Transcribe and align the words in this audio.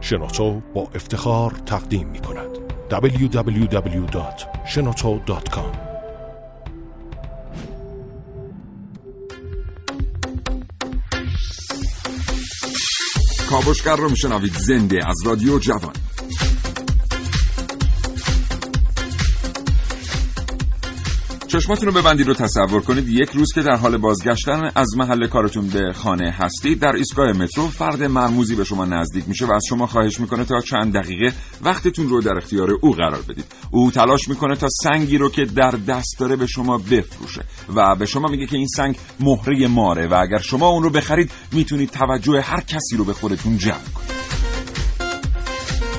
شنوتو 0.00 0.62
با 0.74 0.88
افتخار 0.94 1.50
تقدیم 1.50 2.08
می 2.08 2.18
کند. 2.18 2.48
www.shenoto.com 2.90 5.88
کاوشگر 13.50 13.96
رو 13.96 14.10
میشنوید. 14.10 14.52
زنده 14.52 15.08
از 15.08 15.16
رادیو 15.26 15.58
جوان. 15.58 15.92
چشماتون 21.48 21.88
رو 21.88 21.92
ببندید 21.92 22.28
و 22.28 22.34
تصور 22.34 22.82
کنید 22.82 23.08
یک 23.08 23.30
روز 23.30 23.52
که 23.54 23.62
در 23.62 23.76
حال 23.76 23.96
بازگشتن 23.96 24.70
از 24.74 24.96
محل 24.96 25.26
کارتون 25.26 25.68
به 25.68 25.92
خانه 25.92 26.30
هستید 26.30 26.80
در 26.80 26.92
ایستگاه 26.96 27.32
مترو 27.32 27.68
فرد 27.68 28.02
مرموزی 28.02 28.56
به 28.56 28.64
شما 28.64 28.84
نزدیک 28.84 29.28
میشه 29.28 29.46
و 29.46 29.52
از 29.52 29.62
شما 29.68 29.86
خواهش 29.86 30.20
می‌کنه 30.20 30.44
تا 30.44 30.60
چند 30.60 30.92
دقیقه 30.92 31.32
وقتتون 31.62 32.08
رو 32.08 32.20
در 32.20 32.36
اختیار 32.36 32.70
او 32.80 32.92
قرار 32.92 33.22
بدید. 33.28 33.44
او 33.70 33.90
تلاش 33.90 34.28
می‌کنه 34.28 34.56
تا 34.56 34.68
سنگی 34.82 35.18
رو 35.18 35.30
که 35.30 35.44
در 35.44 35.70
دست 35.70 36.16
داره 36.18 36.36
به 36.36 36.46
شما 36.46 36.78
بفروشه 36.78 37.44
و 37.74 37.94
به 37.94 38.06
شما 38.06 38.28
میگه 38.28 38.46
که 38.46 38.56
این 38.56 38.68
سنگ 38.76 38.96
مهره 39.20 39.66
ماره 39.66 40.06
و 40.06 40.14
اگر 40.14 40.38
شما 40.38 40.68
اون 40.68 40.82
رو 40.82 40.90
بخرید 40.90 41.30
می‌تونید 41.52 41.90
توجه 41.90 42.40
هر 42.40 42.60
کسی 42.60 42.96
رو 42.96 43.04
به 43.04 43.12
خودتون 43.12 43.58
جلب 43.58 43.94
کنید. 43.94 44.47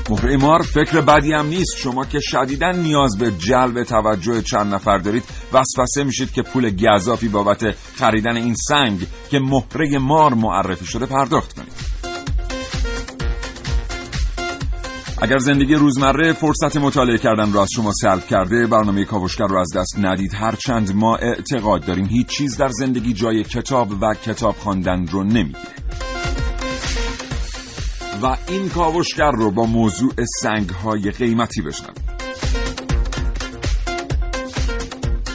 مهره 0.09 0.37
مار 0.37 0.61
فکر 0.61 1.01
بدی 1.01 1.33
هم 1.33 1.47
نیست. 1.47 1.77
شما 1.77 2.05
که 2.05 2.19
شدیدا 2.19 2.71
نیاز 2.71 3.17
به 3.17 3.31
جلب 3.31 3.83
توجه 3.83 4.41
چند 4.41 4.73
نفر 4.73 4.97
دارید 4.97 5.23
وسوسه 5.53 6.03
میشید 6.03 6.31
که 6.31 6.41
پول 6.41 6.75
گذافی 6.75 7.27
بابت 7.27 7.75
خریدن 7.95 8.35
این 8.35 8.55
سنگ 8.67 9.07
که 9.29 9.39
مهره 9.39 9.97
مار 9.97 10.33
معرفی 10.33 10.85
شده 10.85 11.05
پرداخت 11.05 11.53
کنید. 11.53 11.89
اگر 15.21 15.37
زندگی 15.37 15.75
روزمره 15.75 16.33
فرصت 16.33 16.77
مطالعه 16.77 17.17
کردن 17.17 17.53
را 17.53 17.61
از 17.61 17.67
شما 17.75 17.91
سلب 18.01 18.27
کرده 18.27 18.67
برنامه 18.67 19.05
کاوشگر 19.05 19.47
رو 19.47 19.59
از 19.59 19.67
دست 19.75 19.99
ندید. 19.99 20.33
هر 20.33 20.55
چند 20.55 20.95
ما 20.95 21.15
اعتقاد 21.15 21.85
داریم 21.85 22.05
هیچ 22.05 22.27
چیز 22.27 22.57
در 22.57 22.69
زندگی 22.69 23.13
جای 23.13 23.43
کتاب 23.43 23.91
و 24.01 24.13
کتاب 24.13 24.55
خواندن 24.55 25.07
رو 25.07 25.23
نمی‌گیره. 25.23 25.88
و 28.23 28.37
این 28.47 28.69
کاوشگر 28.69 29.31
رو 29.31 29.51
با 29.51 29.65
موضوع 29.65 30.13
سنگ 30.41 30.69
های 30.69 31.11
قیمتی 31.11 31.61
بشنوید 31.61 32.19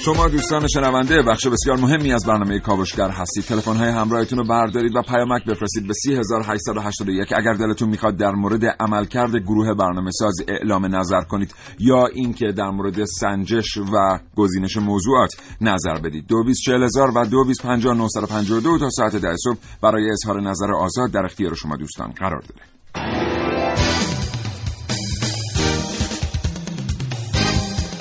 شما 0.04 0.28
دوستان 0.28 0.66
شنونده 0.66 1.22
بخش 1.22 1.46
بسیار 1.46 1.76
مهمی 1.76 2.12
از 2.12 2.26
برنامه 2.26 2.58
کاوشگر 2.58 3.08
هستید. 3.08 3.44
تلفن 3.44 3.76
های 3.76 3.88
همراهتون 3.88 4.38
رو 4.38 4.44
بردارید 4.44 4.96
و 4.96 5.02
پیامک 5.02 5.44
بفرستید 5.44 5.86
به 5.86 5.94
3881 5.94 7.32
اگر 7.36 7.52
دلتون 7.52 7.88
می‌خواد 7.88 8.16
در 8.16 8.30
مورد 8.30 8.64
عملکرد 8.64 9.36
گروه 9.36 9.74
برنامه 9.74 10.10
ساز 10.10 10.34
اعلام 10.48 10.96
نظر 10.96 11.20
کنید 11.20 11.54
یا 11.78 12.06
اینکه 12.06 12.52
در 12.52 12.70
مورد 12.70 13.04
سنجش 13.04 13.76
و 13.76 14.19
گزینش 14.36 14.76
موضوعات 14.76 15.34
نظر 15.60 15.94
بدید. 15.94 16.26
224000 16.26 17.10
و 17.10 17.24
225952 17.24 18.78
تا 18.78 18.91
ساعت 18.91 19.16
ده 19.16 19.36
صبح 19.44 19.58
برای 19.82 20.10
اظهار 20.10 20.41
نظر 20.41 20.72
آزاد 20.72 21.10
در 21.10 21.24
اختیار 21.24 21.54
شما 21.54 21.76
دوستان 21.76 22.12
قرار 22.12 22.41
داره. 22.41 22.73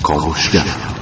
کاوشگر 0.02 0.93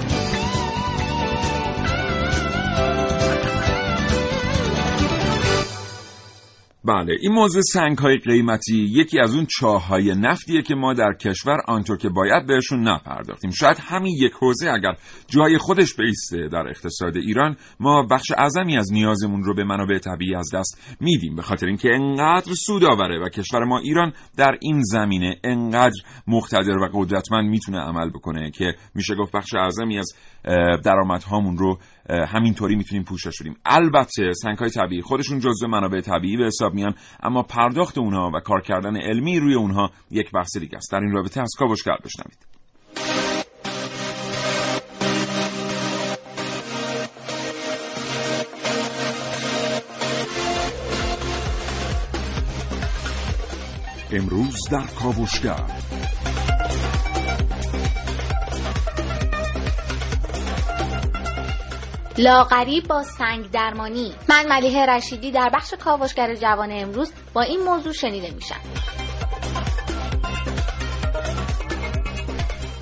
بله 6.84 7.16
این 7.20 7.32
موضوع 7.32 7.62
سنگ 7.62 7.98
های 7.98 8.18
قیمتی 8.18 8.88
یکی 8.92 9.18
از 9.20 9.34
اون 9.34 9.46
چاه 9.58 9.86
های 9.86 10.14
نفتیه 10.14 10.62
که 10.62 10.74
ما 10.74 10.94
در 10.94 11.12
کشور 11.12 11.58
آنطور 11.66 11.96
که 11.96 12.08
باید 12.08 12.46
بهشون 12.46 12.88
نپرداختیم. 12.88 13.50
شاید 13.50 13.76
همین 13.80 14.16
یک 14.20 14.32
حوزه 14.32 14.70
اگر 14.70 14.96
جای 15.26 15.58
خودش 15.58 15.94
بیسته 15.94 16.48
در 16.48 16.68
اقتصاد 16.68 17.16
ایران 17.16 17.56
ما 17.80 18.06
بخش 18.10 18.32
اعظمی 18.36 18.76
از 18.76 18.92
نیازمون 18.92 19.42
رو 19.42 19.54
به 19.54 19.64
منابع 19.64 19.98
طبیعی 19.98 20.34
از 20.34 20.50
دست 20.54 20.96
میدیم 21.00 21.36
به 21.36 21.42
خاطر 21.42 21.66
اینکه 21.66 21.94
انقدر 21.94 22.54
سود 22.54 22.84
آوره 22.84 23.18
و 23.18 23.28
کشور 23.28 23.64
ما 23.64 23.78
ایران 23.78 24.12
در 24.36 24.58
این 24.60 24.82
زمینه 24.82 25.36
انقدر 25.44 26.02
مقتدر 26.26 26.78
و 26.78 26.88
قدرتمند 26.92 27.50
می‌تونه 27.50 27.78
عمل 27.78 28.10
بکنه 28.10 28.50
که 28.50 28.74
میشه 28.94 29.14
گفت 29.14 29.32
بخش 29.32 29.54
اعظمی 29.54 29.98
از 29.98 30.12
درآمدهامون 30.84 31.58
رو 31.58 31.78
همینطوری 32.10 32.76
می‌تونیم 32.76 33.04
پوشش 33.04 33.40
بدیم. 33.40 33.56
البته 33.66 34.32
سنگ 34.42 34.58
های 34.58 34.70
طبیعی 34.70 35.02
خودشون 35.02 35.38
جزء 35.38 35.66
منابع 35.66 36.00
طبیعی 36.00 36.36
به 36.36 36.44
حساب 36.46 36.74
میان 36.74 36.94
اما 37.22 37.42
پرداخت 37.42 37.98
اونها 37.98 38.30
و 38.34 38.40
کار 38.40 38.60
کردن 38.60 38.96
علمی 38.96 39.38
روی 39.38 39.54
اونها 39.54 39.90
یک 40.10 40.30
بحث 40.30 40.56
دیگه 40.56 40.76
است. 40.76 40.92
در 40.92 41.00
این 41.00 41.12
رابطه 41.12 41.40
از 41.40 41.50
کاوشگر 41.58 41.96
بشنوید. 42.04 42.52
امروز 54.12 54.56
در 54.70 54.86
کاوشگر. 54.86 55.64
لاغری 62.18 62.80
با 62.80 63.02
سنگ 63.02 63.50
درمانی. 63.50 64.12
من 64.28 64.46
ملیه 64.48 64.86
رشیدی 64.86 65.30
در 65.30 65.50
بخش 65.54 65.74
کاوشگر 65.74 66.34
جوان 66.34 66.68
امروز 66.72 67.12
با 67.32 67.42
این 67.42 67.60
موضوع 67.60 67.92
شنیده 67.92 68.34
میشم. 68.34 68.60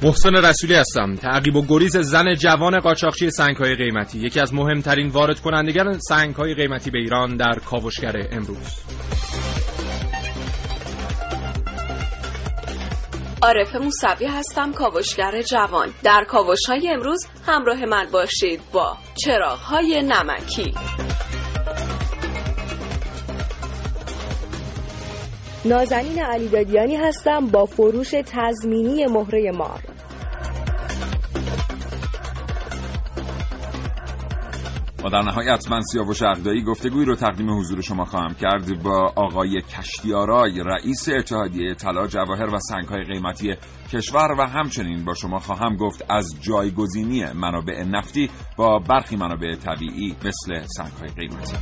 محسن 0.03 0.35
رسولی 0.35 0.75
هستم. 0.75 1.15
تعقیب 1.15 1.57
و 1.57 1.67
گریز 1.67 1.97
زن 1.97 2.35
جوان 2.35 2.81
قاچاقچی 2.81 3.31
سنگهای 3.31 3.75
قیمتی. 3.75 4.19
یکی 4.19 4.41
از 4.41 4.55
مهمترین 4.55 5.09
وارد 5.09 5.41
کنندگان 5.41 5.99
سنگهای 5.99 6.55
قیمتی 6.55 6.91
به 6.91 6.99
ایران 6.99 7.37
در 7.37 7.59
کاوشگر 7.65 8.29
امروز. 8.33 9.00
عارف 13.43 13.77
موسوی 13.77 14.27
هستم 14.27 14.73
کاوشگر 14.73 15.43
جوان. 15.43 15.95
در 16.03 16.25
کاوش 16.29 16.59
های 16.69 16.91
امروز 16.91 17.27
همراه 17.47 17.85
من 17.85 18.07
باشید 18.13 18.61
با 18.73 18.97
چراغ 19.25 19.59
های 19.59 20.03
نمکی. 20.03 20.75
نازنین 25.65 26.23
علیدادیانی 26.23 26.97
هستم 26.97 27.47
با 27.47 27.67
فروش 27.67 28.11
تضمینی 28.27 29.07
مهره 29.07 29.51
مار. 29.51 29.90
و 35.05 35.09
در 35.09 35.23
نهایت 35.23 35.71
من 35.71 35.81
سیاوش 35.81 36.23
اقدایی 36.23 36.63
گفتگوی 36.63 37.05
رو 37.05 37.15
تقدیم 37.15 37.59
حضور 37.59 37.81
شما 37.81 38.05
خواهم 38.05 38.35
کرد 38.35 38.83
با 38.83 39.13
آقای 39.17 39.63
کشتیارای 39.63 40.63
رئیس 40.65 41.09
اتحادیه 41.09 41.75
طلا 41.75 42.07
جواهر 42.07 42.55
و 42.55 42.59
سنگهای 42.59 43.05
قیمتی 43.05 43.55
کشور 43.93 44.33
و 44.39 44.43
همچنین 44.43 45.05
با 45.05 45.15
شما 45.15 45.39
خواهم 45.39 45.77
گفت 45.77 46.05
از 46.09 46.35
جایگزینی 46.41 47.25
منابع 47.35 47.85
نفتی 47.85 48.31
با 48.57 48.79
برخی 48.79 49.17
منابع 49.17 49.55
طبیعی 49.55 50.17
مثل 50.25 50.67
سنگهای 50.67 51.09
قیمتی. 51.09 51.57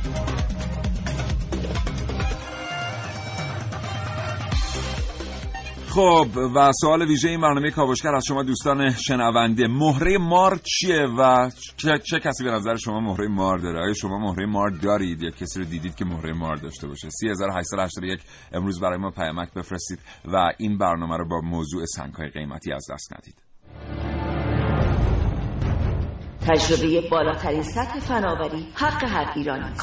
خب 5.89 6.27
و 6.55 6.71
سوال 6.81 7.01
ویژه 7.01 7.29
این 7.29 7.41
برنامه 7.41 7.71
کاوشگر 7.71 8.15
از 8.15 8.23
شما 8.27 8.43
دوستان 8.43 8.89
شنونده. 8.89 9.67
مهره 9.67 10.17
مار 10.17 10.59
چیه 10.63 11.01
و 11.17 11.49
چه, 11.77 11.99
چه 11.99 12.19
کسی 12.19 12.43
به 12.43 12.51
نظر 12.51 12.75
شما 12.75 12.99
مهره 12.99 13.27
مار 13.27 13.57
داره؟ 13.57 13.79
آیا 13.79 13.93
شما 13.93 14.17
مهره 14.19 14.45
مار 14.45 14.69
دارید 14.69 15.21
یا 15.21 15.29
کسی 15.29 15.59
رو 15.59 15.65
دیدید 15.65 15.95
که 15.95 16.05
مهره 16.05 16.33
مار 16.33 16.55
داشته 16.55 16.87
باشه؟ 16.87 17.09
3881 17.09 18.19
امروز 18.53 18.81
برای 18.81 18.97
ما 18.97 19.11
پیامک 19.11 19.53
بفرستید 19.53 19.99
و 20.25 20.51
این 20.57 20.77
برنامه 20.77 21.17
رو 21.17 21.27
با 21.27 21.41
موضوع 21.41 21.85
سنگ‌های 21.85 22.29
قیمتی 22.29 22.71
از 22.71 22.85
دست 22.91 23.13
ندید. 23.13 23.48
تجربه 26.47 27.09
بالاترین 27.09 27.63
سطح 27.63 27.99
فناوری 27.99 28.67
حق 28.75 29.03
هر 29.03 29.33
ایرانی. 29.35 29.73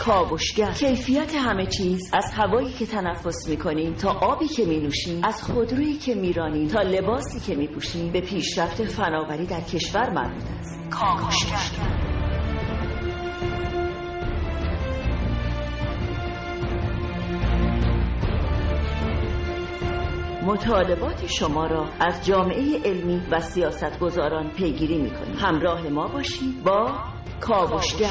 کاوشگر. 0.00 0.72
کیفیت 0.72 1.34
همه 1.34 1.66
چیز. 1.66 2.10
از 2.14 2.32
هوایی 2.34 2.72
که 2.72 2.86
تنفس 2.86 3.48
می‌کنیم 3.48 3.94
تا 3.94 4.10
آبی 4.10 4.48
که 4.48 4.64
مینوشیم 4.64 5.24
از 5.24 5.42
خودرویی 5.42 5.98
که 5.98 6.14
میرانیم 6.14 6.68
تا 6.68 6.82
لباسی 6.82 7.40
که 7.40 7.54
میپوشیم 7.54 8.12
به 8.12 8.20
پیشرفت 8.20 8.84
فناوری 8.84 9.46
در 9.46 9.60
کشور 9.60 10.10
مربوط 10.10 10.44
است. 10.60 10.90
کاوشگر. 10.90 12.21
مطالبات 20.46 21.26
شما 21.26 21.66
را 21.66 21.88
از 22.00 22.26
جامعه 22.26 22.80
علمی 22.84 23.22
و 23.30 23.40
سیاستگزاران 23.40 24.50
پیگیری 24.50 24.98
می‌کنیم. 24.98 25.36
همراه 25.36 25.88
ما 25.88 26.08
باشید 26.08 26.64
با 26.64 26.98
کاوشگر. 27.40 28.08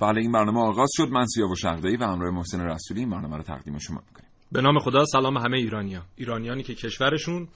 بله 0.00 0.20
این 0.20 0.32
برنامه 0.32 0.60
آغاز 0.60 0.90
شد. 0.92 1.08
من 1.12 1.26
سیاوش 1.26 1.62
شغدایی 1.62 1.96
و 1.96 2.04
همراه 2.04 2.34
محسن 2.34 2.60
رسولی 2.60 3.00
این 3.00 3.10
برنامه 3.10 3.36
رو 3.36 3.42
تقدیم 3.42 3.78
شما 3.78 4.02
می‌کنیم. 4.06 4.30
به 4.52 4.60
نام 4.60 4.78
خدا 4.78 5.04
سلام 5.04 5.36
همه 5.36 5.56
ایرانیا 5.56 6.02
ایرانیانی 6.16 6.62
که 6.62 6.74
کشورشون 6.74 7.48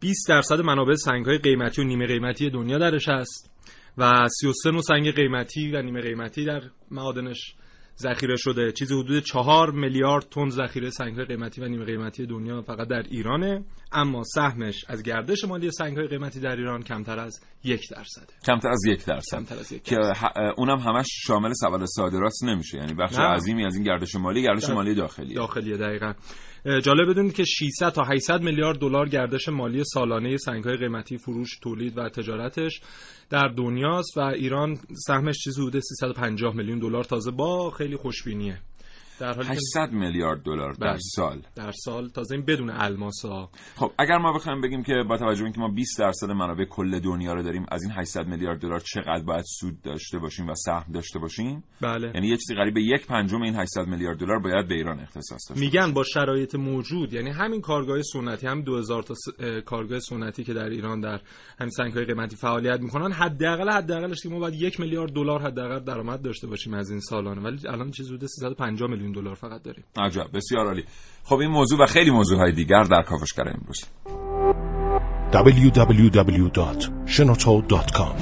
20 0.00 0.28
درصد 0.28 0.60
منابع 0.60 0.94
سنگ‌های 0.94 1.38
قیمتی 1.38 1.82
و 1.82 1.84
نیمه 1.84 2.06
قیمتی 2.06 2.50
دنیا 2.50 2.78
درش 2.78 3.08
هست 3.08 3.50
و 3.98 4.28
33 4.40 4.70
نوع 4.70 4.82
سنگ 4.82 5.14
قیمتی 5.14 5.72
و 5.72 5.82
نیمه 5.82 6.00
قیمتی 6.00 6.44
در 6.44 6.60
معادنش 6.90 7.54
ذخیره 7.98 8.36
شده. 8.36 8.72
چیزی 8.72 8.94
حدود 8.94 9.22
4 9.22 9.70
میلیارد 9.70 10.24
تن 10.30 10.48
ذخیره 10.48 10.90
سنگ‌های 10.90 11.24
قیمتی 11.24 11.60
و 11.60 11.64
نیمه 11.68 11.84
قیمتی 11.84 12.26
دنیا 12.26 12.62
فقط 12.62 12.88
در 12.88 13.02
ایرانه. 13.10 13.64
اما 13.92 14.22
سهمش 14.24 14.84
از 14.88 15.02
گردش 15.02 15.44
مالی 15.44 15.70
سنگ‌های 15.70 16.06
قیمتی 16.08 16.40
در 16.40 16.56
ایران 16.56 16.82
کمتر 16.82 17.18
از 17.18 17.40
یک 17.64 17.80
درصده 17.90 18.32
کمتر 18.46 18.68
از 18.68 18.84
یک 18.86 19.04
درصد. 19.04 19.36
کمتر 19.38 19.58
از 19.58 19.72
یک 19.72 19.82
که 19.82 19.96
ه- 19.96 20.54
اونم 20.56 20.78
همش 20.78 21.06
شامل 21.26 21.52
سبد 21.52 21.84
صادرات 21.84 22.32
نمیشه. 22.44 22.78
یعنی 22.78 22.94
بخش. 22.94 23.18
عظیمی 23.18 23.64
از 23.64 23.74
این 23.74 23.84
گردش 23.84 24.14
مالی 24.14 24.42
گردش 24.42 24.64
در- 24.64 24.74
مالی 24.74 24.94
داخلی 24.94 25.34
داخلیه 25.34 25.76
دقیقا. 25.76 26.12
جالب 26.64 27.10
بدونید 27.10 27.34
که 27.34 27.44
600 27.44 27.88
تا 27.88 28.02
800 28.02 28.42
میلیارد 28.42 28.78
دلار 28.78 29.08
گردش 29.08 29.48
مالی 29.48 29.84
سالانه 29.84 30.36
سنگ‌های 30.36 30.76
قیمتی 30.76 31.18
فروش 31.18 31.58
تولید 31.58 31.98
و 31.98 32.08
تجارتش 32.08 32.80
در 33.30 33.48
دنیاست 33.48 34.16
و 34.16 34.20
ایران 34.20 34.78
سهمش 35.06 35.38
چیزی 35.38 35.62
حدود 35.62 35.82
350 35.82 36.56
میلیون 36.56 36.78
دلار 36.78 37.04
تازه 37.04 37.30
با 37.30 37.70
خیلی 37.70 37.96
خوشبینیه. 37.96 38.60
در 39.20 39.32
حالی 39.34 39.48
که 39.48 39.52
800 39.52 39.92
میلیارد 39.92 40.42
دلار 40.42 40.72
در 40.72 40.86
بله. 40.86 40.98
سال. 40.98 41.42
در 41.54 41.72
سال 41.72 42.08
تازه 42.08 42.34
این 42.34 42.44
بدون 42.44 42.70
الماسا 42.70 43.50
خب 43.76 43.92
اگر 43.98 44.18
ما 44.18 44.32
بخوایم 44.32 44.60
بگیم 44.60 44.82
که 44.82 44.94
با 45.08 45.16
توجه 45.16 45.38
به 45.40 45.44
اینکه 45.44 45.60
ما 45.60 45.68
20 45.68 45.98
درصد 45.98 46.30
منابع 46.30 46.64
کل 46.64 46.98
دنیا 47.00 47.32
رو 47.32 47.42
داریم 47.42 47.66
از 47.70 47.82
این 47.82 47.92
800 47.92 48.26
میلیارد 48.26 48.60
دلار 48.60 48.80
چقدر 48.80 49.24
باید 49.24 49.44
سود 49.60 49.82
داشته 49.82 50.18
باشیم 50.18 50.48
و 50.48 50.54
سهم 50.54 50.92
داشته 50.92 51.18
باشیم؟ 51.18 51.64
بله. 51.80 52.10
یعنی 52.14 52.28
یه 52.28 52.36
چیزی 52.36 52.54
قریب 52.54 52.74
به 52.74 52.82
یک 52.82 53.06
پنجم 53.06 53.42
این 53.42 53.54
800 53.56 53.86
میلیارد 53.86 54.18
دلار 54.18 54.38
باید 54.38 54.68
به 54.68 54.74
ایران 54.74 55.00
اختصاص 55.00 55.50
داشته 55.50 55.64
میگن 55.64 55.92
با 55.92 56.04
شرایط 56.04 56.54
موجود 56.54 57.12
یعنی 57.12 57.30
همین 57.30 57.60
کارگاه 57.60 58.02
سنتی 58.02 58.46
هم 58.46 58.62
2000 58.62 59.02
تا 59.02 59.14
س- 59.14 59.18
اه، 59.40 59.60
کارگاه 59.60 59.98
سنتی 60.00 60.44
که 60.44 60.54
در 60.54 60.68
ایران 60.68 61.00
در 61.00 61.20
همین 61.58 61.70
سنگ‌های 61.70 62.04
قیمتی 62.04 62.36
فعالیت 62.36 62.80
می‌کنن 62.80 63.12
حداقل 63.12 63.70
حداقلش 63.70 64.22
که 64.22 64.28
ما 64.28 64.38
باید 64.38 64.54
یک 64.54 64.80
میلیارد 64.80 65.12
دلار 65.12 65.42
حداقل 65.42 65.78
درآمد 65.84 66.22
داشته 66.22 66.46
باشیم 66.46 66.74
از 66.74 66.90
این 66.90 67.00
سالانه. 67.00 67.40
ولی 67.40 67.68
الان 67.68 67.90
چیزی 67.90 68.14
حدود 68.14 68.28
350 68.28 68.90
میلیون 69.02 69.22
دلار 69.22 69.34
فقط 69.34 69.62
داریم. 69.62 69.84
عجب 69.96 70.26
بسیار 70.34 70.66
عالی. 70.66 70.84
خب 71.24 71.36
این 71.36 71.50
موضوع 71.50 71.82
و 71.82 71.86
خیلی 71.86 72.10
موضوعهای 72.10 72.52
دیگر 72.52 72.82
در 72.82 73.02
کاوشگر 73.02 73.48
امروز 73.48 73.84
www.shenoto.com 75.32 78.16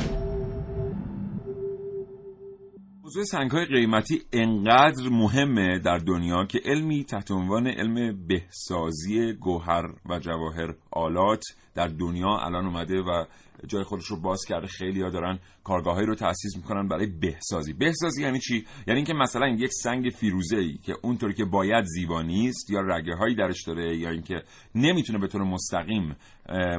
موضوع 3.04 3.24
سنگ 3.24 3.50
های 3.50 3.64
قیمتی 3.64 4.22
انقدر 4.32 5.08
مهمه 5.08 5.78
در 5.78 5.98
دنیا 5.98 6.44
که 6.44 6.60
علمی 6.64 7.04
تحت 7.04 7.30
عنوان 7.30 7.66
علم 7.66 8.26
بهسازی 8.26 9.32
گوهر 9.32 9.84
و 10.06 10.18
جواهر 10.18 10.74
آلات 10.90 11.44
در 11.74 11.86
دنیا 11.86 12.28
الان 12.28 12.66
اومده 12.66 13.00
و 13.00 13.24
جای 13.66 13.84
خودش 13.84 14.04
رو 14.04 14.20
باز 14.20 14.40
کرده. 14.48 14.66
خیلی 14.66 15.02
ها 15.02 15.10
دارن 15.10 15.38
کارگاهایی 15.64 16.06
رو 16.06 16.14
تأسیس 16.14 16.56
می‌کنن 16.56 16.88
برای 16.88 17.06
بهسازی. 17.06 17.72
بهسازی 17.72 18.22
یعنی 18.22 18.38
چی؟ 18.38 18.66
یعنی 18.86 18.98
اینکه 18.98 19.14
مثلا 19.14 19.48
یک 19.48 19.70
سنگ 19.82 20.10
فیروزه 20.10 20.56
ای 20.56 20.78
که 20.78 20.94
اونطوری 21.02 21.34
که 21.34 21.44
باید 21.44 21.84
زیبا 21.84 22.22
نیست 22.22 22.70
یا 22.70 22.80
رگه 22.80 23.14
هایی 23.14 23.34
درش 23.34 23.62
داره 23.66 23.96
یا 23.96 24.10
اینکه 24.10 24.42
نمی‌تونه 24.74 25.18
به 25.18 25.26
طور 25.26 25.42
مستقیم 25.42 26.16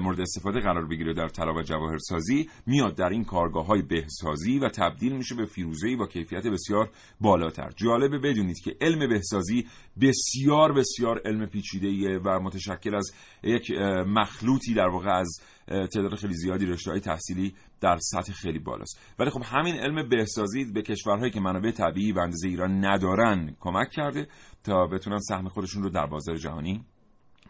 مورد 0.02 0.22
استفاده 0.22 0.60
قرار 0.60 0.88
بگیره 0.88 1.13
در 1.13 1.28
طلا 1.28 1.54
و 1.54 1.62
جواهر 1.62 1.98
سازی 1.98 2.50
میاد 2.66 2.96
در 2.96 3.10
این 3.10 3.24
کارگاه 3.24 3.66
های 3.66 3.81
بهسازی 3.81 4.60
و 4.60 4.69
تبدیل 4.69 5.18
میشه 5.18 5.36
به 5.36 5.46
فیروزه 5.46 5.96
با 5.96 6.08
کیفیت 6.08 6.48
بسیار 6.48 6.90
بالاتر. 7.22 7.69
جالبه 7.75 8.19
بدونید 8.19 8.60
که 8.63 8.75
علم 8.81 9.10
بهسازی 9.10 9.68
بسیار 10.02 10.74
بسیار 10.74 11.22
علم 11.25 11.46
پیچیده 11.46 12.19
و 12.19 12.40
متشکل 12.40 12.96
از 12.96 13.12
یک 13.44 13.72
مخلوطی 14.08 14.74
در 14.74 14.88
واقع 14.88 15.10
از 15.10 15.42
تعداد 15.68 16.16
خیلی 16.16 16.34
زیادی 16.34 16.66
رشته 16.66 16.92
های 16.92 17.00
تحصیلی 17.00 17.56
در 17.81 17.98
سطح 18.02 18.34
خیلی 18.34 18.60
بالاست. 18.60 19.00
ولی 19.19 19.30
خب 19.30 19.42
همین 19.46 19.75
علم 19.75 20.10
بهسازی 20.10 20.66
به 20.66 20.81
کشورهایی 20.81 21.31
که 21.31 21.40
منابع 21.40 21.72
طبیعی 21.72 22.14
به 22.14 22.22
اندازه 22.22 22.48
ایران 22.48 22.86
ندارن 22.86 23.56
کمک 23.60 23.90
کرده 23.90 24.28
تا 24.64 24.88
بتونن 24.88 25.19
سهم 25.19 25.48
خودشون 25.48 25.84
رو 25.84 25.90
در 25.90 26.06
بازار 26.06 26.36
جهانی 26.36 26.86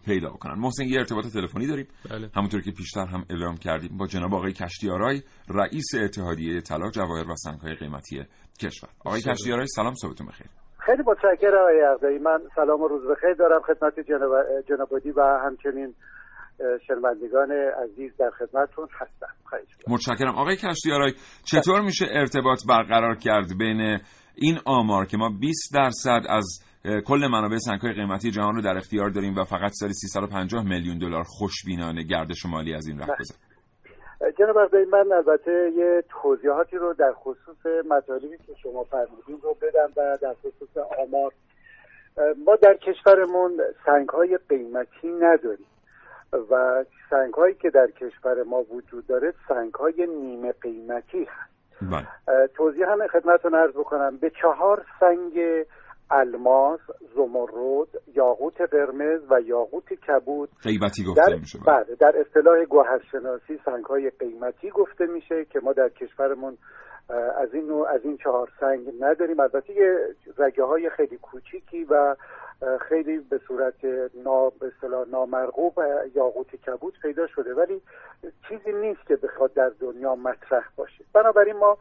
پیدا 0.05 0.29
کنن. 0.29 0.59
محسن 0.59 0.83
یه 0.83 0.99
ارتباط 0.99 1.25
تلفنی 1.33 1.67
داریم. 1.67 1.87
بله. 2.11 2.29
همونطور 2.35 2.61
که 2.61 2.71
پیشتر 2.71 3.05
هم 3.05 3.25
اعلام 3.29 3.57
کردیم 3.57 3.97
با 3.97 4.07
جناب 4.07 4.33
آقای 4.33 4.53
کشتیارای 4.53 5.21
رئیس 5.49 5.95
اتحادیه 6.03 6.61
طلا 6.61 6.89
جواهر 6.89 7.31
و 7.31 7.35
سنگ‌های 7.35 7.75
قیمتی 7.75 8.23
کشور. 8.61 8.89
آقای. 9.05 9.21
کشتیارای 9.21 9.67
سلام 9.67 9.93
صبحتون 9.95 10.27
بخیر. 10.27 10.47
خیلی 10.85 11.03
متشکرم 11.05 11.59
آقای 11.61 11.81
عقدایی 11.93 12.19
من 12.19 12.39
سلام 12.55 12.81
و 12.81 12.87
روز 12.87 13.01
بخیر 13.11 13.33
دارم 13.33 13.61
خدمت 13.61 13.99
جناب 13.99 14.31
جنابادی 14.69 15.11
و 15.11 15.21
همچنین 15.45 15.93
شنوندگان 16.87 17.51
عزیز 17.83 18.11
در 18.19 18.29
خدمتتون 18.39 18.87
هستم. 18.91 19.27
می‌کنم. 19.51 19.93
متشکرم. 19.93 20.35
آقای 20.35 20.55
کشتیارای 20.55 21.13
چطور 21.45 21.81
میشه 21.81 22.05
ارتباط 22.09 22.59
برقرار 22.69 23.15
کرد 23.15 23.57
بین 23.57 23.99
این 24.35 24.57
آمار 24.65 25.05
که 25.05 25.17
ما 25.17 25.29
20 25.29 25.73
درصد 25.73 26.21
از 26.29 26.65
کل 26.83 27.27
منابع 27.31 27.57
سنگ‌های 27.57 27.93
قیمتی 27.93 28.31
جهان 28.31 28.55
رو 28.55 28.61
در 28.61 28.77
اختیار 28.77 29.09
داریم 29.09 29.35
و 29.35 29.43
فقط 29.43 29.71
سالی 29.73 29.93
350 29.93 30.63
میلیون 30.63 30.97
دلار 30.97 31.23
خوشبینانه 31.23 32.03
گردش 32.03 32.45
مالی 32.45 32.73
از 32.73 32.87
این 32.87 32.99
راه 32.99 33.07
گذر 33.19 33.35
اه، 34.21 34.31
جناب 34.31 34.59
عقدایی 34.59 34.85
من 34.85 35.11
البته 35.11 35.71
یه 35.75 36.03
توضیحاتی 36.09 36.77
رو 36.77 36.93
در 36.93 37.13
خصوص 37.13 37.65
مطالبی 37.89 38.37
که 38.37 38.53
شما 38.63 38.83
فرمودین 38.83 39.37
رو 39.43 39.57
بدم 39.61 39.89
و 39.97 40.17
در 40.21 40.33
خصوص 40.33 40.77
آمار. 40.77 41.31
ما 42.45 42.55
در 42.55 42.73
کشورمون 42.73 43.61
سنگ 43.85 44.09
های 44.09 44.39
قیمتی 44.49 45.07
نداریم 45.07 45.65
و 46.51 46.85
سنگ 47.09 47.33
هایی 47.33 47.55
که 47.55 47.69
در 47.69 47.87
کشور 47.87 48.43
ما 48.43 48.63
وجود 48.63 49.07
داره 49.07 49.33
سنگ 49.47 49.73
های 49.73 50.07
نیمه 50.07 50.51
قیمتی 50.51 51.23
هست. 51.23 51.51
بله. 51.81 52.87
هم 52.87 53.07
خدمتتون 53.07 53.55
عرض 53.55 53.71
بکنم. 53.71 54.17
به 54.17 54.31
چهار 54.41 54.85
سنگ 54.99 55.39
الماس، 56.11 56.79
زمرد، 57.15 57.87
یاقوت 58.13 58.61
قرمز 58.61 59.21
و 59.29 59.41
یاقوت 59.41 59.93
کبود. 59.93 60.49
غیبتی 60.63 61.03
گفته 61.03 61.21
در 61.27 61.35
میشه 61.35 61.59
بله. 61.67 61.95
در 61.99 62.13
اصطلاح 62.19 62.65
گوهرشناسی 62.65 63.59
سنگ 63.65 63.85
های 63.85 64.09
قیمتی 64.09 64.69
گفته 64.69 65.05
میشه 65.05 65.45
که 65.45 65.59
ما 65.59 65.73
در 65.73 65.89
کشورمون 65.89 66.57
از 67.37 67.53
این 67.53 67.67
نوع 67.67 67.89
از 67.89 68.01
این 68.03 68.17
چهار 68.17 68.49
سنگ 68.59 68.91
نداریم. 68.99 69.39
البته 69.39 69.73
یه 69.73 69.97
رگه 70.37 70.63
های 70.63 70.89
خیلی 70.89 71.17
کوچیکی 71.17 71.83
و 71.83 72.15
خیلی 72.89 73.17
به 73.17 73.39
صورت 73.47 73.85
نا 74.25 74.49
به 74.49 74.71
اصطلاح 74.75 75.07
نامرغوب 75.07 75.73
یاقوت 76.15 76.55
کبود 76.55 76.93
پیدا 77.01 77.27
شده. 77.27 77.53
ولی 77.53 77.81
چیزی 78.49 78.73
نیست 78.73 79.07
که 79.07 79.15
بخواد 79.15 79.53
در 79.53 79.71
دنیا 79.79 80.15
مطرح 80.15 80.63
باشه. 80.75 81.03
بنابراین 81.13 81.57
ما 81.57 81.77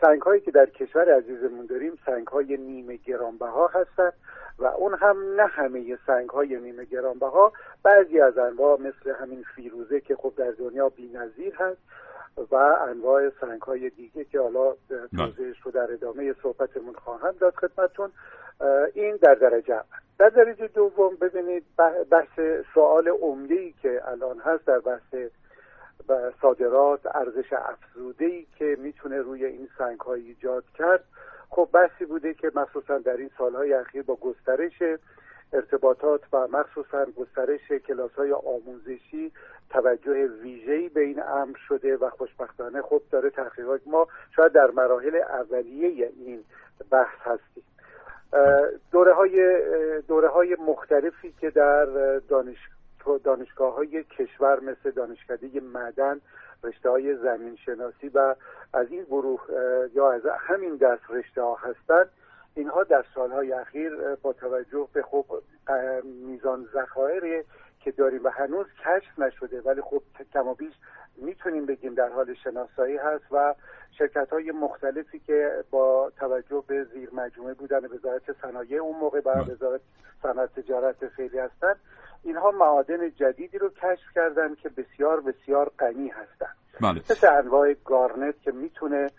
سنگ 0.00 0.22
هایی 0.22 0.40
که 0.40 0.50
در 0.50 0.66
کشور 0.66 1.16
عزیزمون 1.16 1.66
داریم 1.66 1.98
سنگ 2.06 2.26
های 2.26 2.56
نیمه 2.56 2.96
گرانبها 2.96 3.66
هستند 3.66 4.12
و 4.58 4.66
اون 4.66 4.94
هم 4.94 5.16
نه 5.36 5.46
همه 5.46 5.98
سنگ 6.06 6.28
های 6.28 6.56
نیمه 6.56 6.84
گرانبها 6.84 7.52
بعضی 7.82 8.20
از 8.20 8.38
انواع 8.38 8.80
مثل 8.80 9.10
همین 9.20 9.44
فیروزه 9.56 10.00
که 10.00 10.16
خب 10.16 10.32
در 10.36 10.50
دنیا 10.50 10.88
بی‌نظیر 10.88 11.54
هست 11.54 11.78
و 12.50 12.54
انواع 12.88 13.30
سنگ 13.40 13.62
های 13.62 13.90
دیگه 13.90 14.24
که 14.24 14.40
حالا 14.40 14.74
توضیحش 15.16 15.60
رو 15.62 15.70
در 15.70 15.92
ادامه 15.92 16.34
صحبتمون 16.42 16.94
خواهم 16.94 17.34
داد 17.40 17.54
خدمتتون 17.54 18.10
اه، 18.60 18.88
این 18.94 19.16
در 19.16 19.34
درجه 19.34 19.80
در 20.18 20.28
درجه 20.28 20.68
دوم 20.68 21.16
ببینید 21.16 21.64
بح- 21.78 22.04
بحث 22.10 22.40
سوال 22.74 23.08
عمده 23.08 23.54
ای 23.54 23.74
که 23.82 24.00
الان 24.08 24.38
هست 24.38 24.66
در 24.66 24.78
بحث 24.78 25.14
صادرات 26.42 27.00
ارزش 27.16 27.52
افزوده 27.52 28.24
ای 28.24 28.46
که 28.56 28.76
می‌تونه 28.78 29.18
روی 29.18 29.44
این 29.44 29.68
سنگ 29.78 30.00
های 30.00 30.20
ایجاد 30.20 30.64
کرد 30.74 31.04
خب 31.50 31.68
بحثی 31.72 32.04
بوده 32.04 32.34
که 32.34 32.52
مخصوصا 32.54 32.98
در 32.98 33.16
این 33.16 33.30
سالهای 33.38 33.72
اخیر 33.72 34.02
با 34.02 34.16
گسترش 34.16 34.82
ارتباطات 35.52 36.20
و 36.32 36.48
مخصوصا 36.48 37.04
گسترش 37.04 37.72
کلاس 37.72 38.10
های 38.10 38.32
آموزشی 38.32 39.32
توجه 39.70 40.26
ویژه‌ای 40.26 40.88
به 40.88 41.00
این 41.00 41.22
امر 41.22 41.56
شده 41.68 41.96
و 41.96 42.10
خوشبختانه 42.10 42.82
خب 42.82 43.02
داره 43.10 43.30
تحقیقات 43.30 43.80
ما 43.86 44.08
شاید 44.36 44.52
در 44.52 44.70
مراحل 44.70 45.16
اولیه 45.16 46.12
این 46.16 46.44
بحث 46.90 47.18
هستیم. 47.20 47.64
دوره 48.92 49.14
های 49.14 49.62
دوره 50.08 50.28
های 50.28 50.56
مختلفی 50.66 51.34
که 51.40 51.50
در 51.50 51.86
دانش 52.18 52.58
دانشگاه 53.24 53.74
های 53.74 54.04
کشور 54.04 54.60
مثل 54.60 54.90
دانشکده 54.90 55.60
معدن 55.60 56.20
رشته 56.64 56.90
های 56.90 57.16
زمین 57.16 57.56
شناسی 57.56 58.08
و 58.08 58.34
از 58.74 58.86
این 58.90 59.04
گروه 59.04 59.40
یا 59.94 60.12
از 60.12 60.22
همین 60.38 60.76
دست 60.76 61.02
رشته 61.10 61.42
ها 61.42 61.54
هستند 61.54 62.10
اینها 62.54 62.84
در 62.84 63.04
سالهای 63.14 63.52
اخیر 63.52 64.14
با 64.22 64.32
توجه 64.32 64.88
به 64.92 65.02
خب 65.02 65.26
میزان 66.04 66.68
ذخایر 66.74 67.44
که 67.80 67.90
داریم 67.90 68.24
و 68.24 68.28
هنوز 68.28 68.66
کشف 68.66 69.18
نشده 69.18 69.60
ولی 69.60 69.80
خب 69.80 70.02
کم 70.32 70.48
و 70.48 70.54
بیش 70.54 70.72
می‌تونیم 71.16 71.66
بگیم 71.66 71.94
در 71.94 72.08
حال 72.08 72.34
شناسایی 72.34 72.96
هست 72.96 73.24
و 73.30 73.54
شرکت 73.98 74.30
های 74.32 74.50
مختلفی 74.50 75.18
که 75.18 75.64
با 75.70 76.12
توجه 76.16 76.64
به 76.66 76.84
زیر 76.84 77.10
مجموعه 77.14 77.54
بودن 77.54 77.86
وزارت 77.86 78.22
صنایع 78.42 78.80
اون 78.82 78.96
موقع 78.96 79.20
و 79.24 79.30
وزارت 79.30 79.80
صنعت 80.22 80.60
تجارت 80.60 81.08
فعلی 81.08 81.38
هستن 81.38 81.74
اینها 82.22 82.50
معادن 82.50 83.10
جدیدی 83.10 83.58
رو 83.58 83.68
کشف 83.68 84.14
کردن 84.14 84.54
که 84.54 84.68
بسیار 84.68 85.20
بسیار 85.20 85.72
غنی 85.78 86.08
هستن 86.08 86.52
بله. 86.80 87.00
مثل 87.10 87.26
انواع 87.38 87.74
گارنت 87.84 88.42
که 88.42 88.52
می‌تونه 88.52 89.10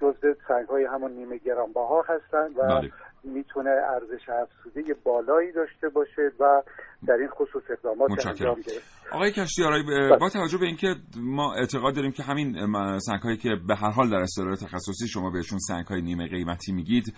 جزء 0.00 0.34
سنگ 0.48 0.68
های 0.68 0.84
همون 0.84 1.12
نیمه 1.12 1.36
گرانبها 1.38 2.02
هستن 2.02 2.52
و 2.56 2.80
بله. 2.80 2.92
می‌تونه 3.24 3.70
ارزش 3.70 4.28
افزوده 4.28 4.94
بالایی 5.04 5.52
داشته 5.52 5.88
باشه 5.88 6.22
و 6.40 6.62
در 7.06 7.14
این 7.14 7.28
خصوص 7.28 7.62
اقدامات 7.70 8.26
انجام 8.26 8.54
گرفت 8.54 9.02
آقای 9.12 9.32
کشتیارایی 9.32 9.82
بله. 9.82 10.16
با 10.16 10.28
توجه 10.28 10.58
به 10.58 10.66
اینکه 10.66 10.94
ما 11.16 11.54
اعتقاد 11.54 11.94
داریم 11.94 12.12
که 12.12 12.22
همین 12.22 12.52
سنگ 12.98 13.20
هایی 13.20 13.36
که 13.36 13.50
به 13.68 13.76
هر 13.76 13.90
حال 13.90 14.10
در 14.10 14.16
اصطلاح 14.16 14.54
تخصصی 14.54 15.08
شما 15.08 15.30
بهشون 15.30 15.58
سنگ 15.58 15.86
های 15.86 16.02
نیمه 16.02 16.28
قیمتی 16.28 16.72
میگید 16.72 17.14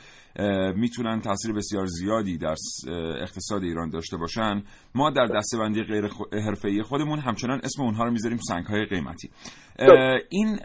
می‌تونن 0.76 1.20
تاثیر 1.20 1.52
بسیار 1.52 1.86
زیادی 1.86 2.38
در 2.38 2.54
اقتصاد 3.20 3.62
ایران 3.62 3.90
داشته 3.90 4.16
باشن. 4.16 4.62
ما 4.94 5.10
در 5.10 5.26
دستبندی 5.26 5.82
غیر 5.82 6.08
حرفه‌ای 6.32 6.82
خودمون 6.82 7.18
همچنان 7.18 7.60
اسم 7.64 7.82
اونها 7.82 8.04
رو 8.04 8.10
می‌ذاریم 8.10 8.38
سنگ 8.48 8.66
های 8.66 8.84
قیمتی 8.84 9.30
این 10.30 10.58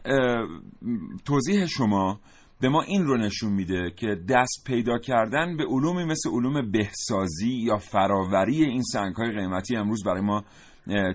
توضیح 1.26 1.66
شما 1.66 2.20
به 2.62 2.70
ما 2.70 2.82
این 2.82 3.06
رو 3.06 3.18
نشون 3.18 3.54
میده 3.54 3.92
که 3.96 4.08
دست 4.30 4.64
پیدا 4.66 4.98
کردن 4.98 5.58
به 5.58 5.66
علومی 5.66 6.04
مثل 6.04 6.30
علوم 6.30 6.72
بهسازی 6.72 7.50
یا 7.50 7.78
فراوری 7.78 8.64
این 8.64 8.84
سنگ 8.84 9.16
های 9.16 9.32
قیمتی 9.32 9.76
امروز 9.76 10.04
برای 10.04 10.22
ما 10.22 10.44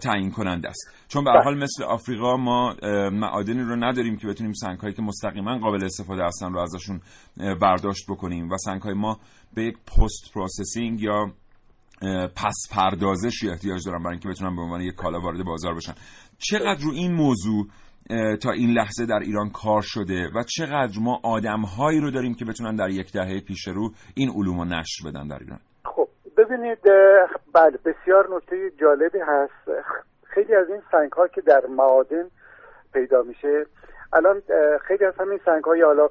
تعیین 0.02 0.30
کننده 0.30 0.68
است. 0.68 0.94
چون 1.08 1.24
به 1.24 1.30
حال 1.44 1.58
مثل 1.58 1.84
آفریقا 1.84 2.36
ما 2.36 2.76
معادنی 3.12 3.60
رو 3.60 3.76
نداریم 3.76 4.16
که 4.16 4.26
بتونیم 4.26 4.52
سنگ 4.52 4.78
هایی 4.78 4.94
که 4.94 5.02
مستقیما 5.02 5.58
قابل 5.58 5.84
استفاده 5.84 6.24
هستن 6.24 6.52
رو 6.52 6.58
ازشون 6.58 7.00
برداشت 7.60 8.04
بکنیم 8.08 8.50
و 8.50 8.56
سنگ 8.58 8.82
های 8.82 8.94
ما 8.94 9.20
به 9.54 9.64
یک 9.64 9.74
post 9.75 10.32
processing 10.34 11.00
یا 11.00 11.32
پس 12.36 12.54
پردازشی 12.70 13.50
احتیاج 13.50 13.84
دارن 13.86 13.98
برای 13.98 14.12
اینکه 14.12 14.28
بتونن 14.28 14.56
به 14.56 14.62
عنوان 14.62 14.80
یک 14.80 14.94
کالا 14.94 15.20
وارد 15.20 15.44
بازار 15.44 15.74
بشن. 15.74 15.94
چقدر 16.38 16.80
رو 16.80 16.92
این 16.92 17.12
موضوع 17.12 17.66
تا 18.42 18.50
این 18.50 18.70
لحظه 18.70 19.06
در 19.06 19.18
ایران 19.23 19.50
کار 19.50 19.82
شده 19.84 20.28
و 20.34 20.42
چقدر 20.42 20.99
ما 21.02 21.20
آدمهایی 21.25 22.00
رو 22.00 22.11
داریم 22.11 22.34
که 22.34 22.44
بتونن 22.44 22.76
در 22.76 22.88
یک 22.88 23.12
دهه 23.12 23.40
پیش 23.40 23.68
رو 23.68 23.90
این 24.14 24.30
علوم 24.30 24.58
رو 24.58 24.64
نشر 24.64 25.08
بدن 25.08 25.28
در 25.28 25.38
ایران. 25.40 25.61
خب 25.84 26.08
ببینید 26.37 26.78
بله 27.54 27.78
بسیار 27.84 28.37
نکته 28.37 28.70
جالبی 28.80 29.18
هست. 29.18 29.84
خیلی 30.25 30.54
از 30.54 30.68
این 30.68 30.82
سنگ 30.90 31.12
ها 31.12 31.28
که 31.28 31.40
در 31.40 31.66
معادن 31.66 32.30
پیدا 32.92 33.23
میشه 33.23 33.66
الان 34.12 34.42
خیلی 34.80 35.04
از 35.04 35.14
همین 35.18 35.40
سنگ 35.44 35.64
های 35.64 35.82
حالا 35.82 36.08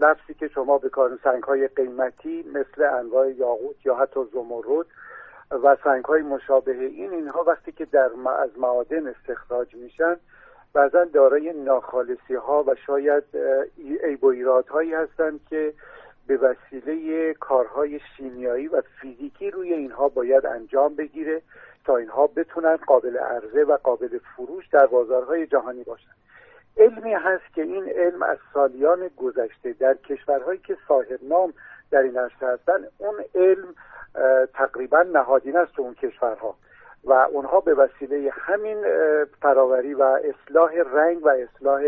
لفظی 0.00 0.34
که 0.34 0.48
شما 0.48 0.78
بکارن 0.78 1.18
سنگ 1.24 1.42
های 1.42 1.68
قیمتی 1.68 2.42
مثل 2.42 2.82
انواع 2.82 3.32
یاقوت 3.32 3.86
یا 3.86 3.94
حتی 3.94 4.20
زمرد 4.32 4.86
و 5.64 5.76
سنگ 5.84 6.04
های 6.04 6.22
مشابه 6.22 6.72
این 6.72 7.12
اینها 7.12 7.44
وقتی 7.46 7.72
که 7.72 7.84
در 7.84 8.10
از 8.38 8.58
معادن 8.58 9.06
استخراج 9.06 9.74
میشن 9.74 10.16
بعضا 10.72 11.04
دارای 11.04 11.52
ناخالصی 11.52 12.34
ها 12.34 12.64
و 12.66 12.74
شاید 12.86 13.24
عیب 14.04 14.24
و 14.24 14.26
ایرادهایی 14.26 14.94
هستند 14.94 15.40
که 15.50 15.72
به 16.26 16.36
وسیله 16.36 17.34
کارهای 17.34 18.00
شیمیایی 18.16 18.68
و 18.68 18.82
فیزیکی 19.00 19.50
روی 19.50 19.72
اینها 19.72 20.08
باید 20.08 20.46
انجام 20.46 20.94
بگیره 20.94 21.42
تا 21.84 21.96
اینها 21.96 22.26
بتونن 22.26 22.76
قابل 22.76 23.16
عرضه 23.16 23.64
و 23.64 23.76
قابل 23.76 24.18
فروش 24.36 24.68
در 24.68 24.86
بازارهای 24.86 25.46
جهانی 25.46 25.84
باشن. 25.84 26.10
علمی 26.76 27.12
هست 27.12 27.54
که 27.54 27.62
این 27.62 27.88
علم 27.88 28.22
از 28.22 28.38
سالیان 28.54 29.10
گذشته 29.16 29.72
در 29.72 29.94
کشورهایی 29.94 30.58
که 30.58 30.76
صاحب 30.88 31.18
نام 31.22 31.52
در 31.90 31.98
این 31.98 32.18
عرصه 32.18 32.46
هستن 32.46 32.84
اون 32.98 33.14
علم 33.34 33.74
تقریبا 34.54 35.02
نهادین 35.02 35.56
است 35.56 35.72
تو 35.72 35.82
اون 35.82 35.94
کشورها. 35.94 36.54
و 37.04 37.12
اونها 37.12 37.60
به 37.60 37.74
وسیله 37.74 38.30
همین 38.30 38.84
فراوری 39.42 39.94
و 39.94 40.02
اصلاح 40.02 40.72
رنگ 40.92 41.26
و 41.26 41.28
اصلاح 41.28 41.82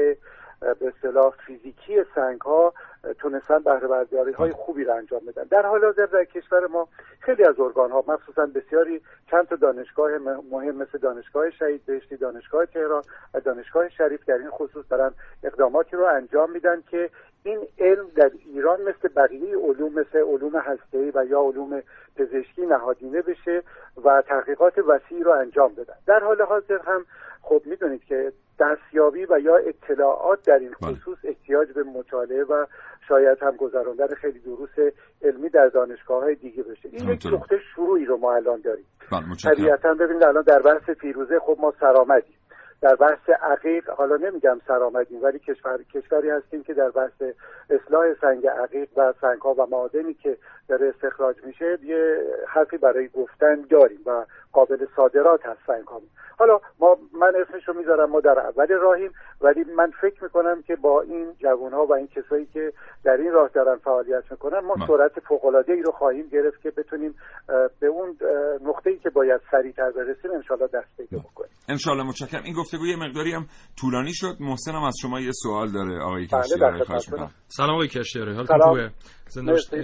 به 0.62 0.92
اصطلاح 0.96 1.34
فیزیکی 1.46 2.04
سنگ 2.14 2.40
ها 2.40 2.74
تونستن 3.18 3.58
بهره 3.58 3.88
برداری 3.88 4.32
های 4.32 4.50
خوبی 4.50 4.84
را 4.84 4.94
انجام 4.94 5.20
بدن. 5.26 5.42
در 5.44 5.66
حال 5.66 5.84
حاضر 5.84 6.06
در 6.06 6.24
کشور 6.24 6.66
ما 6.66 6.88
خیلی 7.20 7.44
از 7.44 7.60
ارگان 7.60 7.90
ها 7.90 8.04
مخصوصا 8.08 8.46
بسیاری 8.46 9.00
چند 9.30 9.48
تا 9.48 9.56
دانشگاه 9.56 10.10
مهم 10.50 10.76
مثل 10.76 10.98
دانشگاه 10.98 11.50
شهید 11.50 11.86
بهشتی 11.86 12.16
دانشگاه 12.16 12.66
تهران 12.66 13.02
و 13.34 13.40
دانشگاه 13.40 13.88
شریف 13.88 14.24
در 14.24 14.34
این 14.34 14.50
خصوص 14.50 14.84
دارن 14.90 15.12
اقداماتی 15.44 15.96
رو 15.96 16.04
انجام 16.04 16.50
میدن 16.50 16.82
که 16.90 17.10
این 17.44 17.60
علم 17.78 18.08
در 18.16 18.30
ایران 18.46 18.80
مثل 18.80 19.08
بقیه 19.16 19.56
علوم 19.56 19.92
مثل 19.92 20.18
علوم 20.18 20.56
هسته‌ای 20.56 21.12
و 21.14 21.24
یا 21.24 21.40
علوم 21.40 21.82
پزشکی 22.16 22.66
نهادینه 22.66 23.22
بشه 23.22 23.62
و 24.04 24.22
تحقیقات 24.28 24.78
وسیعی 24.78 25.22
رو 25.22 25.30
انجام 25.30 25.74
بدن. 25.74 25.94
در 26.06 26.20
حال 26.20 26.42
حاضر 26.42 26.78
هم 26.86 27.04
خب 27.42 27.62
می‌دونید 27.64 28.04
که 28.04 28.32
دستیابی 28.60 29.26
و 29.30 29.38
یا 29.38 29.56
اطلاعات 29.56 30.46
در 30.46 30.58
این 30.58 30.74
خصوص 30.74 31.18
احتیاج 31.24 31.72
به 31.72 31.82
مطالعه 31.82 32.44
و 32.44 32.66
شاید 33.08 33.38
هم 33.42 33.56
گذراندن 33.56 34.06
خیلی 34.06 34.38
دروس 34.38 34.94
علمی 35.22 35.48
در 35.48 35.68
دانشگاه 35.68 36.22
های 36.22 36.34
دیگه 36.34 36.62
بشه. 36.62 36.88
این 36.92 37.08
یک 37.08 37.26
نقطه 37.32 37.58
شروعی 37.74 38.04
رو 38.04 38.16
ما 38.16 38.34
الان 38.34 38.60
داریم. 38.60 38.84
طبیعتا 39.42 39.94
ببینید 39.94 40.24
الان 40.24 40.42
در 40.42 40.62
بحث 40.62 40.90
فیروزه 40.90 41.38
خب 41.38 41.56
ما 41.60 41.74
سرآمدیم. 41.80 42.34
در 42.82 42.94
بحث 42.94 43.30
عقیق 43.42 43.90
حالا 43.90 44.16
نمیگم 44.16 44.60
سرآمدیم 44.66 45.22
ولی 45.22 45.38
کشور 45.38 45.82
کشوری 45.94 46.30
هستیم 46.30 46.62
که 46.62 46.74
در 46.74 46.90
بحث 46.90 47.22
اصلاح 47.70 48.14
سنگ 48.20 48.46
عقیق 48.46 48.88
و 48.96 49.14
سنگ 49.20 49.40
ها 49.40 49.54
و 49.54 49.66
معادنی 49.66 50.14
که 50.14 50.36
داره 50.68 50.88
استخراج 50.88 51.36
میشه 51.44 51.78
یه 51.82 52.18
حرفی 52.46 52.76
برای 52.76 53.08
گفتن 53.08 53.60
داریم 53.70 54.00
و 54.06 54.24
قابل 54.52 54.86
صادرات 54.96 55.46
هست 55.46 55.60
سنگ 55.66 55.86
ها 55.86 56.00
حالا 56.38 56.58
ما 56.80 56.96
من 57.12 57.32
اسمش 57.40 57.68
رو 57.68 57.74
می‌ذارم 57.74 58.10
ما 58.10 58.20
در 58.20 58.38
اول 58.38 58.68
راهیم 58.68 59.12
ولی 59.40 59.64
من 59.76 59.90
فکر 60.00 60.24
می‌کنم 60.24 60.62
که 60.62 60.76
با 60.76 61.00
این 61.00 61.32
جوان 61.38 61.72
ها 61.72 61.86
و 61.86 61.94
این 61.94 62.06
کسایی 62.06 62.46
که 62.46 62.72
در 63.04 63.16
این 63.16 63.32
راه 63.32 63.50
دارن 63.54 63.76
فعالیت 63.76 64.24
می‌کنن 64.30 64.58
ما 64.58 64.86
سرعت 64.86 65.20
فوق 65.28 65.44
العاده 65.44 65.72
ای 65.72 65.82
رو 65.82 65.92
خواهیم 65.92 66.28
گرفت 66.28 66.62
که 66.62 66.70
بتونیم 66.70 67.14
به 67.80 67.86
اون 67.86 68.16
نقطه 68.64 68.90
ای 68.90 68.98
که 68.98 69.10
باید 69.10 69.40
سریعتر 69.50 69.90
برسیم 69.90 70.30
انشالله 70.30 70.66
دست 70.66 70.96
پیدا 70.96 71.18
بکنیم. 71.18 71.50
انشالله 71.68 72.02
متشکرم. 72.02 72.42
این 72.44 72.54
گفتگو 72.54 72.86
یه 72.86 72.96
مقداری 72.96 73.32
هم 73.32 73.46
طولانی 73.80 74.12
شد. 74.14 74.34
محسن 74.40 74.72
هم 74.72 74.84
از 74.84 74.94
شما 75.02 75.20
یه 75.20 75.30
سوال 75.32 75.72
داره 75.72 76.02
آقای 76.02 76.26
بله، 76.32 76.42
کشتیاری 76.42 76.84
خواهش 76.84 77.08
می‌کنم. 77.08 77.30
سلام 77.48 77.70
آقای 77.70 77.88
کشتیاری 77.88 78.34
حالتون 78.34 78.58
سلام. 78.58 78.68
خوبه؟ 78.68 78.90
زنده 79.34 79.52
باشید. 79.52 79.74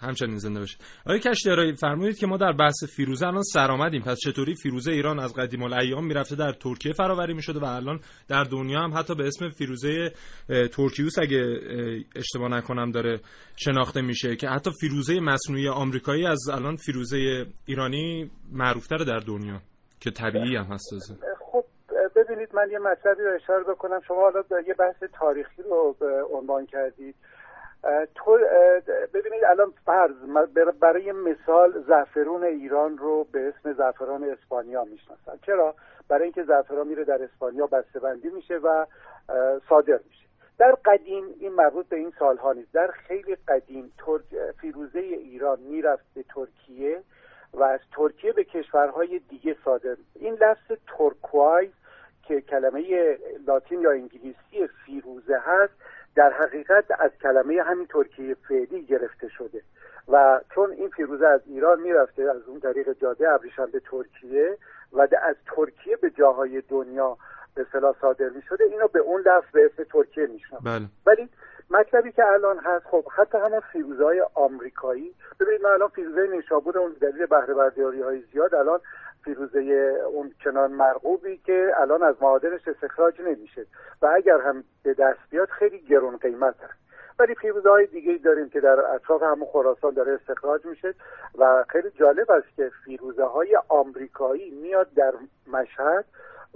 همچنین 0.00 0.36
زنده 0.36 0.60
باشید. 0.60 0.80
آقای 1.06 1.20
کشتیاری 1.20 1.74
فرمودید 1.74 2.18
که 2.18 2.26
ما 2.26 2.36
در 2.36 2.52
بحث 2.52 2.84
فیروزه 2.96 3.26
الان 3.26 3.42
سرآمدیم 3.42 4.02
پس 4.02 4.18
چطوری 4.18 4.54
فیروزه 4.54 4.92
ایران 4.92 5.18
از 5.18 5.34
قدیم 5.34 5.62
الایام 5.62 6.06
می‌رفته 6.06 6.36
در 6.36 6.52
ترکیه 6.52 6.92
فراوری 6.92 7.34
می‌شده 7.34 7.60
و 7.60 7.64
الان 7.64 8.00
در 8.28 8.44
دنیا 8.44 8.80
هم 8.80 8.98
حتی 8.98 9.14
به 9.14 9.26
اسم 9.26 9.48
فیروزه 9.48 10.12
اه، 10.50 10.68
تورکیوس 10.68 11.18
اگه 11.18 11.38
اه، 11.38 12.00
اشتباه 12.16 12.48
نکنم 12.48 12.90
داره 12.90 13.20
شناخته 13.56 14.02
میشه 14.02 14.36
که 14.36 14.48
حتی 14.48 14.70
فیروزه 14.80 15.20
مصنوعی 15.20 15.68
آمریکایی 15.68 16.26
از 16.26 16.40
الان 16.52 16.76
فیروزه 16.76 17.46
ایرانی 17.66 18.30
معروفتره 18.52 19.04
در 19.04 19.18
دنیا 19.18 19.60
که 20.00 20.10
طبیعی 20.10 20.56
هم 20.56 20.64
هست. 20.64 20.94
خب 21.52 21.64
ببینید 22.16 22.48
من 22.54 22.70
یه 22.70 22.78
مطلبی 22.78 23.22
رو 23.22 23.34
اشاره 23.42 23.64
بکنم. 23.64 24.00
شما 24.08 24.20
حالا 24.20 24.42
یه 24.68 24.74
بحث 24.74 25.10
تاریخی 25.20 25.62
رو 25.62 25.96
عنوان 26.32 26.66
کردید. 26.66 27.14
تو 28.14 28.38
ببینید 29.14 29.44
الان 29.44 29.72
فرض 29.86 30.12
برای 30.80 31.12
مثال 31.12 31.82
زعفرون 31.88 32.44
ایران 32.44 32.98
رو 32.98 33.26
به 33.32 33.48
اسم 33.48 33.72
زعفران 33.72 34.24
اسپانیا 34.24 34.84
می‌شناسن 34.84 35.38
چرا؟ 35.46 35.74
برای 36.08 36.22
اینکه 36.22 36.42
زعفران 36.42 36.88
میره 36.88 37.04
در 37.04 37.22
اسپانیا 37.22 37.66
بسته‌بندی 37.66 38.30
میشه 38.30 38.56
و 38.56 38.86
صادر 39.68 40.00
میشه. 40.08 40.24
در 40.58 40.72
قدیم 40.84 41.24
این 41.40 41.52
مربوط 41.52 41.88
به 41.88 41.96
این 41.96 42.12
سالها 42.18 42.52
نیست. 42.52 42.72
در 42.72 42.86
خیلی 42.86 43.36
قدیم 43.48 43.92
فیروزه 44.60 44.98
ایران 44.98 45.60
می‌رفت 45.60 46.04
به 46.14 46.22
ترکیه 46.22 47.02
و 47.52 47.62
از 47.62 47.80
ترکیه 47.96 48.32
به 48.32 48.44
کشورهای 48.44 49.18
دیگه 49.18 49.56
صادر 49.64 49.96
این 50.14 50.34
لفظ 50.34 50.72
ترکوایز 50.98 51.70
که 52.22 52.40
کلمه 52.40 53.18
لاتین 53.46 53.80
یا 53.80 53.90
انگلیسی 53.90 54.66
فیروزه 54.86 55.38
هست 55.38 55.74
در 56.16 56.32
حقیقت 56.32 56.84
از 56.98 57.10
کلمه 57.22 57.62
همین 57.62 57.86
ترکیه 57.86 58.36
فعلی 58.48 58.82
گرفته 58.82 59.28
شده 59.28 59.62
و 60.08 60.40
چون 60.54 60.70
این 60.70 60.88
فیروزه 60.88 61.26
از 61.26 61.40
ایران 61.46 61.80
می‌رفته 61.80 62.22
از 62.22 62.42
اون 62.46 62.60
طریق 62.60 62.92
جاده 62.92 63.32
ابریشم 63.32 63.66
به 63.66 63.80
ترکیه 63.80 64.58
و 64.92 65.00
از 65.00 65.36
ترکیه 65.56 65.96
به 65.96 66.10
جاهای 66.10 66.60
دنیا 66.60 67.16
به 67.54 67.62
اصطلاح 67.62 67.94
صادر 68.00 68.28
می 68.28 68.42
شده 68.42 68.64
اینو 68.64 68.88
به 68.88 68.98
اون 68.98 69.20
لفظ 69.20 69.50
به 69.52 69.64
اسم 69.64 69.84
ترکیه 69.84 70.26
می‌شناسن 70.26 70.64
بله. 70.64 70.88
ولی 71.06 71.28
مطلبی 71.70 72.12
که 72.12 72.24
الان 72.26 72.58
هست 72.58 72.84
خب 72.86 73.04
حتی 73.16 73.38
همون 73.38 73.60
فیروزه 73.60 74.04
های 74.04 74.22
آمریکایی 74.34 75.14
ببینید 75.40 75.62
من 75.62 75.70
الان 75.70 75.88
فیروزه 75.88 76.26
نیشابور 76.26 76.78
اون 76.78 76.92
دلیل 77.00 77.26
بهره 77.26 77.54
برداری 77.54 78.02
های 78.02 78.22
زیاد 78.32 78.54
الان 78.54 78.80
فیروزه 79.24 79.60
اون 80.12 80.32
چنان 80.44 80.72
مرغوبی 80.72 81.36
که 81.36 81.72
الان 81.80 82.02
از 82.02 82.14
معادنش 82.22 82.68
استخراج 82.68 83.20
نمیشه. 83.20 83.66
و 84.02 84.06
اگر 84.16 84.40
هم 84.40 84.64
به 84.82 84.94
دست 84.94 85.30
بیاد 85.30 85.48
خیلی 85.48 85.78
گرون 85.78 86.16
قیمت 86.16 86.54
هست. 86.60 86.84
ولی 87.18 87.34
فیروزه 87.34 87.70
های 87.70 87.86
دیگه 87.86 88.18
داریم 88.24 88.48
که 88.48 88.60
در 88.60 88.80
اطراف 88.94 89.22
همون 89.22 89.48
خراسان 89.52 89.94
داره 89.94 90.12
استخراج 90.12 90.66
میشه 90.66 90.94
و 91.38 91.64
خیلی 91.68 91.90
جالب 91.90 92.30
است 92.30 92.56
که 92.56 92.70
فیروزه 92.84 93.24
های 93.24 93.56
آمریکایی 93.68 94.50
میاد 94.50 94.88
در 94.96 95.12
مشهد 95.46 96.04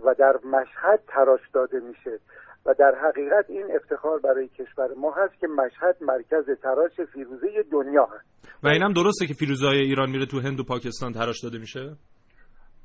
و 0.05 0.15
در 0.15 0.37
مشهد 0.45 1.01
تراش 1.09 1.41
داده 1.53 1.81
میشه. 1.81 2.19
و 2.67 2.75
در 2.75 2.95
حقیقت 2.95 3.45
این 3.49 3.77
افتخار 3.77 4.19
برای 4.19 4.49
کشور 4.49 4.89
ما 4.97 5.13
هست 5.13 5.39
که 5.41 5.47
مشهد 5.47 5.97
مرکز 6.01 6.61
تراش 6.63 7.01
فیروزه 7.13 7.47
دنیا 7.73 8.05
هست. 8.05 8.39
و 8.63 8.69
اینم 8.69 8.93
درسته 8.93 9.27
که 9.27 9.35
فیروزه 9.35 9.67
های 9.67 9.79
ایران 9.79 10.11
میره 10.11 10.27
تو 10.27 10.41
هند 10.41 10.61
و 10.61 10.65
پاکستان 10.65 11.13
تراش 11.13 11.43
داده 11.43 11.59
میشه؟ 11.59 11.97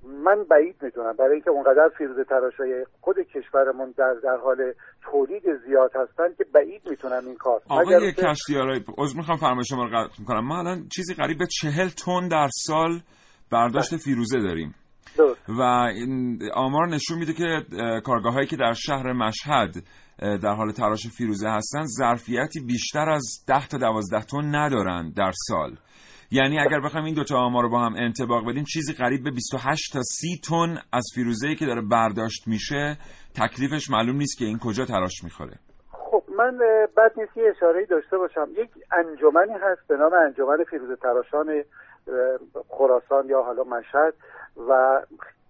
من 0.04 0.44
بعید 0.52 0.76
می‌دونم. 0.82 1.14
برای 1.20 1.34
اینکه 1.34 1.50
اونقدر 1.50 1.90
فیروزه 1.98 2.24
تراشای 2.24 2.86
خود 3.02 3.16
کشورمون 3.20 3.94
در 3.98 4.14
در 4.24 4.38
حال 4.44 4.74
تولید 5.12 5.44
زیاد 5.68 5.92
هستن 5.96 6.36
که 6.38 6.46
بعید 6.54 6.82
می‌تونم 6.90 7.26
این 7.26 7.36
کار. 7.36 7.62
آقای 7.70 8.12
کشتیارای 8.12 8.82
عذر 8.98 9.18
می‌خوام 9.18 9.38
فرمایش 9.38 9.70
شما 9.70 9.84
رو 9.84 9.90
قطع 9.90 10.16
می‌کنم. 10.20 10.48
ما 10.48 10.60
الان 10.60 10.88
چیزی 10.96 11.14
قریب 11.14 11.38
به 11.38 11.46
چهل 11.46 11.88
تن 11.88 12.28
در 12.28 12.48
سال 12.52 13.00
برداشت 13.52 13.92
بله. 13.92 14.00
فیروزه 14.00 14.40
داریم. 14.40 14.76
و 15.48 15.62
این 15.62 16.40
آمار 16.54 16.88
نشون 16.88 17.18
میده 17.20 17.34
که 17.34 17.46
کارگاه 18.06 18.34
هایی 18.34 18.48
که 18.48 18.58
در 18.58 18.74
شهر 18.74 19.14
مشهد 19.14 19.74
در 20.20 20.56
حال 20.56 20.72
تراش 20.72 21.08
فیروزه 21.18 21.50
هستن 21.50 21.86
ظرفیتی 21.86 22.60
بیشتر 22.68 23.10
از 23.10 23.46
10 23.48 23.68
تا 23.68 23.78
12 23.78 24.26
تن 24.26 24.56
ندارن 24.56 25.14
در 25.18 25.32
سال. 25.48 25.78
یعنی 26.34 26.60
اگر 26.60 26.80
بخوایم 26.80 27.06
این 27.06 27.16
دوتا 27.16 27.38
آمار 27.38 27.64
رو 27.64 27.70
با 27.70 27.80
هم 27.80 27.94
انتباق 27.98 28.50
بدیم 28.50 28.64
چیزی 28.64 28.94
قریب 28.94 29.24
به 29.24 29.32
28 29.32 29.94
تا 29.94 30.02
30 30.04 30.40
تن 30.50 30.78
از 30.94 31.04
فیروزه‌ای 31.16 31.56
که 31.56 31.66
داره 31.66 31.82
برداشت 31.82 32.48
میشه 32.48 32.98
تکلیفش 33.36 33.90
معلوم 33.90 34.16
نیست 34.16 34.38
که 34.38 34.46
این 34.46 34.60
کجا 34.60 34.86
تراش 34.86 35.24
می‌خوره. 35.24 35.54
خب 35.92 36.24
من 36.38 36.58
بعد 36.98 37.12
نیست 37.18 37.38
یه 37.38 37.44
اشاره 37.56 37.86
داشته 37.86 38.18
باشم. 38.18 38.48
یک 38.58 38.70
انجمنی 38.92 39.54
هست 39.54 39.88
به 39.88 39.98
نام 39.98 40.14
انجمن 40.14 40.64
فیروزه 40.70 40.96
تراشان 40.96 41.64
خراسان 42.70 43.30
یا 43.30 43.44
حالا 43.44 43.64
مشهد 43.64 44.14
و 44.70 45.02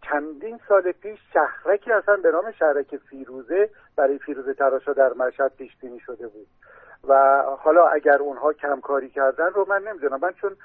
چندین 0.10 0.60
سال 0.68 0.92
پیش 0.92 1.20
شهرکی 1.34 1.92
اصلا 1.92 2.16
به 2.24 2.32
نام 2.32 2.52
شهرک 2.60 2.98
فیروزه 3.10 3.70
برای 3.96 4.20
فیروزه 4.26 4.54
تراشا 4.54 4.94
در 4.94 5.14
مشهد 5.14 5.52
پیش 5.58 5.72
بینی 5.82 6.00
شده 6.00 6.28
بود. 6.28 6.48
و 7.08 7.44
حالا 7.60 7.88
اگر 7.88 8.18
اونها 8.18 8.54
کمکاری 8.54 9.10
کردن 9.10 9.50
رو 9.54 9.66
من 9.70 9.84
نمی‌دونم. 9.84 10.20
من 10.22 10.34
چون 10.34 10.58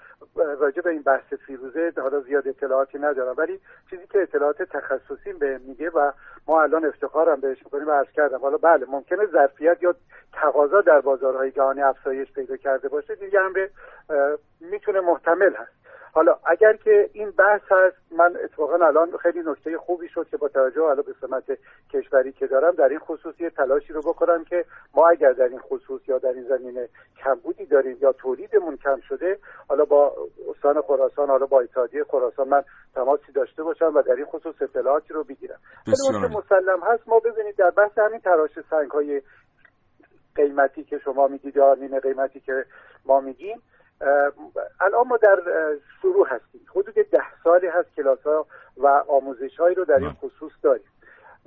راجع 0.59 0.83
به 0.83 0.90
این 0.90 1.02
بحث 1.02 1.35
فیروزه 1.47 1.92
حالا 1.97 2.21
زیاد 2.21 2.49
اطلاعاتی 2.49 2.99
ندارم 2.99 3.35
ولی 3.38 3.61
چیزی 3.90 4.07
که 4.07 4.23
اطلاعات 4.23 4.62
تخصصی 4.62 5.33
به 5.33 5.59
میگه 5.59 5.90
و 5.90 6.12
ما 6.47 6.62
الان 6.62 6.85
افتخارم 6.85 7.40
بهش 7.40 7.59
می‌کنیم 7.64 7.88
و 7.88 7.90
عرض 7.90 8.11
کردم. 8.12 8.38
حالا 8.38 8.57
بله 8.57 8.87
ممکنه 8.88 9.26
ظرفیت 9.26 9.83
یا 9.83 9.95
تقاضا 10.33 10.80
در 10.80 11.00
بازارهای 11.00 11.50
جهانی 11.50 11.83
افزایش 11.83 12.33
پیدا 12.33 12.57
کرده 12.57 12.88
باشه 12.88 13.14
دیگه 13.14 13.40
هم 13.40 13.52
به 13.52 13.71
می‌تونه 14.61 15.00
محتمل 15.00 15.54
هست. 15.54 15.77
حالا 16.12 16.38
اگر 16.46 16.72
که 16.72 17.10
این 17.12 17.30
بحث 17.30 17.62
هست 17.70 17.96
من 18.10 18.36
اتفاقا 18.44 18.86
الان 18.86 19.16
خیلی 19.16 19.42
نکته 19.46 19.78
خوبی 19.78 20.08
شد 20.08 20.28
که 20.30 20.36
با 20.36 20.48
توجه 20.48 20.80
حالا 20.80 21.02
به 21.02 21.14
سمت 21.20 21.58
کشوری 21.92 22.32
که 22.32 22.46
دارم 22.46 22.70
در 22.70 22.88
این 22.88 22.98
خصوص 22.98 23.40
یه 23.40 23.50
تلاشی 23.50 23.92
رو 23.92 24.00
بکنم 24.00 24.44
که 24.44 24.64
ما 24.94 25.08
اگر 25.08 25.32
در 25.32 25.44
این 25.44 25.58
خصوص 25.58 26.00
یا 26.08 26.18
در 26.18 26.28
این 26.28 26.44
زمینه 26.48 26.88
کمبودی 27.24 27.66
داریم 27.66 27.96
یا 28.00 28.12
تولیدمون 28.12 28.76
کم 28.76 29.00
شده 29.08 29.38
حالا 29.68 29.84
با 29.84 30.12
استان 30.50 30.82
خراسان 30.82 31.28
حالا 31.28 31.46
با 31.46 31.60
اتحادیه 31.60 32.04
خراسان 32.04 32.48
من 32.48 32.62
تماسی 32.94 33.32
داشته 33.32 33.62
باشم 33.62 33.92
و 33.94 34.02
در 34.02 34.12
این 34.12 34.26
خصوص 34.26 34.54
اطلاعاتی 34.60 35.14
رو 35.14 35.24
بگیرم. 35.24 35.58
مسلم 36.36 36.80
هست 36.82 37.08
ما 37.08 37.18
ببینید 37.18 37.56
در 37.56 37.70
بحث 37.70 37.98
همین 37.98 38.20
تراش 38.20 38.50
سنگ 38.70 38.90
های 38.90 39.22
قیمتی 40.34 40.84
که 40.84 40.98
شما 40.98 41.28
میگید 41.28 41.56
یا 41.56 41.74
نیمه 41.74 42.00
قیمتی 42.00 42.40
که 42.40 42.64
ما 43.06 43.20
میگیم 43.20 43.62
الان 44.80 45.08
ما 45.08 45.16
در 45.16 45.42
شروع 46.02 46.28
هستیم. 46.28 46.61
حدود 46.70 46.94
ده 46.94 47.24
سالی 47.44 47.66
هست 47.66 47.94
کلاس 47.96 48.22
ها 48.22 48.46
و 48.76 48.87
آموزش 49.08 49.56
هایی 49.56 49.74
رو 49.74 49.84
در 49.84 49.98
این 49.98 50.12
خصوص 50.12 50.52
داریم. 50.62 50.87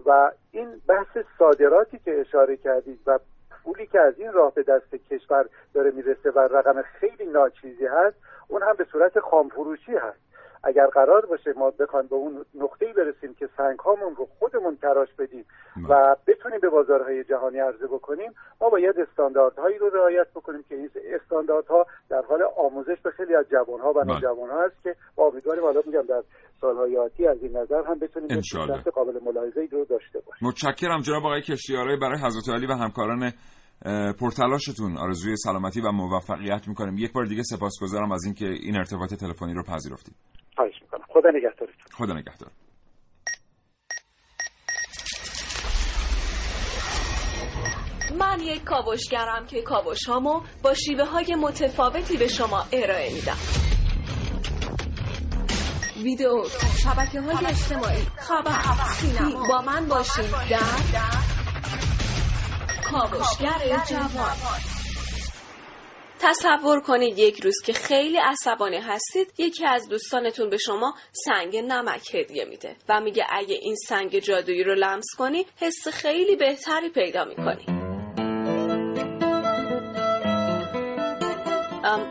و 0.05 0.31
این 0.51 0.81
بحث 0.87 1.17
صادراتی 1.39 1.99
که 1.99 2.19
اشاره 2.19 2.57
کردید 2.57 2.99
و 3.07 3.19
پولی 3.63 3.87
که 3.87 3.99
از 3.99 4.19
این 4.19 4.33
راه 4.33 4.53
به 4.53 4.63
دست 4.63 4.95
کشور 4.95 5.45
داره 5.73 5.91
می‌رسه 5.91 6.31
و 6.31 6.39
رقم 6.39 6.81
خیلی 6.81 7.25
ناچیزی 7.25 7.85
هست 7.85 8.15
اون 8.47 8.63
هم 8.63 8.73
به 8.73 8.85
صورت 8.91 9.19
خامفروشی 9.19 9.95
هست. 9.95 10.30
اگر 10.63 10.87
قرار 10.87 11.25
باشه 11.25 11.53
ما 11.57 11.71
بخوایم 11.71 12.07
به 12.07 12.15
اون 12.15 12.45
نقطه‌ای 12.55 12.93
برسیم 12.93 13.33
که 13.33 13.49
سنگ 13.57 13.79
هامون 13.79 14.15
رو 14.15 14.27
خودمون 14.39 14.75
تراش 14.75 15.09
بدیم 15.19 15.45
و 15.89 16.15
بتونیم 16.27 16.59
به 16.59 16.69
بازارهای 16.69 17.23
جهانی 17.23 17.59
عرضه 17.59 17.87
بکنیم 17.87 18.31
ما 18.61 18.69
باید 18.69 18.99
استانداردهایی 18.99 19.77
رو 19.77 19.89
رعایت 19.89 20.27
بکنیم 20.35 20.63
که 20.69 20.75
این 20.75 20.89
استانداردها 21.21 21.85
در 22.09 22.21
حال 22.29 22.43
آموزش 22.57 23.01
به 23.03 23.11
خیلی 23.11 23.35
از 23.35 23.45
جوانها 23.51 23.89
و 23.89 23.93
بله. 23.93 24.13
نوجوانها 24.13 24.65
هست 24.65 24.83
که 24.83 24.95
امیدواریم 25.17 25.63
حالا 25.63 25.81
میگم 25.85 26.05
در 26.09 26.23
سالهای 26.61 26.97
آتی 26.97 27.27
از 27.27 27.37
این 27.43 27.57
نظر 27.57 27.83
هم 27.83 27.99
بتونیم 27.99 28.41
قابل 28.93 29.19
ملاحظه 29.25 29.67
رو 29.71 29.85
داشته 29.85 30.19
باشیم. 30.19 30.47
متشکرم 30.47 31.01
جناب 31.01 31.25
آقای 31.25 31.41
کشتیاری 31.41 31.97
برای 31.97 32.17
حضرت 32.17 32.55
علی 32.55 32.67
و 32.67 32.73
همکاران 32.73 33.31
پرتلاشتون 34.19 34.97
آرزوی 34.97 35.35
سلامتی 35.37 35.81
و 35.81 35.91
موفقیت 35.91 36.67
می‌کنیم. 36.67 36.97
یک 36.97 37.13
بار 37.13 37.25
دیگه 37.25 37.43
سپاسگزارم 37.43 38.11
از 38.11 38.25
اینکه 38.25 38.45
این 38.45 38.77
ارتباط 38.77 39.13
تلفنی 39.13 39.53
رو 39.53 39.63
پذیرفتید. 39.63 40.15
خواهش 40.55 40.73
می‌کنم. 40.81 41.05
خدا 41.09 41.29
نگهدارتون. 41.29 41.85
خدا 41.93 42.13
نگهدار. 42.13 42.51
من 48.19 48.39
یک 48.39 48.63
کاوشگرم 48.63 49.45
که 49.47 49.61
کاوش 49.61 50.05
هامو 50.07 50.41
با 50.63 50.73
شیوه 50.73 51.05
های 51.05 51.35
متفاوتی 51.35 52.17
به 52.17 52.27
شما 52.27 52.63
ارائه 52.73 53.13
میدم. 53.13 53.37
ویدیو 56.03 56.43
شبکه 56.83 57.21
های 57.21 57.45
اجتماعی 57.45 58.01
خبر 58.17 58.61
سینما. 58.89 59.47
با 59.47 59.61
من 59.61 59.87
باشید 59.87 60.31
در 60.49 61.30
کاوشگر 62.91 63.83
جوان. 63.89 64.37
تصور 66.19 66.81
کنید 66.81 67.19
یک 67.19 67.43
روز 67.43 67.55
که 67.65 67.73
خیلی 67.73 68.17
عصبانی 68.17 68.77
هستید 68.77 69.33
یکی 69.37 69.65
از 69.65 69.89
دوستانتون 69.89 70.49
به 70.49 70.57
شما 70.57 70.93
سنگ 71.11 71.57
نمک 71.57 72.15
هدیه 72.15 72.45
میده 72.45 72.75
و 72.89 73.01
میگه 73.01 73.25
اگه 73.29 73.55
این 73.61 73.75
سنگ 73.75 74.19
جادویی 74.19 74.63
رو 74.63 74.75
لمس 74.75 75.07
کنی 75.17 75.45
حس 75.57 75.87
خیلی 75.87 76.35
بهتری 76.35 76.89
پیدا 76.89 77.25
می‌کنی. 77.25 77.80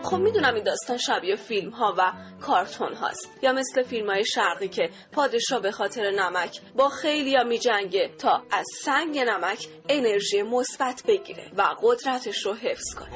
خب 0.03 0.17
می‌دونم 0.17 0.55
این 0.55 0.65
داستان 0.65 0.99
شبیه 0.99 1.37
فیلم 1.37 1.71
ها 1.71 1.95
و 1.99 2.13
کارتون 2.41 2.95
هاست 2.95 3.29
یا 3.43 3.53
مثل 3.53 3.83
فیلم 3.83 4.11
های 4.11 4.25
شرقی 4.25 4.69
که 4.69 4.91
پادشاه 5.13 5.61
به 5.61 5.71
خاطر 5.71 6.11
نمک 6.11 6.61
با 6.77 6.89
خیلی 6.89 7.37
ها 7.37 7.45
می 7.45 7.59
جنگه 7.59 8.11
تا 8.19 8.43
از 8.51 8.67
سنگ 8.83 9.19
نمک 9.19 9.69
انرژی 9.89 10.43
مثبت 10.43 11.03
بگیره 11.09 11.51
و 11.57 11.63
قدرتش 11.83 12.47
رو 12.47 12.55
حفظ 12.55 12.95
کنه. 12.95 13.09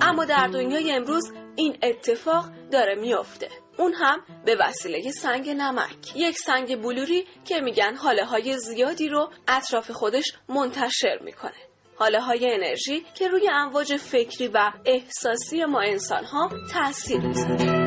اما 0.00 0.24
در 0.24 0.46
دنیای 0.46 0.92
امروز 0.92 1.32
این 1.56 1.78
اتفاق 1.82 2.44
داره 2.72 2.94
میافته. 2.94 3.48
اون 3.78 3.94
هم 3.94 4.18
به 4.44 4.56
وسیله 4.60 5.10
سنگ 5.10 5.50
نمک. 5.50 6.16
یک 6.16 6.38
سنگ 6.38 6.82
بلوری 6.82 7.26
که 7.44 7.60
میگن 7.60 7.94
حاله 7.94 8.24
های 8.24 8.58
زیادی 8.58 9.08
رو 9.08 9.30
اطراف 9.48 9.90
خودش 9.90 10.32
منتشر 10.48 11.18
می‌کنه. 11.24 11.52
حاله 11.96 12.20
های 12.20 12.54
انرژی 12.54 13.06
که 13.14 13.28
روی 13.28 13.48
امواج 13.52 13.96
فکری 13.96 14.48
و 14.48 14.72
احساسی 14.84 15.64
ما 15.64 15.80
انسان 15.80 16.24
ها 16.24 16.50
تاثیر 16.72 17.20
می‌ذاره. 17.20 17.86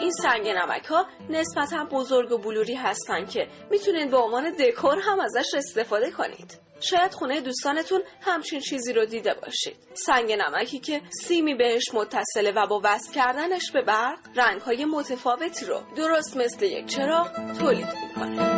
این 0.00 0.10
سنگ 0.10 0.48
نمک 0.48 0.84
ها 0.84 1.06
نسبتا 1.30 1.84
بزرگ 1.84 2.32
و 2.32 2.38
بلوری 2.38 2.74
هستن 2.74 3.26
که 3.26 3.48
می‌تونید 3.70 4.10
به 4.10 4.16
عنوان 4.16 4.56
دکور 4.56 4.98
هم 4.98 5.20
ازش 5.20 5.54
استفاده 5.54 6.10
کنید. 6.10 6.67
شاید 6.80 7.12
خونه 7.12 7.40
دوستانتون 7.40 8.02
همچین 8.20 8.60
چیزی 8.60 8.92
رو 8.92 9.06
دیده 9.06 9.34
باشید. 9.34 9.76
سنگ 9.94 10.32
نمکی 10.32 10.78
که 10.78 11.00
سیمی 11.22 11.54
بهش 11.54 11.94
متصله 11.94 12.52
و 12.52 12.66
با 12.66 12.80
وصل 12.84 13.12
کردنش 13.12 13.70
به 13.72 13.82
برق 13.82 14.18
رنگهای 14.36 14.84
متفاوتی 14.84 15.66
رو 15.66 15.80
درست 15.96 16.36
مثل 16.36 16.64
یک 16.64 16.86
چراغ 16.86 17.58
تولید 17.58 17.88
می‌کنه. 18.02 18.48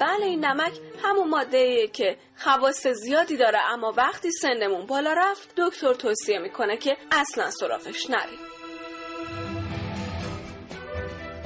بله 0.00 0.24
این 0.24 0.44
نمک 0.44 0.72
همون 1.02 1.28
ماده 1.28 1.88
که 1.88 2.16
خواص 2.36 2.86
زیادی 2.86 3.36
داره 3.36 3.58
اما 3.72 3.92
وقتی 3.96 4.30
سنمون 4.30 4.86
بالا 4.86 5.12
رفت 5.12 5.48
دکتر 5.56 5.94
توصیه 5.94 6.38
می‌کنه 6.38 6.76
که 6.76 6.96
اصلا 7.12 7.50
سراغش 7.50 8.10
نریم 8.10 8.53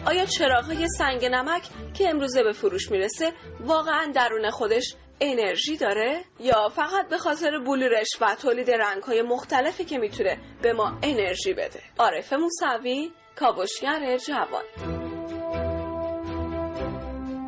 آیا 0.08 0.26
چراغهای 0.26 0.88
سنگ 0.88 1.24
نمک 1.24 1.62
که 1.94 2.08
امروزه 2.08 2.42
به 2.42 2.52
فروش 2.52 2.90
می‌رسه 2.90 3.32
واقعا 3.60 4.12
درون 4.14 4.50
خودش 4.50 4.94
انرژی 5.20 5.76
داره؟ 5.76 6.24
یا 6.40 6.68
فقط 6.68 7.08
به 7.08 7.18
خاطر 7.18 7.58
بلورش 7.58 8.08
و 8.20 8.34
تولید 8.34 8.70
رنگهای 8.70 9.22
مختلفی 9.22 9.84
که 9.84 9.98
می‌تونه 9.98 10.38
به 10.62 10.72
ما 10.72 10.98
انرژی 11.02 11.52
بده؟ 11.52 11.82
عارف 11.98 12.32
موسوی 12.32 13.10
کاوشگر 13.36 14.16
جوان. 14.16 14.97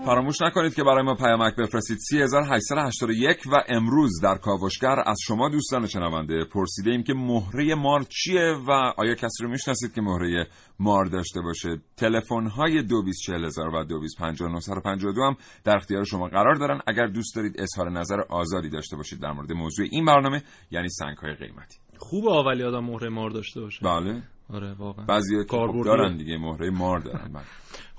فراموش 0.04 0.42
نکنید 0.42 0.74
که 0.74 0.84
برای 0.84 1.02
ما 1.02 1.14
پیامک 1.14 1.56
بفرستید. 1.56 1.98
3881 2.10 3.38
و 3.52 3.64
امروز 3.68 4.20
در 4.22 4.34
کاوشگر 4.34 5.02
از 5.06 5.18
شما 5.26 5.48
دوستان 5.48 5.86
شنونده 5.86 6.44
پرسیده 6.44 6.90
ایم 6.90 7.02
که 7.02 7.14
مهره 7.14 7.74
مار 7.74 8.02
چیه 8.02 8.56
و 8.68 8.70
آیا 8.96 9.14
کسی 9.14 9.44
رو 9.44 9.50
می‌شناسید 9.50 9.94
که 9.94 10.00
مهره 10.00 10.46
مار 10.78 11.04
داشته 11.04 11.40
باشه؟ 11.40 11.78
تلفن 11.96 12.46
های 12.46 12.82
224000 12.82 13.74
و 13.74 13.84
225952 13.84 15.22
هم 15.22 15.36
در 15.64 15.76
اختیار 15.76 16.04
شما 16.04 16.28
قرار 16.28 16.54
دارن. 16.54 16.80
اگر 16.86 17.06
دوست 17.06 17.36
دارید 17.36 17.60
اظهار 17.60 17.90
نظر 17.90 18.20
آزادی 18.20 18.68
داشته 18.68 18.96
باشید 18.96 19.20
در 19.20 19.32
مورد 19.32 19.52
موضوع 19.52 19.86
این 19.90 20.04
برنامه 20.04 20.42
یعنی 20.70 20.88
سنگ 20.88 21.16
های 21.16 21.32
قیمتی. 21.32 21.78
خوب 21.98 22.28
آولی 22.28 22.62
آدم 22.62 22.84
مهره 22.84 23.08
مار 23.08 23.30
داشته 23.30 23.60
باشه. 23.60 23.84
بله. 23.84 24.22
آره 24.52 24.74
واقعا. 24.74 25.04
بعضی 25.04 25.36
خب 25.48 25.82
دارن 25.84 26.16
دیگه 26.16 26.38
مهره 26.38 26.70
مار 26.70 26.98
دارن. 26.98 27.32
بله. 27.32 27.44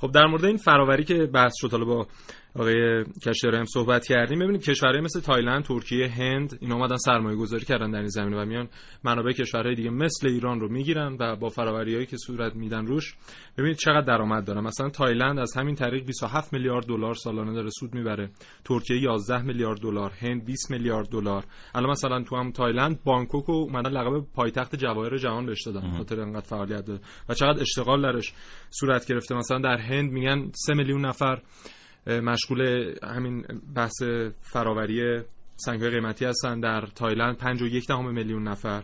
خب 0.01 0.11
در 0.11 0.25
مورد 0.25 0.45
این 0.45 0.57
فراوری 0.57 1.03
که 1.03 1.25
بحث 1.25 1.53
شد 1.55 1.71
حالا 1.71 1.85
با 1.85 2.07
آقای 2.55 3.05
هم 3.43 3.65
صحبت 3.65 4.05
کردیم. 4.05 4.39
ببینید 4.39 4.61
کشورهای 4.63 5.01
مثل 5.01 5.19
تایلند، 5.19 5.63
ترکیه، 5.63 6.07
هند 6.07 6.57
اینا 6.61 6.75
اومدن 6.75 6.97
سرمایه 6.97 7.37
گذاری 7.37 7.65
کردن 7.65 7.91
در 7.91 7.99
این 7.99 8.07
زمینه 8.07 8.41
و 8.41 8.45
میان 8.45 8.69
منابع 9.03 9.31
کشورهای 9.31 9.75
دیگه 9.75 9.89
مثل 9.89 10.27
ایران 10.27 10.59
رو 10.59 10.69
می‌گیرن 10.69 11.17
و 11.19 11.35
با 11.35 11.49
فراوریایی 11.49 12.05
که 12.05 12.17
صورت 12.17 12.55
میدن 12.55 12.85
روش 12.85 13.15
ببینید 13.57 13.77
چقدر 13.77 14.01
درآمد 14.01 14.45
داره 14.45 14.61
مثلا 14.61 14.89
تایلند 14.89 15.39
از 15.39 15.57
همین 15.57 15.75
طریق 15.75 16.05
27 16.05 16.53
میلیارد 16.53 16.85
دلار 16.85 17.13
سالانه 17.13 17.53
داره 17.53 17.69
سود 17.69 17.93
می‌بره. 17.93 18.29
ترکیه 18.65 19.01
11 19.01 19.41
میلیارد 19.41 19.79
دلار 19.79 20.11
هند 20.11 20.45
20 20.45 20.71
میلیارد 20.71 21.09
دلار. 21.09 21.43
الان 21.75 21.89
مثلا 21.91 22.23
تو 22.23 22.35
هم 22.35 22.51
تایلند 22.51 23.03
بانکوک 23.03 23.45
رو 23.45 23.55
اومدن 23.55 23.91
لقب 23.91 24.25
پایتخت 24.35 24.75
جواهر 24.75 25.17
جهان 25.17 25.45
بهش 25.45 25.67
دادن 25.67 25.91
خاطر 25.91 26.19
انقدر 26.19 26.45
فعالیت 26.45 26.85
داره. 26.85 26.99
و 27.29 27.33
چقدر 27.33 27.61
اشتغال 27.61 28.01
درش 28.01 28.33
صورت 28.69 29.07
گرفته. 29.07 29.35
مثلا 29.35 29.59
در 29.59 29.77
هند 29.77 30.11
میگن 30.11 30.51
3 30.53 30.73
میلیون 30.73 31.05
نفر. 31.05 31.41
مشغول 32.07 32.93
همین 33.03 33.45
بحث 33.75 34.03
فراوری 34.39 35.21
سنگ 35.55 35.89
قیمتی 35.89 36.25
هستن 36.25 36.59
در 36.59 36.81
تایلند. 36.95 37.37
5 37.37 37.87
دهم 37.87 38.13
میلیون 38.13 38.47
نفر. 38.47 38.83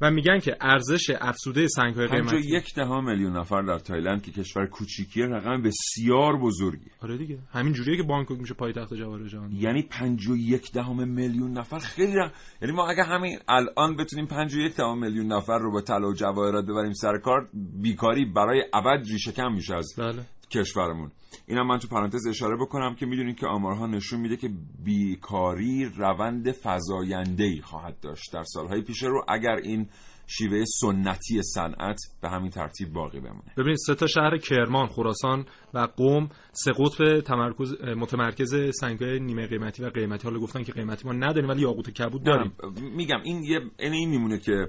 و 0.00 0.10
میگن 0.10 0.38
که 0.38 0.56
ارزش 0.60 1.10
افزوده 1.20 1.68
سنگ 1.68 1.94
های 1.94 2.06
قیمتی 2.06 2.30
5 2.30 2.44
یک 2.46 2.74
دهم 2.74 3.04
میلیون 3.04 3.36
نفر 3.36 3.62
در 3.62 3.78
تایلند 3.78 4.22
که 4.22 4.32
کشور 4.32 4.66
کوچیکیه 4.66 5.26
رقم 5.26 5.62
بسیار 5.62 6.36
بزرگی 6.36 6.90
آره 7.02 7.16
دیگه. 7.16 7.38
همین 7.52 7.72
جوریه 7.72 7.96
که 7.96 8.02
بانکوک 8.02 8.38
میشه 8.40 8.54
پایتخت 8.54 8.94
جواهر 8.94 9.28
جهان 9.28 9.52
یعنی 9.52 9.82
5 9.82 10.28
یک 10.28 10.72
دهم 10.72 11.08
میلیون 11.08 11.58
نفر 11.58 11.78
خیلی 11.78 12.12
رقم 12.12 12.32
یعنی 12.62 12.74
ما 12.74 12.88
اگه 12.88 13.02
همین 13.02 13.38
الان 13.48 13.96
بتونیم 13.96 14.26
5 14.26 14.54
یک 14.54 14.76
دهم 14.76 14.98
میلیون 14.98 15.32
نفر 15.32 15.58
رو 15.58 15.72
با 15.72 15.80
طلا 15.80 16.08
و 16.08 16.14
جواهرات 16.14 16.64
ببریم 16.64 16.92
سر 16.92 17.18
کار 17.18 17.48
بیکاری 17.82 18.24
برای 18.24 18.62
ابد 18.74 19.06
ریشه 19.10 19.32
کم 19.32 19.52
میشه 19.52 19.74
از 19.76 19.94
بله. 19.98 20.22
کشورمون. 20.48 21.10
اینم 21.46 21.66
من 21.66 21.78
تو 21.78 21.88
پرانتز 21.88 22.26
اشاره 22.26 22.56
بکنم 22.56 22.94
که 22.94 23.06
می‌دونید 23.06 23.38
که 23.38 23.46
آمارها 23.46 23.86
نشون 23.86 24.20
میده 24.20 24.36
که 24.36 24.50
بیکاری 24.84 25.84
روند 25.96 26.52
فزاینده 26.62 27.44
ای 27.44 27.60
خواهد 27.60 28.00
داشت 28.00 28.32
در 28.32 28.44
سالهای 28.44 28.82
پیش 28.82 29.02
رو 29.02 29.24
اگر 29.28 29.56
این 29.56 29.88
شیوه 30.26 30.64
سنتی 30.64 31.42
صنعت 31.42 32.00
به 32.22 32.28
همین 32.28 32.50
ترتیب 32.50 32.92
باقی 32.92 33.20
بمونه. 33.20 33.52
ببینید 33.56 33.78
سه 33.86 33.94
تا 33.94 34.06
شهر 34.06 34.38
کرمان، 34.38 34.86
خراسان 34.86 35.46
و 35.74 35.78
قم 35.96 36.28
سه 36.52 36.72
قطب 36.72 37.20
تمرکز 37.20 37.74
متمرکز 37.82 38.54
سنگای 38.80 39.20
نیمه 39.20 39.46
قیمتی 39.46 39.82
و 39.82 39.90
قیمتی. 39.90 40.28
حالا 40.28 40.40
گفتن 40.40 40.62
که 40.62 40.72
قیمتی 40.72 41.08
ما 41.08 41.12
نداریم 41.12 41.48
ولی 41.48 41.62
یاقوت 41.62 41.90
کبود 41.90 42.22
داریم. 42.22 42.52
میگم 42.96 43.20
این 43.24 43.42
یه 43.42 43.60
این 43.78 44.10
میمونه 44.10 44.38
که 44.38 44.68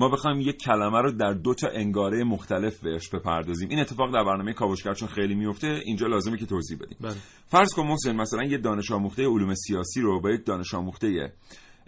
ما 0.00 0.08
بخوایم 0.08 0.40
یک 0.40 0.56
کلمه 0.56 1.00
رو 1.00 1.12
در 1.12 1.32
دو 1.32 1.54
تا 1.54 1.68
انگاره 1.68 2.24
مختلف 2.24 2.80
بهش 2.80 3.08
بپردازیم. 3.08 3.68
این 3.68 3.80
اتفاق 3.80 4.14
در 4.14 4.24
برنامه 4.24 4.52
کاوشگر 4.52 4.94
چون 4.94 5.08
خیلی 5.08 5.34
میفته 5.34 5.66
اینجا 5.84 6.06
لازمه 6.06 6.36
که 6.36 6.46
توضیح 6.46 6.78
بدیم. 6.78 6.96
بله. 7.00 7.14
فرض 7.46 7.74
کن 7.74 7.86
محسن 7.86 8.16
مثلا 8.16 8.44
یه 8.44 8.58
دانش 8.58 8.90
آموخته 8.90 9.26
علوم 9.26 9.54
سیاسی 9.54 10.00
رو 10.00 10.20
با 10.20 10.30
یک 10.30 10.46
دانش 10.46 10.74
آموخته 10.74 11.32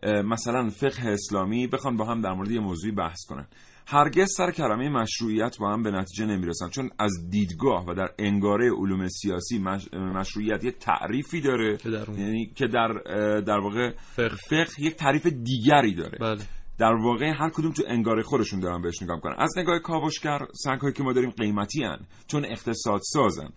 مثلا 0.02 0.70
فقه 0.70 1.08
اسلامی 1.08 1.66
بخوان 1.66 1.96
با 1.96 2.04
هم 2.04 2.20
در 2.20 2.32
مورد 2.32 2.50
یه 2.50 2.60
موضوعی 2.60 2.92
بحث 2.92 3.18
کنن. 3.28 3.46
هرگز 3.86 4.28
سر 4.36 4.50
کلمه 4.50 4.88
مشروعیت 4.88 5.58
با 5.58 5.72
هم 5.72 5.82
به 5.82 5.90
نتیجه 5.90 6.26
نمی‌رسن 6.26 6.68
چون 6.68 6.90
از 6.98 7.12
دیدگاه 7.30 7.84
و 7.88 7.94
در 7.94 8.08
انگاره 8.18 8.70
علوم 8.70 9.08
سیاسی 9.08 9.58
مشروعیت 9.92 10.64
یک 10.64 10.78
تعریفی 10.78 11.40
داره 11.40 11.78
یعنی 12.18 12.52
که 12.54 12.66
در 12.66 12.88
در 13.40 13.58
واقع 13.58 13.92
فقه, 13.96 14.36
فقه 14.36 14.72
یک 14.78 14.94
تعریف 14.94 15.26
دیگری 15.26 15.94
داره. 15.94 16.18
بله. 16.18 16.42
در 16.78 16.94
واقع 16.94 17.32
هر 17.38 17.50
کدوم 17.50 17.72
تو 17.72 17.82
انگاره 17.86 18.22
خودشون 18.22 18.60
دارن 18.60 18.82
بهش 18.82 19.02
نگاه 19.02 19.20
کنن 19.20 19.34
از 19.38 19.58
نگاه 19.58 19.78
کاوشگر 19.78 20.46
سنگ 20.54 20.80
هایی 20.80 20.94
که 20.94 21.02
ما 21.02 21.12
داریم 21.12 21.30
قیمتی 21.30 21.84
هن. 21.84 21.98
چون 22.26 22.44
اقتصاد 22.44 23.00
سازن. 23.02 23.48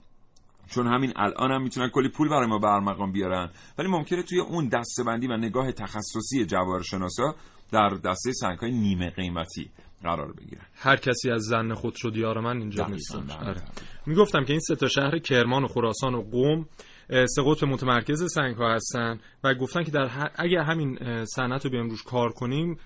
چون 0.70 0.88
همین 0.88 1.14
الان 1.16 1.52
هم 1.52 1.62
می‌تونن 1.62 1.90
کلی 1.90 2.10
پول 2.10 2.30
برای 2.30 2.48
ما 2.48 2.60
برمقام 2.60 3.12
بیارن. 3.12 3.50
ولی 3.78 3.88
ممکنه 3.88 4.24
توی 4.24 4.40
اون 4.40 4.68
دستبندی 4.68 5.28
و 5.28 5.38
نگاه 5.38 5.72
تخصصی 5.72 6.46
جواهر 6.46 6.82
شناسا 6.82 7.36
در 7.72 7.90
دسته 7.90 8.32
سنگ 8.34 8.58
های 8.58 8.72
نیمه 8.72 9.10
قیمتی 9.10 9.70
قرار 10.04 10.34
بگیرن. 10.34 10.66
هر 10.76 10.96
کسی 10.96 11.32
از 11.32 11.42
زن 11.42 11.74
خود 11.74 11.94
شد 11.96 12.16
یار 12.16 12.40
من 12.40 12.58
اینجا 12.58 12.88
نیستم 12.88 13.28
آره. 13.48 13.62
می‌گفتم 14.06 14.44
که 14.44 14.54
این 14.54 14.60
سه 14.60 14.76
تا 14.76 14.88
شهر 14.88 15.20
کرمان 15.20 15.64
و 15.64 15.68
خراسان 15.68 16.16
و 16.16 16.22
قم 16.22 16.66
سه 17.10 17.44
قطب 17.46 17.68
متمرکز 17.68 18.34
سنگ 18.34 18.56
ها 18.56 18.74
هستن 18.74 19.20
و 19.44 19.54
گفتن 19.54 19.84
که 19.84 19.92
در 19.92 20.32
اگر 20.36 20.60
همین 20.60 20.98
صنعت 21.26 21.66
رو 21.66 21.72
بیایم 21.72 21.90
روش 21.90 22.04
کار 22.04 22.32
کنیم 22.32 22.78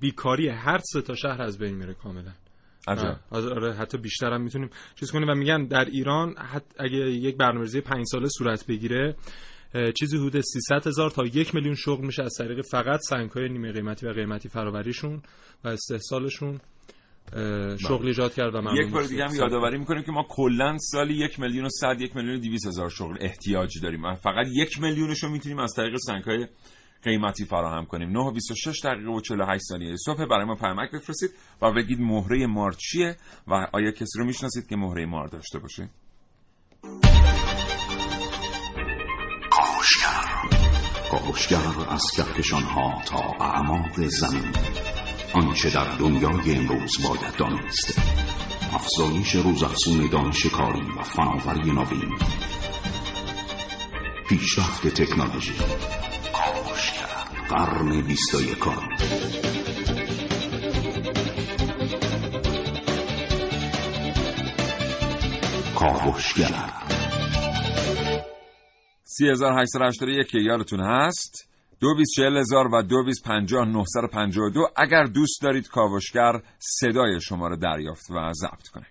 بیکاری 0.00 0.48
هر 0.48 0.78
سه 0.78 1.02
تا 1.02 1.14
شهر 1.14 1.42
از 1.42 1.58
بین 1.58 1.74
میره 1.74 1.94
کاملا. 1.94 2.32
آره 3.30 3.74
حتی 3.74 3.98
بیشتر 3.98 4.32
هم 4.32 4.40
می‌تونیم 4.40 4.70
چیز 4.94 5.10
کنیم 5.10 5.28
و 5.28 5.34
میگن 5.34 5.64
در 5.64 5.84
ایران 5.84 6.34
اگه 6.78 6.96
یک 6.96 7.36
برنامه‌ریزی 7.36 7.80
پنج 7.80 8.04
ساله 8.12 8.28
صورت 8.28 8.66
بگیره 8.66 9.16
چیزی 9.98 10.16
حدود 10.16 10.40
300 10.40 10.86
هزار 10.86 11.10
تا 11.10 11.24
یک 11.24 11.54
میلیون 11.54 11.74
شغل 11.74 12.06
میشه 12.06 12.22
از 12.22 12.34
طریق 12.38 12.60
فقط 12.70 13.00
سنگ 13.00 13.30
های 13.30 13.48
نیمه 13.48 13.72
قیمتی 13.72 14.06
و 14.06 14.12
قیمتی 14.12 14.48
فراوریشون 14.48 15.22
و 15.64 15.68
استحصالشون 15.68 16.60
شغل 17.78 18.06
ایجاد 18.06 18.34
کرد 18.34 18.54
و 18.54 18.62
یک 18.74 18.92
بار 18.92 19.02
دیگه 19.02 19.24
هم 19.24 19.34
یادآوری 19.34 19.78
می‌کنیم 19.78 20.02
که 20.02 20.12
ما 20.12 20.26
کلا 20.28 20.76
سالی 20.78 21.14
یک 21.14 21.40
میلیون 21.40 21.64
و 21.64 21.68
صد 21.68 22.00
یک 22.00 22.16
میلیون 22.16 22.36
و 22.36 22.40
200 22.40 22.66
هزار 22.66 22.90
شغل 22.90 23.16
احتیاج 23.20 23.70
داریم. 23.82 24.14
فقط 24.14 24.46
یک 24.52 24.80
میلیونش 24.80 25.22
رو 25.22 25.30
می‌تونیم 25.30 25.58
از 25.58 25.72
طریق 25.76 25.96
سنگ 25.96 26.24
های 26.24 26.46
قیمتی 27.02 27.44
فراهم 27.44 27.84
کنیم. 27.84 28.10
9 28.10 28.18
و 28.18 28.30
26 28.30 28.80
دقیقه 28.84 29.10
و 29.10 29.20
48 29.20 29.64
ثانیه 29.64 29.96
صبح. 29.96 30.26
برای 30.26 30.44
ما 30.44 30.54
پیامک 30.54 30.90
بفرستید 30.90 31.30
و 31.62 31.72
بگید 31.72 32.00
مهره 32.00 32.46
مار 32.46 32.72
چیه 32.72 33.16
و 33.46 33.66
آیا 33.72 33.90
کسی 33.90 34.18
رو 34.18 34.24
می‌شناسید 34.24 34.66
که 34.66 34.76
مهره 34.76 35.06
مار 35.06 35.26
داشته 35.26 35.58
باشه؟ 35.58 35.90
کاوشگر. 41.10 41.84
از 41.90 42.02
کهکشان 42.16 42.62
ها 42.62 43.02
تا 43.06 43.18
اعماق 43.44 44.02
زمین. 44.06 44.52
آنچه 45.34 45.70
در 45.70 45.96
دنیای 45.96 46.56
امروز 46.56 47.08
باید 47.08 47.36
دانست. 47.36 47.98
افزایش 48.72 49.34
روزافزون 49.34 50.08
دانش 50.10 50.46
کاری 50.46 50.86
و 50.98 51.02
فناوری 51.02 51.70
نوین. 51.70 52.18
پیشرفت 54.28 54.86
تکنولوژی. 54.86 55.54
قرن 57.48 58.02
بیست 58.02 58.34
و 58.34 58.40
یکم. 58.40 58.88
کاوشگر. 65.78 66.72
سی 69.04 69.28
هزار 69.28 69.52
که 70.24 70.38
یادتون 70.38 70.80
هست؟ 70.80 71.48
دو 71.80 71.94
بیس 71.96 72.08
چهل 72.16 72.36
هزار 72.36 72.74
و 72.74 72.82
دو 72.82 73.04
بیس 73.04 73.22
پنجاه 73.22 73.64
پنجاه 74.06 74.50
دو. 74.50 74.68
اگر 74.76 75.04
دوست 75.04 75.42
دارید 75.42 75.68
کاوشگر 75.68 76.42
صدای 76.58 77.20
شما 77.20 77.48
رو 77.48 77.56
دریافت 77.56 78.10
و 78.10 78.32
ضبط 78.32 78.68
کنه 78.68 78.86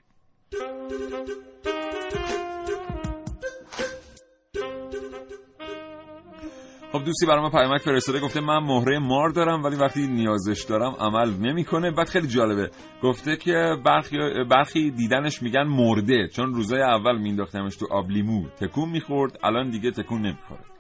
خب 6.92 7.04
دوستی 7.04 7.26
برای 7.26 7.42
ما 7.42 7.50
پیامک 7.50 7.82
فرستاده 7.82 8.20
گفته 8.20 8.42
من 8.42 8.58
مهره 8.58 9.00
مار 9.00 9.30
دارم 9.30 9.64
ولی 9.64 9.76
وقتی 9.76 10.08
نیازش 10.08 10.64
دارم 10.64 10.96
عمل 11.00 11.30
نمی‌کنه. 11.30 11.92
بعد 11.92 12.10
خیلی 12.10 12.28
جالبه. 12.28 12.72
گفته 13.04 13.38
که 13.38 13.76
برخی 13.86 14.18
برخی 14.50 14.92
دیدنش 14.92 15.42
میگن 15.42 15.64
مرده 15.64 16.28
چون 16.28 16.54
روزای 16.54 16.82
اول 16.82 17.18
مینداختمش 17.18 17.76
تو 17.76 17.88
آب 17.92 18.10
لیمو 18.10 18.50
تکون 18.50 18.90
می‌خورد 18.90 19.40
الان 19.44 19.70
دیگه 19.70 19.92
تکون 19.92 20.22
نمی‌خوره. 20.22 20.77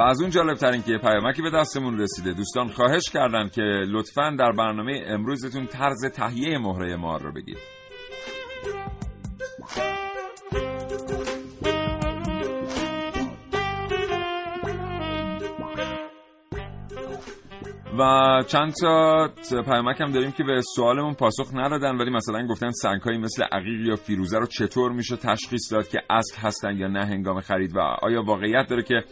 و 0.00 0.02
از 0.02 0.20
اون 0.20 0.30
جالب 0.30 0.54
ترین 0.54 0.82
که 0.82 0.98
پیامکی 0.98 1.42
به 1.42 1.50
دستمون 1.50 1.98
رسیده. 1.98 2.32
دوستان 2.32 2.68
خواهش 2.68 3.10
کردن 3.10 3.48
که 3.48 3.62
لطفا 3.62 4.36
در 4.38 4.52
برنامه 4.52 5.02
امروزتون 5.06 5.66
طرز 5.66 6.04
تهیه 6.14 6.58
مهره 6.58 6.96
مار 6.96 7.22
رو 7.22 7.32
بگید. 7.32 7.58
و 17.98 18.42
چند 18.46 18.72
تا 18.80 19.28
پیامک 19.66 20.00
هم 20.00 20.12
داریم 20.12 20.32
که 20.32 20.44
به 20.44 20.60
سوالمون 20.76 21.14
پاسخ 21.14 21.50
ندادن 21.54 21.96
ولی 21.96 22.10
مثلا 22.10 22.46
گفتن 22.46 22.70
سنگهایی 22.70 23.18
مثل 23.18 23.42
عقیق 23.42 23.80
یا 23.80 23.96
فیروزه 23.96 24.38
رو 24.38 24.46
چطور 24.46 24.92
میشه 24.92 25.16
تشخیص 25.16 25.72
داد 25.72 25.88
که 25.88 26.02
اصل 26.10 26.36
هستن 26.36 26.76
یا 26.76 26.88
نه 26.88 27.04
هنگام 27.06 27.40
خرید 27.40 27.76
و 27.76 27.80
آیا 27.80 28.22
واقعیت 28.22 28.66
داره 28.70 28.82
که 28.82 29.04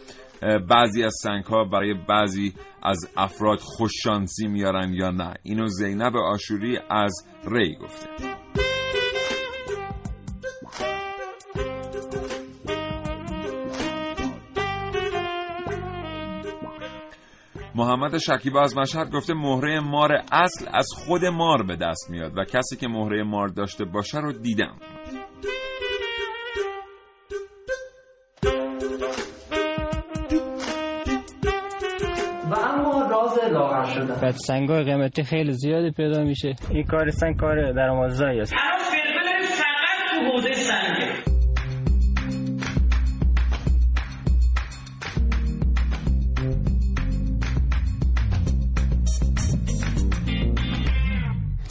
بعضی 0.68 1.05
از 1.05 1.14
سنگ 1.22 1.44
ها 1.44 1.64
برای 1.64 1.94
بعضی 2.09 2.55
از 2.83 2.98
افراد 3.16 3.59
خوششانسی 3.59 4.48
میارن 4.48 4.92
یا 4.92 5.11
نه. 5.11 5.35
اینو 5.42 5.66
زینب 5.68 6.16
آشوری 6.16 6.79
از 6.90 7.27
ری 7.44 7.77
گفته. 7.77 8.09
محمد 17.74 18.18
شکیبا 18.18 18.62
از 18.62 18.77
مشهد 18.77 19.11
گفته 19.11 19.35
مهره 19.35 19.81
مار 19.81 20.12
اصل 20.33 20.66
از 20.74 20.87
خود 20.96 21.24
مار 21.24 21.62
به 21.62 21.77
دست 21.77 22.11
میاد 22.11 22.38
و 22.38 22.44
کسی 22.44 22.77
که 22.77 22.88
مهره 22.88 23.22
مار 23.22 23.48
داشته 23.48 23.85
باشه 23.85 24.18
رو 24.18 24.33
دیدم. 24.33 24.77
بعد 34.28 34.36
سنگای 34.36 34.84
قیمتی 34.84 35.22
خیلی 35.22 35.52
زیادی 35.52 35.90
پیدا 35.90 36.24
میشه. 36.24 36.54
این 36.70 36.84
کار 36.84 37.10
سنگ 37.10 37.36
کار 37.36 37.72
درآمدزایی 37.72 38.40
است. 38.40 38.54
فقط 38.54 38.78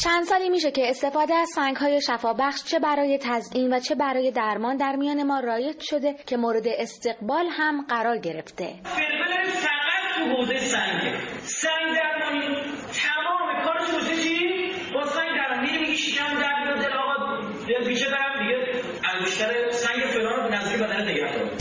چند 0.04 0.24
سالی 0.24 0.50
میشه 0.50 0.72
که 0.72 0.89
استفاده 0.89 1.34
از 1.34 1.50
سنگ 1.56 1.76
های 1.76 2.02
شفابخش 2.02 2.63
چه 2.63 2.80
برای 2.80 3.20
تزیین 3.22 3.74
و 3.74 3.80
چه 3.80 3.96
برای 3.96 4.32
درمان 4.32 4.78
در 4.78 4.96
میان 4.96 5.24
ما 5.24 5.39
رایج 5.39 5.76
شده 5.80 6.15
که 6.28 6.38
مورد 6.38 6.67
استقبال 6.67 7.46
هم 7.52 7.86
قرار 7.89 8.17
گرفته. 8.17 8.65
فلفل 8.84 9.50
فقط 9.50 10.15
تو 10.15 10.36
حوزه 10.36 10.58
سنگه. 10.58 11.38
سنگ 11.48 11.96
درمانی 11.96 12.56
تمام 12.93 13.65
کارش 13.65 13.93
واسه 13.93 14.15
چی 14.24 14.72
با 14.93 15.06
سنگ 15.06 15.28
درمانی 15.38 15.78
میگی 15.78 15.98
شکم 15.98 16.39
در 16.41 16.63
بیاد 16.63 16.86
دل 16.86 16.98
آقا 16.98 17.41
دل 17.67 17.88
پیشه 17.88 18.06
برم 18.06 18.39
دیگه 18.39 18.82
انگشتر 19.13 19.70
سنگ 19.72 20.04
فلان 20.13 20.34
رو 20.36 20.50
نزدیک 20.50 20.82
بدن 20.82 21.10
نگه 21.10 21.38
دار 21.38 21.52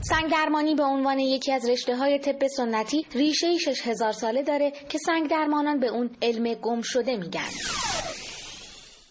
سنگ 0.00 0.30
درمانی 0.42 0.74
به 0.74 0.82
عنوان 0.82 1.18
یکی 1.18 1.52
از 1.52 1.70
رشته 1.70 1.96
های 1.96 2.18
طب 2.18 2.46
سنتی 2.46 3.06
ریشه 3.14 3.58
6000 3.58 4.12
ساله 4.12 4.42
داره 4.42 4.70
که 4.70 4.98
سنگ 4.98 5.30
درمانان 5.30 5.80
به 5.80 5.86
اون 5.86 6.10
علم 6.22 6.54
گم 6.54 6.80
شده 6.82 7.16
میگن. 7.16 7.48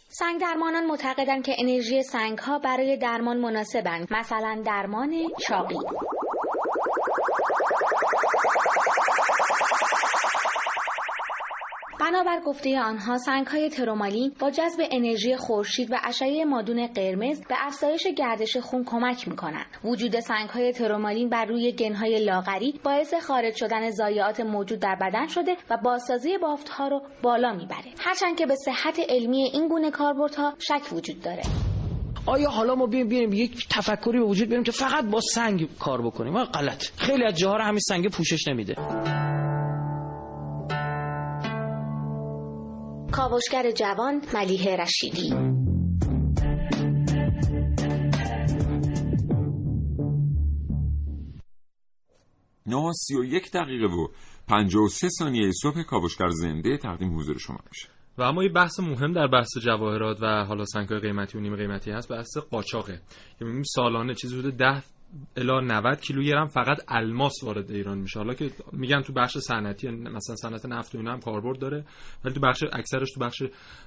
سنگ 0.09 0.41
درمانان 0.41 0.85
معتقدن 0.85 1.41
که 1.41 1.55
انرژی 1.59 2.03
سنگ 2.03 2.37
ها 2.37 2.59
برای 2.59 2.97
درمان 2.97 3.37
مناسبن 3.37 4.07
مثلا 4.11 4.61
درمان 4.65 5.27
چاقی 5.39 5.79
بنابر 12.01 12.41
گفته 12.45 12.79
آنها 12.79 13.17
سنگ 13.17 13.47
های 13.47 13.69
ترومالین 13.69 14.31
با 14.39 14.51
جذب 14.51 14.79
انرژی 14.91 15.35
خورشید 15.35 15.91
و 15.91 15.95
اشعه 16.03 16.45
مادون 16.45 16.87
قرمز 16.87 17.41
به 17.49 17.55
افزایش 17.59 18.07
گردش 18.17 18.57
خون 18.57 18.83
کمک 18.83 19.27
می‌کنند. 19.27 19.65
وجود 19.83 20.19
سنگ 20.19 20.49
های 20.49 20.71
ترومالین 20.71 21.29
بر 21.29 21.45
روی 21.45 21.71
گنهای 21.71 22.25
لاغری 22.25 22.79
باعث 22.83 23.13
خارج 23.13 23.55
شدن 23.55 23.89
ضایعات 23.89 24.39
موجود 24.39 24.79
در 24.79 24.95
بدن 25.01 25.27
شده 25.27 25.55
و 25.69 25.77
بازسازی 25.77 26.37
بافت 26.37 26.69
ها 26.69 26.87
رو 26.87 27.01
بالا 27.23 27.53
می‌بره. 27.53 27.91
هرچند 27.99 28.37
که 28.37 28.45
به 28.45 28.55
صحت 28.55 28.99
علمی 29.09 29.49
این 29.53 29.67
گونه 29.67 29.91
کاربردها 29.91 30.53
شک 30.59 30.93
وجود 30.93 31.21
داره. 31.21 31.41
آیا 32.25 32.49
حالا 32.49 32.75
ما 32.75 32.85
بیایم 32.85 33.07
بیایم 33.07 33.33
یک 33.33 33.67
تفکری 33.69 34.19
به 34.19 34.25
وجود 34.25 34.47
بیاریم 34.47 34.63
که 34.63 34.71
فقط 34.71 35.05
با 35.05 35.19
سنگ 35.21 35.77
کار 35.79 36.01
بکنیم 36.01 36.43
غلط 36.43 36.83
خیلی 36.97 37.23
از 37.23 37.37
جاها 37.37 37.57
همین 37.57 37.79
سنگ 37.79 38.09
پوشش 38.09 38.47
نمیده 38.47 38.75
کاوشگر 43.21 43.71
جوان 43.71 44.21
ملیه 44.33 44.75
رشیدی. 44.75 45.29
نه 52.65 52.91
سی 52.93 53.15
و 53.15 53.23
یک 53.23 53.51
دقیقه 53.51 53.85
و 53.85 54.07
پنجاه 54.47 54.83
و 54.83 54.87
سه 54.87 55.09
ثانیه 55.09 55.51
صبح 55.61 55.83
کاوشگر 55.83 56.29
زنده 56.29 56.77
تقدیم 56.77 57.19
حضور 57.19 57.37
شما 57.37 57.57
میشه. 57.69 57.87
و 58.17 58.21
اما 58.21 58.43
یه 58.43 58.49
بحث 58.49 58.79
مهم 58.79 59.13
در 59.13 59.27
بحث 59.27 59.49
جواهرات 59.63 60.17
و 60.21 60.45
حالا 60.45 60.65
سنگ‌های 60.65 60.99
قیمتی 60.99 61.37
و 61.37 61.41
نیمه 61.41 61.57
قیمتی 61.57 61.91
هست 61.91 62.11
بحث 62.11 62.37
قاچاقه. 62.37 63.01
که 63.39 63.45
می‌بینیم 63.45 63.63
سالانه 63.63 64.13
چیزی 64.13 64.39
حدود 64.39 64.57
10 64.57 64.83
الا 65.37 65.59
90 65.59 66.01
کیلوگرم 66.01 66.47
فقط 66.47 66.77
الماس 66.87 67.43
وارد 67.43 67.71
ایران 67.71 67.97
میشه. 67.97 68.19
حالا 68.19 68.33
که 68.33 68.51
میگن 68.71 69.01
تو 69.01 69.13
بخش 69.13 69.37
صنعتی 69.37 69.89
مثلا 69.89 70.35
صنعت 70.35 70.65
نفت 70.65 70.95
و 70.95 70.97
اینا 70.97 71.11
هم 71.11 71.19
کاربرد 71.19 71.59
داره 71.59 71.85
ولی 72.25 72.33
تو 72.33 72.39
بخش 72.39 72.63
اکثرش 72.73 73.11
تو 73.11 73.19
بخش 73.19 73.43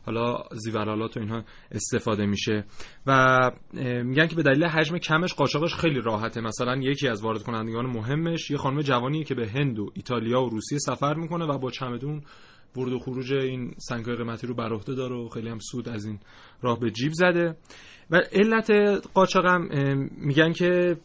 حالا 0.06 0.36
زیورالات 0.52 1.16
و 1.16 1.20
اینها 1.20 1.44
استفاده 1.70 2.26
میشه. 2.26 2.64
و 3.06 3.50
میگن 4.04 4.26
که 4.26 4.36
به 4.36 4.42
دلیل 4.42 4.64
حجم 4.64 4.98
کمش 4.98 5.34
قاچاقش 5.34 5.74
خیلی 5.74 6.00
راحته. 6.00 6.40
مثلا 6.40 6.76
یکی 6.76 7.08
از 7.08 7.22
وارد 7.22 7.42
کنندگان 7.42 7.86
مهمش 7.86 8.50
یه 8.50 8.56
خانم 8.56 8.82
جوانیه 8.82 9.24
که 9.24 9.34
به 9.34 9.48
هند 9.48 9.78
و 9.78 9.90
ایتالیا 9.94 10.42
و 10.42 10.48
روسیه 10.48 10.78
سفر 10.78 11.14
می‌کنه 11.14 11.44
و 11.44 11.58
با 11.58 11.70
چمدون 11.70 12.22
ورود 12.76 12.92
و 12.92 12.98
خروج 12.98 13.32
این 13.32 13.74
سنگ‌های 13.78 14.16
قیمتی 14.16 14.46
رو 14.46 14.54
بر 14.54 14.72
عهده 14.72 14.94
داره 14.94 15.14
و 15.14 15.28
خیلی 15.28 15.48
هم 15.48 15.58
سود 15.58 15.88
از 15.88 16.04
این 16.04 16.18
راه 16.62 16.80
به 16.80 16.90
جیب 16.90 17.12
زده. 17.12 17.56
و 18.10 18.22
علت 18.32 18.70
قاچاقم 19.14 19.68
میگن 20.16 20.52
که 20.52 20.96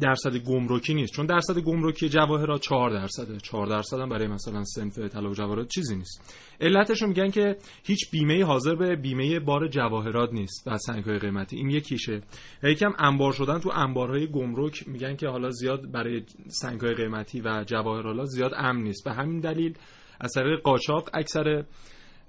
درصد 0.00 0.36
گمرکی 0.36 0.94
نیست. 0.94 1.12
چون 1.12 1.26
درصد 1.26 1.58
گمرکی 1.58 2.08
جواهرات 2.08 2.60
4 2.60 2.90
درصده. 2.90 3.38
4 3.38 3.66
درصد 3.66 4.00
هم 4.00 4.08
برای 4.08 4.26
مثلا 4.26 4.64
صنف 4.64 4.98
طلا 4.98 5.30
و 5.30 5.34
جواهرات 5.34 5.68
چیزی 5.68 5.96
نیست. 5.96 6.34
علتش 6.60 7.02
رو 7.02 7.08
میگن 7.08 7.30
که 7.30 7.56
هیچ 7.84 8.10
بیمه 8.10 8.44
حاضر 8.44 8.74
به 8.74 8.96
بیمه 8.96 9.40
بار 9.40 9.68
جواهرات 9.68 10.32
نیست 10.32 10.66
و 10.66 10.78
سنگ‌های 10.78 11.18
قیمتی. 11.18 11.56
این 11.56 11.70
یکیشه. 11.70 12.22
یکم 12.62 12.92
انبار 12.98 13.32
شدن 13.32 13.58
تو 13.58 13.70
انبارهای 13.74 14.26
گمرک 14.26 14.88
میگن 14.88 15.16
که 15.16 15.28
حالا 15.28 15.50
زیاد 15.50 15.92
برای 15.92 16.22
سنگ‌های 16.48 16.94
قیمتی 16.94 17.40
و 17.40 17.64
جواهرات 17.66 18.26
زیاد 18.26 18.52
امن 18.56 18.82
نیست. 18.82 19.04
به 19.04 19.12
همین 19.12 19.40
دلیل 19.40 19.74
از 20.20 20.32
طریق 20.34 20.60
قاچاق 20.60 21.10
اکثر 21.14 21.64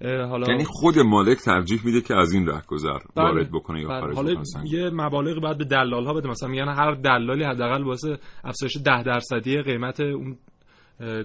حالا 0.01 0.47
یعنی 0.47 0.63
خود 0.67 0.99
مالک 0.99 1.37
ترجیح 1.37 1.85
میده 1.85 2.01
که 2.01 2.15
از 2.15 2.33
این 2.33 2.47
رهگذر 2.47 2.99
بله. 3.15 3.25
وارد 3.25 3.51
بکنه 3.51 3.81
یا 3.81 3.87
بله. 3.87 3.99
خارج 3.99 4.15
حالا 4.15 4.33
بکنه 4.33 4.73
یه 4.73 4.89
مبالغ 4.89 5.43
بعد 5.43 5.57
به 5.57 5.65
دلال 5.65 6.05
ها 6.05 6.13
بده. 6.13 6.29
مثلا 6.29 6.49
میگن 6.49 6.67
هر 6.67 6.91
دلالی 6.91 7.43
حداقل 7.43 7.83
واسه 7.83 8.17
افزایش 8.43 8.77
10 8.77 9.03
درصدی 9.03 9.61
قیمت 9.61 9.99
اون 9.99 10.37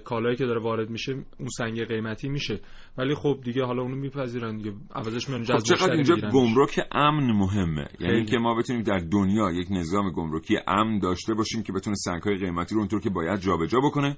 کالایی 0.05 0.35
که 0.35 0.45
داره 0.45 0.61
وارد 0.61 0.89
میشه 0.89 1.11
اون 1.13 1.49
سنگ 1.57 1.85
قیمتی 1.85 2.29
میشه. 2.29 2.59
ولی 2.97 3.15
خب 3.15 3.39
دیگه 3.43 3.63
حالا 3.63 3.81
اونو 3.81 3.95
میپذیرن 3.95 4.57
دیگه. 4.57 4.73
عوضش 4.95 5.29
میان 5.29 5.43
خب 5.43 5.57
چقدر 5.57 5.91
اینجا 5.91 6.15
گمرک 6.15 6.79
امن 6.91 7.31
مهمه. 7.31 7.87
یعنی 7.99 8.15
اینکه 8.15 8.37
ما 8.37 8.55
بتونیم 8.55 8.83
در 8.83 8.99
دنیا 9.11 9.51
یک 9.51 9.67
نظام 9.71 10.11
گمرکی 10.11 10.57
امن 10.67 10.99
داشته 10.99 11.33
باشیم 11.33 11.63
که 11.63 11.73
بتونه 11.73 11.95
سنگ‌های 11.95 12.37
قیمتی 12.37 12.75
رو 12.75 12.79
اونطور 12.79 13.01
که 13.01 13.09
باید 13.09 13.39
جابجا 13.39 13.79
بکنه. 13.79 14.17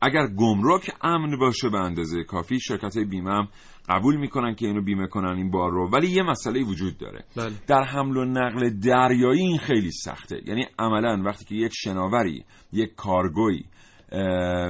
اگر 0.00 0.26
گمرک 0.26 0.90
امن 1.02 1.38
باشه 1.38 1.68
به 1.68 1.78
اندازه 1.78 2.24
کافی 2.24 2.60
شرکت 2.60 2.96
های 2.96 3.04
بیمه 3.04 3.30
هم 3.30 3.48
قبول 3.88 4.16
می‌کنن 4.16 4.54
که 4.54 4.66
اینو 4.66 4.82
بیمه 4.82 5.06
کنن 5.06 5.36
این 5.36 5.50
بار 5.50 5.70
رو 5.70 5.90
ولی 5.90 6.06
یه 6.08 6.22
مسئله 6.22 6.62
وجود 6.64 6.98
داره 6.98 7.24
بله. 7.36 7.52
در 7.66 7.82
حمل 7.82 8.16
و 8.16 8.24
نقل 8.24 8.70
دریایی 8.70 9.40
این 9.40 9.58
خیلی 9.58 9.90
سخته 9.90 10.40
یعنی 10.46 10.66
عملا 10.78 11.22
وقتی 11.24 11.44
که 11.44 11.54
یک 11.54 11.72
شناوری 11.74 12.44
یک 12.72 12.94
کارگوی 12.94 13.64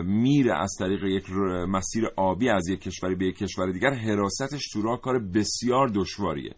میره 0.04 0.54
از 0.62 0.76
طریق 0.78 1.04
یک 1.04 1.30
مسیر 1.68 2.04
آبی 2.16 2.48
از 2.48 2.68
یک 2.68 2.80
کشوری 2.80 3.14
به 3.14 3.26
یک 3.26 3.36
کشور 3.36 3.72
دیگر 3.72 3.94
حراستش 3.94 4.68
تو 4.72 4.82
راه 4.82 5.00
کار 5.00 5.18
بسیار 5.18 5.88
دشواریه 5.88 6.54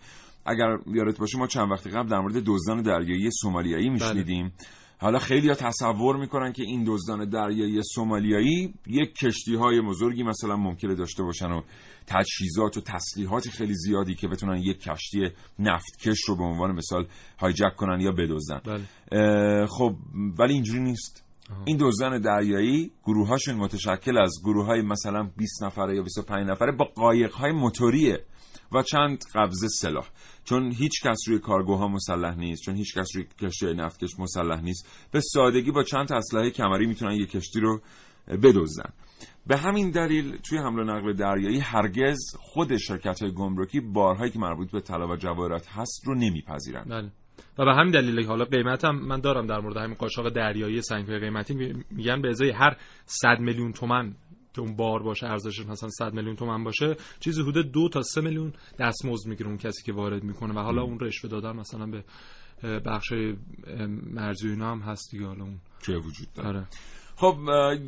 اگر 0.47 0.79
یادت 0.87 1.19
باشه 1.19 1.39
ما 1.39 1.47
چند 1.47 1.71
وقت 1.71 1.87
قبل 1.87 2.09
در 2.09 2.19
مورد 2.21 2.43
دزدان 2.47 2.83
دریایی 2.83 3.31
سومالیایی 3.31 3.89
میشنیدیم 3.91 4.49
بله. 4.49 4.67
حالا 4.99 5.19
خیلی 5.19 5.49
ها 5.49 5.55
تصور 5.55 6.17
می‌کنن 6.17 6.53
که 6.53 6.63
این 6.63 6.85
دزدان 6.87 7.29
دریایی 7.29 7.81
سومالیایی 7.95 8.75
یک 8.87 9.15
کشتی 9.15 9.55
های 9.55 9.81
بزرگی 9.81 10.23
مثلا 10.23 10.57
ممکنه 10.57 10.95
داشته 10.95 11.23
باشن 11.23 11.51
و 11.51 11.63
تجهیزات 12.07 12.77
و 12.77 12.81
تسلیحات 12.81 13.49
خیلی 13.49 13.75
زیادی 13.75 14.15
که 14.15 14.29
بتونن 14.29 14.57
یک 14.57 14.81
کشتی 14.81 15.31
نفتکش 15.59 16.21
رو 16.29 16.37
به 16.37 16.45
عنوان 16.45 16.73
مثال 16.73 17.07
هایجک 17.39 17.77
کنن 17.77 18.01
یا 18.01 18.13
بدزدن. 18.13 18.61
بله. 19.11 19.67
خب 19.67 19.97
ولی 20.39 20.55
اینجوری 20.55 20.81
نیست. 20.81 21.23
این 21.65 21.77
دزدان 21.81 22.21
دریایی 22.21 22.91
گروهاشون 23.05 23.55
متشکل 23.55 24.19
از 24.19 24.33
گروه 24.45 24.67
های 24.67 24.83
مثلا 24.83 25.31
20 25.37 25.63
نفره 25.63 25.97
یا 25.97 26.03
25 26.03 26.51
نفره 26.51 26.73
با 26.73 26.85
قایق 26.85 27.33
های 27.33 27.53
موتوریه 27.53 28.25
و 28.73 28.83
چند 28.83 29.25
قبضه 29.35 29.69
سلاح. 29.69 30.09
چون 30.49 30.73
هیچ 30.73 31.03
کس 31.03 31.19
روی 31.29 31.39
کارگوها 31.39 31.89
مسلح 31.89 32.39
نیست 32.39 32.63
چون 32.63 32.75
هیچ 32.75 32.99
کس 32.99 33.09
روی 33.15 33.27
کشتی 33.43 33.75
نفتکش 33.75 34.19
مسلح 34.19 34.61
نیست. 34.61 35.09
به 35.13 35.21
سادگی 35.21 35.71
با 35.71 35.83
چند 35.83 36.13
اسلحه 36.13 36.51
کمری 36.51 36.87
می‌تونن 36.87 37.13
یک 37.13 37.31
کشتی 37.31 37.61
رو 37.61 37.81
بدزدن. 38.29 38.91
به 39.47 39.57
همین 39.57 39.91
دلیل 39.91 40.37
توی 40.37 40.59
حمل 40.59 40.79
و 40.79 40.85
نقل 40.85 41.13
دریایی 41.13 41.59
هرگز 41.59 42.19
خود 42.39 42.77
شرکت 42.77 43.23
های 43.23 43.33
گمرکی 43.33 43.81
بارهایی 43.81 44.31
که 44.31 44.39
مربوط 44.39 44.71
به 44.71 44.81
طلا 44.81 45.09
و 45.09 45.17
جواهرات 45.17 45.69
هست 45.69 46.07
رو 46.07 46.15
نمیپذیرند. 46.15 46.89
بله. 46.89 47.11
و 47.59 47.65
به 47.65 47.73
همین 47.73 47.91
دلیل 47.91 48.27
حالا 48.27 48.45
قیمتم 48.45 48.91
من 48.91 49.21
دارم 49.21 49.47
در 49.47 49.61
مورد 49.61 49.77
همین 49.77 49.95
قاچاق 49.95 50.29
دریایی 50.29 50.83
سنگ 50.83 51.07
قیمتی 51.07 51.55
میگن 51.91 52.23
به 52.23 52.29
ازای 52.29 52.51
هر 52.51 52.77
100 53.05 53.29
میلیون 53.41 53.73
تومن 53.73 54.15
که 54.57 54.63
اون 54.63 54.77
بار 54.77 55.03
باشه 55.03 55.27
ارزشش 55.27 55.67
مثلا 55.67 55.89
100 55.91 56.15
میلیون 56.15 56.37
تومن 56.37 56.65
باشه 56.65 56.97
چیزی 57.21 57.43
حدود 57.43 57.73
دو 57.73 57.89
تا 57.89 58.03
سه 58.03 58.21
میلیون 58.21 58.53
دستمزد 58.79 59.29
می‌گیره 59.29 59.49
اون 59.49 59.59
کسی 59.59 59.83
که 59.83 59.93
وارد 59.93 60.25
می‌کنه 60.25 60.55
و 60.55 60.59
حالا 60.59 60.83
اون 60.83 61.01
رشوه 61.01 61.31
دادن 61.31 61.57
مثلا 61.57 61.87
به 61.87 62.05
بخش 62.81 63.13
مرزی 64.15 64.49
اینا 64.49 64.71
هم 64.71 64.81
هست 64.81 65.11
دیگه 65.11 65.27
حالا 65.27 65.45
اون. 65.45 65.59
که 65.83 65.93
وجود 65.93 66.29
داره. 66.35 66.49
آره. 66.49 66.67
خب 67.17 67.37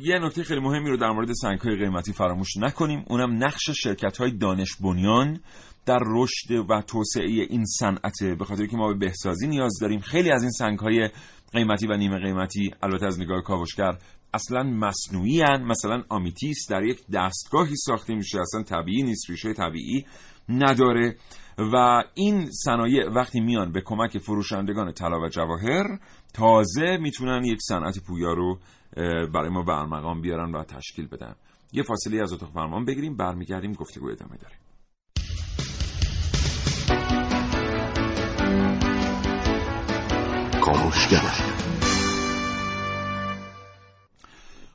یه 0.01 0.19
نکته 0.19 0.43
خیلی 0.43 0.59
مهمی 0.59 0.89
رو 0.89 0.97
در 0.97 1.11
مورد 1.11 1.33
سنگ 1.33 1.59
های 1.59 1.75
قیمتی 1.75 2.13
فراموش 2.13 2.57
نکنیم. 2.57 3.03
اونم 3.07 3.43
نقش 3.43 3.69
شرکت 3.69 4.17
های 4.17 4.31
دانش 4.31 4.75
بنیان 4.81 5.39
در 5.85 5.99
رشد 6.07 6.51
و 6.51 6.81
توسعه 6.81 7.25
این 7.49 7.65
صنعت. 7.65 8.23
به 8.39 8.45
خاطر 8.45 8.65
که 8.65 8.77
ما 8.77 8.87
به 8.87 8.99
بهسازی 8.99 9.47
نیاز 9.47 9.77
داریم. 9.81 9.99
خیلی 9.99 10.31
از 10.31 10.41
این 10.41 10.51
سنگ 10.51 10.79
های 10.79 11.09
قیمتی 11.53 11.87
و 11.87 11.97
نیمه 11.97 12.19
قیمتی 12.19 12.71
البته 12.81 13.05
از 13.05 13.19
نگاه 13.19 13.41
کاوشگر 13.41 13.97
اصلا 14.33 14.63
مصنوعی 14.63 15.41
هن. 15.41 15.63
مثلا 15.63 16.03
آمیتیس 16.09 16.57
در 16.69 16.83
یک 16.83 16.99
دستگاهی 17.13 17.75
ساخته 17.75 18.15
میشه 18.15 18.39
اصلا 18.41 18.63
طبیعی 18.63 19.03
نیست 19.03 19.29
ریشه 19.29 19.53
طبیعی 19.53 20.05
نداره. 20.49 21.15
و 21.57 22.03
این 22.13 22.51
صنایع 22.51 23.09
وقتی 23.09 23.39
میان 23.39 23.71
به 23.71 23.81
کمک 23.81 24.17
فروشندگان 24.17 24.91
طلا 24.91 25.19
و 25.19 25.29
جواهر 25.29 25.99
تازه 26.33 26.97
می‌تونن 26.97 27.45
یک 27.45 27.59
صنعت 27.61 27.99
پویا 28.07 28.33
رو 28.33 28.59
برای 29.33 29.49
ما 29.49 29.63
برمقام 29.63 30.21
بیارن 30.21 30.51
و 30.51 30.63
تشکیل 30.63 31.07
بدن. 31.07 31.35
یه 31.71 31.83
فاصله 31.83 32.21
از 32.21 32.33
اتاق 32.33 32.51
فرمان 32.53 32.85
بگیریم 32.85 33.17
برمیگردیم 33.17 33.73
گفتگو 33.73 34.09
ادامه 34.09 34.37
داره. 34.37 34.55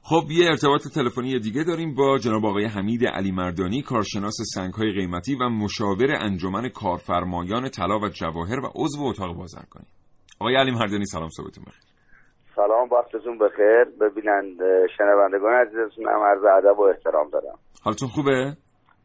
خب 0.06 0.30
یه 0.30 0.46
ارتباط 0.50 0.82
تلفنی 0.94 1.38
دیگه 1.38 1.64
داریم 1.64 1.94
با 1.94 2.18
جناب 2.18 2.44
آقای 2.44 2.64
حمید 2.64 3.06
علی 3.06 3.32
مردانی 3.32 3.82
کارشناس 3.82 4.34
سنگهای 4.54 4.92
قیمتی 4.92 5.34
و 5.34 5.48
مشاور 5.48 6.14
انجمن 6.20 6.68
کارفرمایان 6.68 7.68
طلا 7.68 7.98
و 7.98 8.08
جواهر 8.08 8.60
و 8.60 8.70
عضو 8.74 9.04
اتاق 9.04 9.36
بازرگانی 9.36 9.86
آقای 10.40 10.56
علی 10.56 10.70
مردانی 10.70 11.04
سلام 11.06 11.28
صبحتون 11.28 11.64
بخیر. 11.64 11.82
سلام 12.56 12.88
وقتتون 12.92 13.38
بخیر. 13.38 13.84
ببینند 14.00 14.56
شنوندگان 14.96 15.52
عزیزتون 15.52 16.08
هم 16.08 16.20
عرض 16.20 16.44
ادب 16.44 16.78
و 16.78 16.82
احترام 16.82 17.30
دارم. 17.30 17.58
حالتون 17.82 18.08
خوبه؟ 18.08 18.56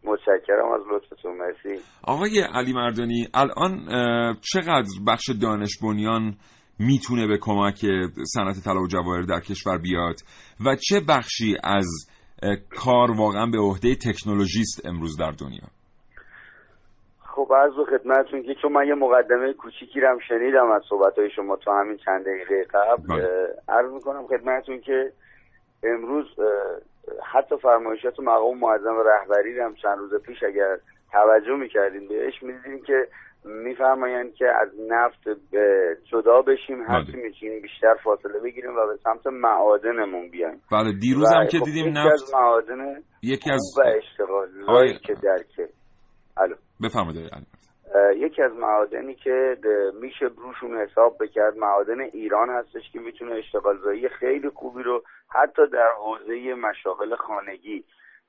متشکرم 0.03 0.71
از 0.71 0.81
لطفتون 0.91 1.38
مرسی. 1.38 1.83
آقای 2.03 2.41
علی 2.53 2.73
مردانی 2.73 3.27
الان 3.33 3.71
چقدر 4.41 4.89
بخش 5.07 5.29
دانش 5.41 5.77
بنیان 5.83 6.35
می‌تونه 6.79 7.27
به 7.27 7.37
کمک 7.41 7.85
صنعت 8.35 8.55
طلا 8.65 8.81
و 8.81 8.87
جواهر 8.87 9.21
در 9.21 9.39
کشور 9.39 9.77
بیاد 9.77 10.15
و 10.65 10.75
چه 10.75 11.01
بخشی 11.09 11.57
از 11.63 11.87
کار 12.83 13.11
واقعا 13.11 13.45
به 13.45 13.57
عهده 13.59 13.95
تکنولوژیست 13.95 14.85
امروز 14.85 15.17
در 15.17 15.31
دنیا؟ 15.31 15.67
خب 17.19 17.53
عرض 17.53 17.73
خدمتتون 17.89 18.43
که 18.43 18.55
چون 18.61 18.71
من 18.71 18.87
یه 18.87 18.95
مقدمه 18.95 19.53
کوچیکی 19.53 19.99
رم 19.99 20.17
شنیدم 20.27 20.71
از 20.71 20.81
صحبت 20.89 21.13
شما 21.35 21.55
تو 21.55 21.71
همین 21.71 21.97
چند 21.97 22.25
دقیقه 22.25 22.63
قبل 22.63 23.27
عرض 23.69 23.91
می‌کنم 23.91 24.27
خدمتتون 24.27 24.79
که 24.81 25.11
امروز 25.83 26.25
حتی 27.33 27.57
فرمایشات 27.57 28.19
مقام 28.19 28.57
معظم 28.59 28.95
رهبری 29.05 29.59
هم 29.59 29.75
چند 29.75 29.97
روز 29.97 30.21
پیش 30.21 30.43
اگر 30.43 30.77
توجه 31.11 31.55
می‌کردیم 31.55 32.07
بهش 32.07 32.43
می‌دیدیم 32.43 32.83
که 32.83 33.07
میفرمایند 33.49 34.33
که 34.33 34.45
از 34.62 34.69
نفت 34.89 35.23
به 35.51 35.97
جدا 36.12 36.41
بشیم 36.41 36.81
هرچی 36.81 37.17
میشیم 37.17 37.62
بیشتر 37.62 37.95
فاصله 38.03 38.39
بگیریم 38.39 38.71
و 38.71 38.88
به 38.88 38.97
سمت 39.03 39.27
معادنمون 39.27 40.29
بیایم. 40.29 40.62
بله 40.71 40.91
دیروز 40.91 41.33
هم 41.33 41.47
که 41.47 41.59
خب 41.59 41.65
دیدیم 41.65 41.97
نفت 41.97 42.13
از 42.13 42.33
معادن 42.33 42.95
یکی 43.23 43.51
از 43.51 43.75
اشتغال 43.97 44.47
که 45.05 45.13
درکه 45.13 45.69
الو. 46.38 46.55
بفرمایید 46.83 47.31
یکی 48.15 48.41
از 48.41 48.51
معادنی 48.53 49.15
که 49.15 49.57
میشه 50.01 50.29
بروشون 50.29 50.77
حساب 50.77 51.17
بکرد 51.19 51.57
معادن 51.57 51.99
ایران 51.99 52.49
هستش 52.49 52.91
که 52.93 52.99
می‌تونه 52.99 53.35
اشتغال 53.35 53.77
زایی 53.77 54.09
خیلی 54.09 54.49
خوبی 54.49 54.83
رو 54.83 55.03
حتی 55.29 55.67
در 55.67 55.89
حوزه 55.97 56.53
مشاغل 56.53 57.15
خانگی 57.15 57.83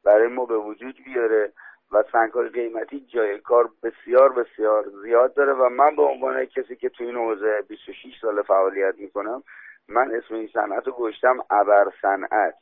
برای 0.04 0.28
ما 0.28 0.44
به 0.44 0.56
وجود 0.56 0.94
بیاره. 1.04 1.52
و 1.92 2.04
سنگ 2.12 2.32
های 2.32 2.48
قیمتی 2.48 3.00
جای 3.14 3.38
کار 3.38 3.70
بسیار 3.82 4.32
بسیار 4.32 4.84
زیاد 5.02 5.34
داره 5.34 5.52
و 5.52 5.68
من 5.68 5.96
به 5.96 6.02
عنوان 6.02 6.44
کسی 6.44 6.76
که 6.76 6.88
تو 6.88 7.04
این 7.04 7.16
حوزه 7.16 7.62
26 7.68 7.94
سال 8.22 8.42
فعالیت 8.42 8.94
می‌کنم 8.98 9.42
من 9.88 10.10
اسم 10.14 10.34
این 10.34 10.48
صنعت 10.52 10.86
رو 10.86 10.92
گذاشتم 10.92 11.36
ابر 11.50 11.84
صنعت. 12.02 12.54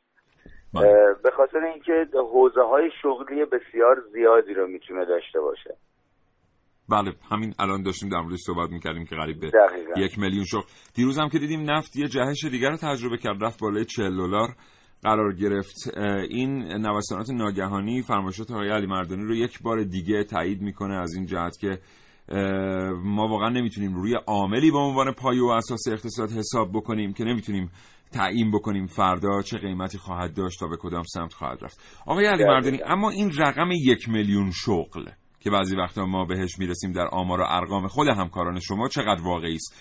به 1.23 1.31
خاطر 1.37 1.57
اینکه 1.57 2.07
حوزه 2.13 2.61
های 2.61 2.91
شغلی 3.01 3.45
بسیار 3.45 4.03
زیادی 4.13 4.53
رو 4.53 4.67
می‌تونه 4.67 5.05
داشته 5.05 5.39
باشه. 5.39 5.75
بله 6.89 7.13
همین 7.31 7.53
الان 7.59 7.83
داشتیم 7.83 8.09
در 8.09 8.21
موردش 8.21 8.39
صحبت 8.45 8.69
می‌کردیم 8.69 9.05
که 9.05 9.15
قریب 9.15 9.39
به 9.39 9.49
دقیقا. 9.49 9.99
یک 10.01 10.19
میلیون 10.19 10.45
شغل. 10.45 10.67
دیروز 10.95 11.19
هم 11.19 11.29
که 11.29 11.39
دیدیم 11.39 11.71
نفت 11.71 11.95
یه 11.95 12.07
جهش 12.07 12.45
دیگر 12.51 12.69
رو 12.69 12.77
تجربه 12.77 13.17
کرد 13.17 13.43
رفت 13.43 13.61
بالای 13.61 13.85
40 13.85 14.17
دلار. 14.17 14.47
قرار 15.03 15.35
گرفت. 15.35 15.97
این 16.29 16.63
نوسانات 16.63 17.29
ناگهانی 17.29 18.01
فرمایشات 18.01 18.51
آقای 18.51 18.69
علی 18.69 18.87
مردانی 18.87 19.23
رو 19.23 19.35
یک 19.35 19.61
بار 19.61 19.83
دیگه 19.83 20.23
تایید 20.23 20.61
می‌کنه 20.61 20.95
از 20.95 21.13
این 21.13 21.25
جهت 21.25 21.57
که 21.59 21.79
ما 23.03 23.27
واقعا 23.27 23.49
نمی‌تونیم 23.49 23.93
روی 23.93 24.15
عاملی 24.27 24.71
به 24.71 24.77
عنوان 24.77 25.11
پایه 25.11 25.43
و 25.43 25.47
اساس 25.47 25.87
اقتصاد 25.87 26.31
حساب 26.31 26.69
بکنیم 26.73 27.13
که 27.13 27.23
نمی‌تونیم 27.23 27.71
تعیین 28.11 28.51
بکنیم 28.51 28.85
فردا 28.85 29.41
چه 29.41 29.57
قیمتی 29.57 29.97
خواهد 29.97 30.33
داشت 30.33 30.59
تا 30.59 30.67
به 30.67 30.77
کدام 30.79 31.03
سمت 31.03 31.33
خواهد 31.33 31.63
رفت. 31.63 32.01
آقای 32.05 32.25
علی 32.25 32.43
مردانی 32.43 32.79
اما 32.85 33.09
این 33.09 33.31
رقم 33.37 33.69
یک 33.71 34.09
میلیون 34.09 34.51
شغل 34.51 35.05
که 35.39 35.49
بعضی 35.49 35.75
وقتا 35.75 36.05
ما 36.05 36.25
بهش 36.25 36.59
می‌رسیم 36.59 36.91
در 36.91 37.07
آمار 37.11 37.41
و 37.41 37.45
ارقام 37.47 37.87
خود 37.87 38.07
همکاران 38.07 38.59
شما 38.59 38.87
چقدر 38.87 39.21
واقعی 39.21 39.55
است؟ 39.55 39.75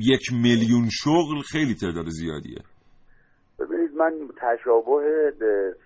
یک 0.00 0.32
میلیون 0.32 0.88
شغل 0.90 1.42
خیلی 1.42 1.74
تعداد 1.74 2.08
زیادیه. 2.08 2.58
من 3.98 4.14
تشابه 4.36 5.32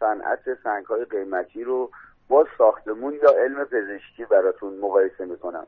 صنعت 0.00 0.54
سنگ 0.64 0.84
های 0.84 1.04
قیمتی 1.04 1.64
رو 1.64 1.90
با 2.28 2.46
ساختمون 2.58 3.14
یا 3.22 3.30
علم 3.30 3.64
پزشکی 3.64 4.24
براتون 4.24 4.78
مقایسه 4.78 5.24
می‌کنم. 5.24 5.66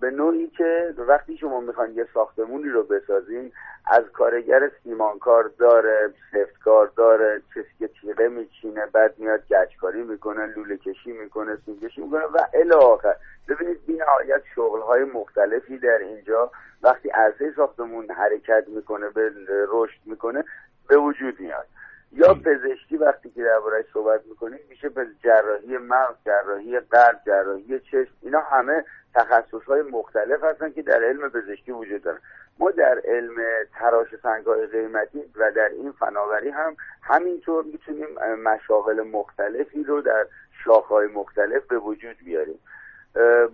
به 0.00 0.10
نوعی 0.10 0.46
که 0.46 0.94
وقتی 0.98 1.36
شما 1.36 1.60
می‌خوان 1.60 1.90
یه 1.90 2.06
ساختمونی 2.14 2.68
رو 2.68 2.82
بسازین 2.82 3.52
از 3.86 4.04
کارگر 4.12 4.70
سیمانکار 4.82 5.50
داره 5.58 6.12
سفتکار 6.32 6.92
داره 6.96 7.42
کسی 7.56 7.74
که 7.78 7.88
تیغه 7.88 8.28
میچینه 8.28 8.86
بعد 8.86 9.18
میاد 9.18 9.42
گچکاری 9.50 10.02
می‌کنه 10.02 10.46
لوله 10.46 10.76
کشی 10.76 11.12
می‌کنه 11.12 11.58
سیم 11.66 11.80
کشی 11.80 12.00
می‌کنه 12.00 12.24
و 12.24 12.38
الی 12.54 12.72
آخر. 12.72 13.16
ببینید 13.48 13.86
بی 13.86 13.92
نهایت 13.92 14.42
شغل 14.54 14.80
های 14.80 15.04
مختلفی 15.04 15.78
در 15.78 15.98
اینجا 15.98 16.50
وقتی 16.82 17.08
عرصه 17.08 17.52
ساختمون 17.56 18.10
حرکت 18.10 18.64
می‌کنه 18.68 19.08
به 19.08 19.32
رشد 19.68 20.00
می‌کنه 20.06 20.44
به 20.88 20.96
وجود 20.96 21.40
میاد. 21.40 21.66
یا 22.12 22.34
پزشکی 22.34 22.96
وقتی 22.96 23.30
که 23.30 23.42
دربارهش 23.42 23.84
صحبت 23.92 24.20
می‌کنیم 24.26 24.58
میشه 24.68 24.88
به 24.88 25.06
جراحی 25.24 25.78
مغز 25.78 26.14
جراحی 26.24 26.80
قلب 26.80 27.20
جراحی 27.26 27.80
چشم 27.80 28.12
اینا 28.22 28.40
همه 28.40 28.84
تخصص 29.14 29.64
های 29.66 29.82
مختلف 29.82 30.44
هستن 30.44 30.72
که 30.72 30.82
در 30.82 31.04
علم 31.04 31.28
پزشکی 31.28 31.72
وجود 31.72 32.02
دارن. 32.02 32.18
ما 32.58 32.70
در 32.70 33.00
علم 33.04 33.34
تراش 33.78 34.08
سنگ 34.22 34.46
های 34.46 34.66
قیمتی 34.66 35.24
و 35.36 35.52
در 35.52 35.68
این 35.68 35.92
فناوری 35.92 36.48
هم 36.48 36.76
همینطور 37.02 37.64
می‌تونیم 37.64 38.08
مشاغل 38.44 39.00
مختلفی 39.02 39.84
رو 39.84 40.00
در 40.00 40.26
شاخهای 40.64 41.06
مختلف 41.06 41.66
به 41.66 41.78
وجود 41.78 42.16
بیاریم. 42.24 42.58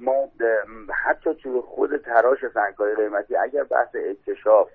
ما 0.00 0.28
حتی 1.04 1.34
توی 1.34 1.60
خود 1.60 1.96
تراش 1.96 2.38
سنگ 2.54 2.74
های 2.74 2.94
قیمتی 2.94 3.36
اگر 3.36 3.64
بحث 3.64 3.94
اکتشاف 3.94 4.68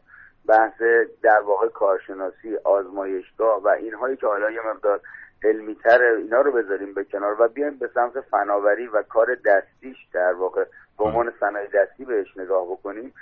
بحث 0.48 0.82
در 1.22 1.40
واقع 1.40 1.68
کارشناسی 1.68 2.58
آزمایشگاه 2.64 3.64
و 3.64 3.68
اینهایی 3.68 4.18
که 4.18 4.28
حالا 4.28 4.52
یه 4.52 4.68
مقدار 4.68 5.00
علمیتر 5.44 6.02
اینا 6.02 6.42
رو 6.42 6.52
بذاریم 6.52 6.94
به 6.94 7.04
کنار 7.04 7.42
و 7.42 7.48
بیایم 7.48 7.78
به 7.78 7.90
سمت 7.94 8.22
فناوری 8.22 8.88
و 8.88 9.02
کار 9.02 9.36
دستیش 9.36 9.98
در 10.14 10.34
واقع 10.34 10.66
به 10.98 11.04
عنوان 11.04 11.34
صنایع 11.40 11.68
دستی 11.68 12.06
بهش 12.06 12.38
نگاه 12.38 12.66
بکنیم. 12.72 13.14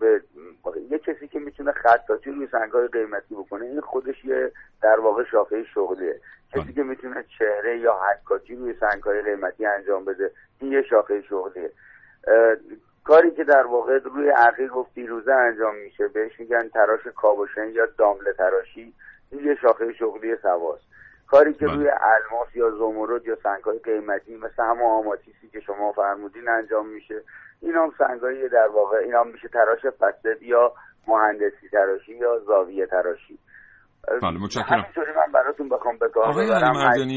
به 0.00 0.22
یه 0.90 0.98
کسی 0.98 1.28
که 1.28 1.38
می‌تونه 1.38 1.72
خطاطی 1.72 2.30
روی 2.30 2.48
سنگهای 2.52 2.88
قیمتی 2.88 3.34
بکنه 3.34 3.64
این 3.64 3.80
خودش 3.80 4.24
یه 4.24 4.52
در 4.82 5.00
واقع 5.00 5.24
شاخه 5.24 5.64
شغلیه. 5.64 6.20
کسی 6.52 6.72
که 6.72 6.82
می‌تونه 6.82 7.24
چهره 7.38 7.78
یا 7.78 7.94
حکاکی 7.94 8.54
روی 8.54 8.74
سنگهای 8.80 9.22
قیمتی 9.22 9.66
انجام 9.66 10.04
بده 10.04 10.30
این 10.60 10.72
یه 10.72 10.82
شاخه 10.82 11.22
شغلیه. 11.22 11.70
کاری 13.04 13.30
که 13.30 13.44
در 13.44 13.66
واقع 13.66 13.98
روی 13.98 14.28
عقیق 14.28 14.76
و 14.76 14.82
فیروزه 14.82 15.32
انجام 15.32 15.76
میشه 15.76 16.08
بهش 16.08 16.40
میگن 16.40 16.68
تراش 16.68 17.06
کابوشن 17.16 17.68
یا 17.68 17.86
دامله 17.98 18.32
تراشی 18.32 18.94
این 19.30 19.44
یه 19.44 19.54
شاخه 19.54 19.92
شغلی 19.92 20.36
سواست 20.36 20.82
کاری 21.32 21.54
که 21.54 21.66
روی 21.66 21.88
الماس 21.88 22.48
یا 22.54 22.70
زمرد 22.70 23.26
یا 23.26 23.36
سنگهای 23.42 23.78
قیمتی 23.78 24.36
مثل 24.36 24.62
همه 24.62 24.84
آماتیسی 24.84 25.48
که 25.52 25.60
شما 25.60 25.92
فرمودین 25.92 26.48
انجام 26.48 26.88
میشه. 26.88 27.22
این 27.60 27.74
هم 27.74 27.92
سنگایی 27.98 28.48
در 28.48 28.68
واقع 28.68 28.96
این 28.96 29.14
هم 29.14 29.28
میشه 29.28 29.48
تراش 29.48 29.86
فسد 29.86 30.42
یا 30.42 30.72
مهندسی 31.06 31.68
تراشی 31.72 32.14
یا 32.14 32.38
زاویه 32.38 32.86
تراشی. 32.86 33.38
بله 34.22 34.38
متشکرم. 34.38 34.84
من 34.96 35.32
براتون 35.34 35.68
بخوام 35.68 35.98
کار 36.14 36.24
آقای 36.24 36.50
علی 36.50 36.78
مردانی- 36.78 37.16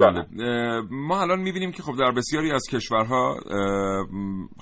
بله 0.00 0.26
ما 0.90 1.20
الان 1.22 1.40
می‌بینیم 1.40 1.72
که 1.72 1.82
خب 1.82 1.92
در 1.98 2.12
بسیاری 2.16 2.52
از 2.52 2.62
کشورها 2.72 3.36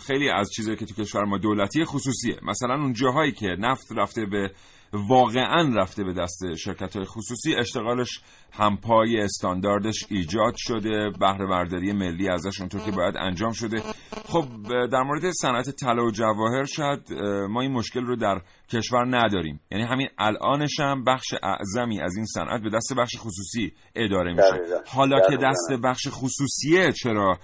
خیلی 0.06 0.30
از 0.30 0.50
چیزایی 0.56 0.76
که 0.76 0.86
تو 0.86 0.94
کشور 1.02 1.24
ما 1.24 1.38
دولتی 1.38 1.84
خصوصیه. 1.84 2.36
مثلا 2.42 2.74
اون 2.74 2.92
جاهایی 2.92 3.32
که 3.32 3.46
نفت 3.58 3.86
رفته 3.96 4.26
به 4.26 4.50
واقعا 4.92 5.74
رفته 5.74 6.04
به 6.04 6.12
دست 6.12 6.54
شرکت 6.54 6.96
های 6.96 7.04
خصوصی. 7.04 7.54
اشتغالش 7.54 8.20
همپای 8.52 9.20
استانداردش 9.20 10.06
ایجاد 10.08 10.54
شده 10.56 11.10
بهره 11.20 11.46
برداری 11.46 11.92
ملی 11.92 12.28
ازش 12.28 12.60
اونطور 12.60 12.80
که 12.80 12.90
باید 12.90 13.16
انجام 13.16 13.52
شده. 13.52 13.82
خب 14.24 14.44
در 14.92 15.02
مورد 15.02 15.30
صنعت 15.30 15.70
طلا 15.70 16.04
و 16.04 16.10
جواهر 16.10 16.64
شاید 16.64 17.12
اه، 17.12 17.46
ما 17.46 17.60
این 17.60 17.72
مشکل 17.72 18.00
رو 18.00 18.16
در 18.16 18.40
کشور 18.68 19.16
نداریم. 19.16 19.60
یعنی 19.70 19.84
همین 19.84 20.08
الانش 20.18 20.80
هم 20.80 21.04
بخش 21.04 21.34
اعظمی 21.42 22.00
از 22.00 22.16
این 22.16 22.26
صنعت 22.26 22.62
به 22.62 22.70
دست 22.70 22.94
بخش 22.98 23.16
خصوصی 23.18 23.72
اداره 23.94 24.32
میشه. 24.32 24.82
حالا 24.86 25.20
که. 25.30 25.36
دست 25.36 25.72
بخش 25.84 26.08
خصوصیه 26.10 26.92
چرا 26.92 27.38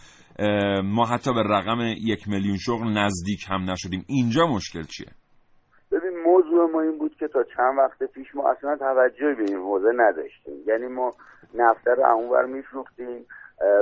ما 0.84 1.06
حتی 1.06 1.32
به 1.32 1.42
رقم 1.42 1.80
یک 1.80 2.28
میلیون 2.28 2.56
شغل 2.56 2.88
نزدیک 2.88 3.44
هم 3.48 3.70
نشدیم. 3.70 4.04
اینجا 4.08 4.46
مشکل 4.46 4.82
چیه؟ 4.82 5.17
موضوع 6.28 6.70
ما 6.70 6.80
این 6.80 6.98
بود 6.98 7.16
که 7.16 7.28
تا 7.28 7.42
چند 7.42 7.78
وقت 7.78 8.02
پیش 8.02 8.34
ما 8.34 8.50
اصلا 8.50 8.76
توجهی 8.76 9.34
به 9.34 9.42
این 9.42 9.58
حوزه 9.58 9.92
نداشتیم. 9.92 10.62
یعنی 10.66 10.86
ما 10.86 11.14
نفته 11.54 11.94
رو 11.94 12.04
اونور 12.04 12.44
میفروختیم 12.44 13.26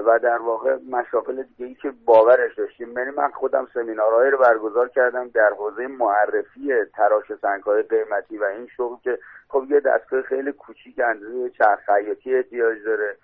و 0.07 0.19
در 0.19 0.39
واقع 0.39 0.77
مشاغل 0.91 1.43
دیگه 1.43 1.67
ای 1.67 1.75
که 1.75 1.93
باورش 2.05 2.55
داشتیم. 2.59 2.99
یعنی 2.99 3.11
من 3.11 3.31
خودم 3.31 3.69
سمینارهایی 3.75 4.31
رو 4.31 4.39
برگزار 4.39 4.89
کردم 4.89 5.29
در 5.29 5.51
حوزه 5.59 5.87
معرفی 5.87 6.85
تراش 6.85 7.25
سنگهای 7.43 7.83
قیمتی 7.83 8.39
و 8.39 8.45
این 8.45 8.69
شغل 8.77 8.97
که 9.05 9.19
خب 9.49 9.65
یه 9.71 9.81
دستگاه 9.81 10.23
خیلی 10.23 10.53
کوچیک 10.53 11.01
اندازه 11.05 11.51
چرخ 11.51 11.81
خیاطی 11.87 12.35
احتیاج 12.35 12.79
داره 12.85 13.17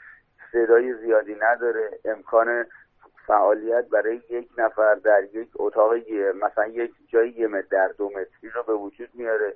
صدای 0.53 0.95
زیادی 0.95 1.37
نداره 1.41 1.91
امکان 2.05 2.65
فعالیت 3.27 3.89
برای 3.89 4.21
یک 4.31 4.49
نفر 4.59 4.95
در 4.95 5.25
یک 5.33 5.49
اتاق 5.55 5.95
مثلا 6.43 6.67
یک 6.67 6.93
جای 7.09 7.31
یه 7.31 7.47
متر 7.47 7.67
در 7.71 7.89
دو 7.89 8.09
متری 8.09 8.51
رو 8.55 8.63
به 8.63 8.75
وجود 8.75 9.09
میاره. 9.15 9.55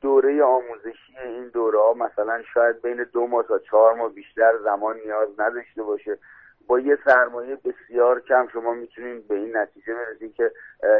دوره 0.00 0.42
آموزشی 0.42 1.18
این 1.24 1.48
دوره 1.48 1.78
ها 1.78 1.94
مثلا 1.94 2.42
شاید 2.54 2.82
بین 2.82 3.06
دو 3.12 3.26
ماه 3.26 3.46
تا 3.46 3.58
چهار 3.58 3.94
ماه 3.94 4.12
بیشتر 4.12 4.52
زمان 4.64 4.96
نیاز 5.04 5.28
نداشته 5.38 5.82
باشه. 5.82 6.18
با 6.66 6.80
یه 6.80 6.98
سرمایه 7.04 7.56
بسیار 7.56 8.20
کم 8.20 8.48
شما 8.52 8.74
می‌تونید 8.74 9.28
به 9.28 9.34
این 9.34 9.56
نتیجه 9.56 9.94
برسید 9.94 10.34
که 10.34 10.52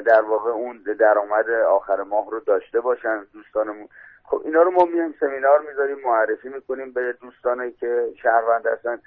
در 0.07 0.21
واقع 0.21 0.51
اون 0.51 0.83
درآمد 0.99 1.51
آخر 1.51 2.03
ماه 2.03 2.31
رو 2.31 2.41
داشته 2.41 2.81
باشن 2.81 3.27
دوستانمون. 3.33 3.89
خب 4.25 4.43
اینا 4.45 4.63
رو 4.63 4.71
ما 4.71 4.85
میایم 4.85 5.15
سمینار 5.21 5.61
می‌ذاریم 5.61 5.99
معرفی 6.05 6.49
می‌کنیم 6.49 6.93
به 6.93 7.15
دوستانی 7.21 7.73
که 7.73 8.09
شهروند 8.23 8.67
هستن. 8.67 9.01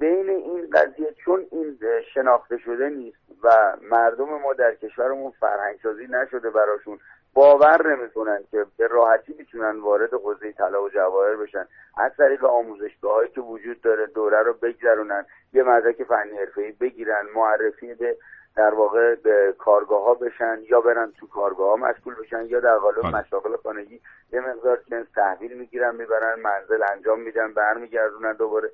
بین 0.00 0.30
این 0.30 0.70
قضیه 0.72 1.14
چون 1.24 1.46
این 1.50 1.78
شناخته 2.14 2.58
شده 2.58 2.88
نیست 2.88 3.18
و 3.42 3.76
مردم 3.82 4.28
ما 4.28 4.52
در 4.52 4.74
کشورمون 4.74 5.32
فرهنگ 5.40 5.78
سازی 5.82 6.06
نشده 6.06 6.50
براشون 6.50 6.98
باور 7.34 7.96
نمی‌کنن 7.96 8.44
که 8.50 8.66
به 8.76 8.86
راحتی 8.86 9.34
می‌تونن 9.38 9.80
وارد 9.80 10.14
حوزه 10.14 10.52
طلا 10.52 10.82
و 10.82 10.88
جواهر 10.88 11.36
بشن 11.36 11.66
از 11.96 12.12
طریق 12.18 12.44
آموزشگاه 12.44 13.14
هایی 13.14 13.28
که 13.28 13.40
وجود 13.40 13.80
داره 13.80 14.06
دوره 14.06 14.42
رو 14.42 14.52
بگذرونن 14.52 15.26
یه 15.52 15.62
مدرک 15.62 16.04
فنی 16.04 16.38
حرفه‌ای 16.38 16.72
بگیرن 16.72 17.26
معرفی 17.34 17.94
به 17.94 18.16
در 18.56 18.74
واقع 18.74 19.14
به 19.14 19.54
کارگاه 19.58 20.04
ها 20.04 20.14
بشن 20.14 20.58
یا 20.70 20.80
برن 20.80 21.12
تو 21.20 21.26
کارگاه 21.26 21.68
ها 21.70 21.76
مشغول 21.76 22.14
بشن 22.14 22.46
یا 22.46 22.60
در 22.60 22.76
قالب 22.78 23.02
بله. 23.02 23.16
مشاغل 23.16 23.56
خانگی 23.56 24.00
یه 24.32 24.40
مقدار 24.40 24.80
جنس 24.90 25.06
تحویل 25.14 25.58
می‌گیرن 25.58 25.96
می‌برن 25.96 26.40
منزل 26.40 26.82
انجام 26.92 27.20
میدن 27.20 27.54
برمیگردونن 27.54 28.32
دوباره 28.32 28.70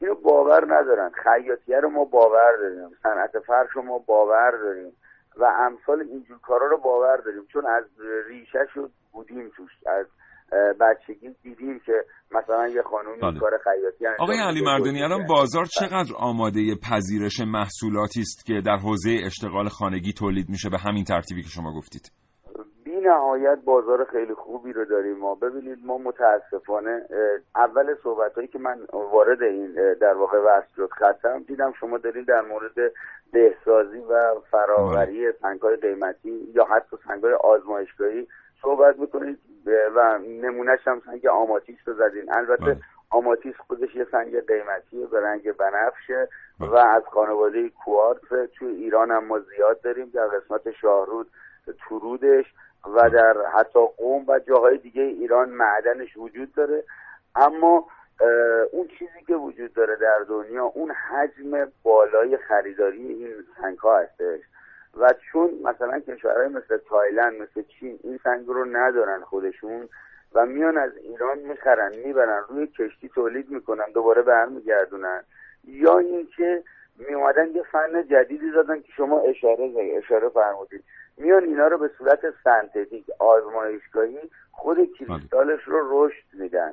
اینو 0.00 0.14
باور 0.14 0.64
ندارن. 0.74 1.10
خیاطیه 1.10 1.80
رو 1.80 1.90
ما 1.90 2.04
باور 2.04 2.56
داریم. 2.60 2.96
صنعت 3.02 3.38
فرش 3.46 3.70
رو 3.74 3.82
ما 3.82 3.98
باور 3.98 4.50
داریم. 4.50 4.92
و 5.36 5.44
امثال 5.44 6.00
اینجور 6.00 6.38
کارا 6.38 6.66
رو 6.66 6.78
باور 6.78 7.16
داریم. 7.16 7.46
چون 7.52 7.66
از 7.66 7.84
ریشه 8.28 8.66
شد 8.74 8.90
بودیم 9.12 9.50
توش. 9.56 9.70
از 9.86 10.06
بچگی 10.80 11.36
دیدیم 11.42 11.80
که 11.86 11.92
مثلا 12.30 12.68
یه 12.68 12.82
خانومی 12.82 13.20
بله. 13.20 13.40
کار 13.40 13.50
خیاطی 13.64 14.06
انجام 14.06 14.24
آقای 14.24 14.38
علی 14.40 14.60
توضیح 14.64 15.04
الان. 15.04 15.26
بازار 15.26 15.64
چقدر 15.64 16.14
آماده 16.16 16.60
پذیرش 16.90 17.40
محصولاتی 17.40 18.20
است 18.20 18.46
که 18.46 18.60
در 18.66 18.76
حوزه 18.76 19.10
اشتغال 19.26 19.68
خانگی 19.68 20.12
تولید 20.12 20.48
میشه 20.48 20.70
به 20.70 20.78
همین 20.78 21.04
ترتیبی 21.04 21.42
که 21.42 21.48
شما 21.48 21.72
گفتید؟ 21.72 22.25
نهایت 23.06 23.58
بازار 23.64 24.04
خیلی 24.04 24.34
خوبی 24.34 24.72
رو 24.72 24.84
داریم 24.84 25.16
ما. 25.16 25.34
ببینید 25.34 25.78
ما 25.84 25.98
متاسفانه 25.98 27.06
اول 27.56 27.94
صحبت 28.02 28.34
هایی 28.34 28.48
که 28.48 28.58
من 28.58 28.78
وارد 28.92 29.42
این 29.42 29.94
در 30.00 30.14
واقع 30.14 30.38
وصل 30.38 30.66
شد 30.76 30.90
خطم 30.90 31.38
دیدم 31.38 31.72
شما 31.80 31.98
دارین 31.98 32.24
در 32.24 32.40
مورد 32.40 32.92
بهسازی 33.32 33.98
و 33.98 34.34
فراوری 34.50 35.32
سنگهای 35.32 35.76
قیمتی 35.76 36.52
یا 36.54 36.64
حتی 36.64 36.96
سنگهای 37.08 37.34
آزمایشگاهی 37.34 38.28
صحبت 38.62 38.98
می‌کنید 38.98 39.38
و 39.94 40.18
نمونهش 40.18 40.80
هم 40.88 41.02
سنگ 41.06 41.26
آماتیس 41.26 41.78
رو 41.86 41.94
زدین. 41.94 42.32
البته 42.32 42.64
بله. 42.64 42.76
آماتیس 43.10 43.54
خودش 43.66 43.94
یه 43.94 44.06
سنگ 44.12 44.46
قیمتیه 44.46 45.06
به 45.06 45.20
رنگ 45.20 45.52
بنفشه 45.52 46.28
و 46.60 46.76
از 46.76 47.02
خانواده 47.12 47.68
کوارتز 47.68 48.48
توی 48.58 48.68
ایران 48.68 49.10
هم 49.10 49.24
ما 49.24 49.38
زیاد 49.38 49.80
داریم 49.80 50.10
در 50.14 50.26
قسمت 50.26 50.70
شاهرود 50.70 51.30
تورودش 51.88 52.44
و 52.94 53.10
در 53.10 53.36
حتی 53.54 53.86
قوم 53.96 54.24
و 54.28 54.38
جاهای 54.38 54.78
دیگه 54.78 55.02
ایران 55.02 55.48
معدنش 55.48 56.16
وجود 56.16 56.54
داره. 56.54 56.84
اما 57.36 57.88
اون 58.72 58.88
چیزی 58.98 59.24
که 59.26 59.34
وجود 59.34 59.72
داره 59.74 59.96
در 59.96 60.18
دنیا 60.28 60.64
اون 60.64 60.90
حجم 60.90 61.72
بالای 61.82 62.36
خریداری 62.36 63.06
این 63.06 63.34
سنگ 63.60 63.78
ها 63.78 63.98
هستش. 63.98 64.40
و 65.00 65.14
چون 65.32 65.50
مثلا 65.64 66.00
کشورهای 66.00 66.48
مثل 66.48 66.76
تایلند 66.76 67.42
مثل 67.42 67.62
چین 67.62 67.98
این 68.02 68.20
سنگ 68.24 68.46
رو 68.46 68.64
ندارن 68.64 69.20
خودشون 69.20 69.88
و 70.34 70.46
میان 70.46 70.78
از 70.78 70.96
ایران 70.96 71.38
می‌خرن 71.38 71.92
می‌برن 72.04 72.42
روی 72.48 72.66
کشتی 72.66 73.08
تولید 73.08 73.50
می‌کنن 73.50 73.84
دوباره 73.94 74.22
برمیگردونن. 74.22 75.22
یا 75.64 75.98
اینکه 75.98 76.62
میومدن 76.98 77.46
یه 77.54 77.62
فن 77.62 78.06
جدیدی 78.10 78.50
دادن 78.50 78.80
که 78.80 78.92
شما 78.96 79.20
اشاره 79.20 79.72
اشاره 79.96 80.28
فرمودید 80.28 80.84
میان 81.18 81.44
اینا 81.44 81.66
رو 81.66 81.78
به 81.78 81.90
صورت 81.98 82.20
سنتتیک 82.44 83.06
آزمایشگاهی 83.18 84.30
خود 84.52 84.76
کریستالش 84.98 85.60
رو 85.66 85.78
رشد 85.90 86.24
میدن. 86.32 86.72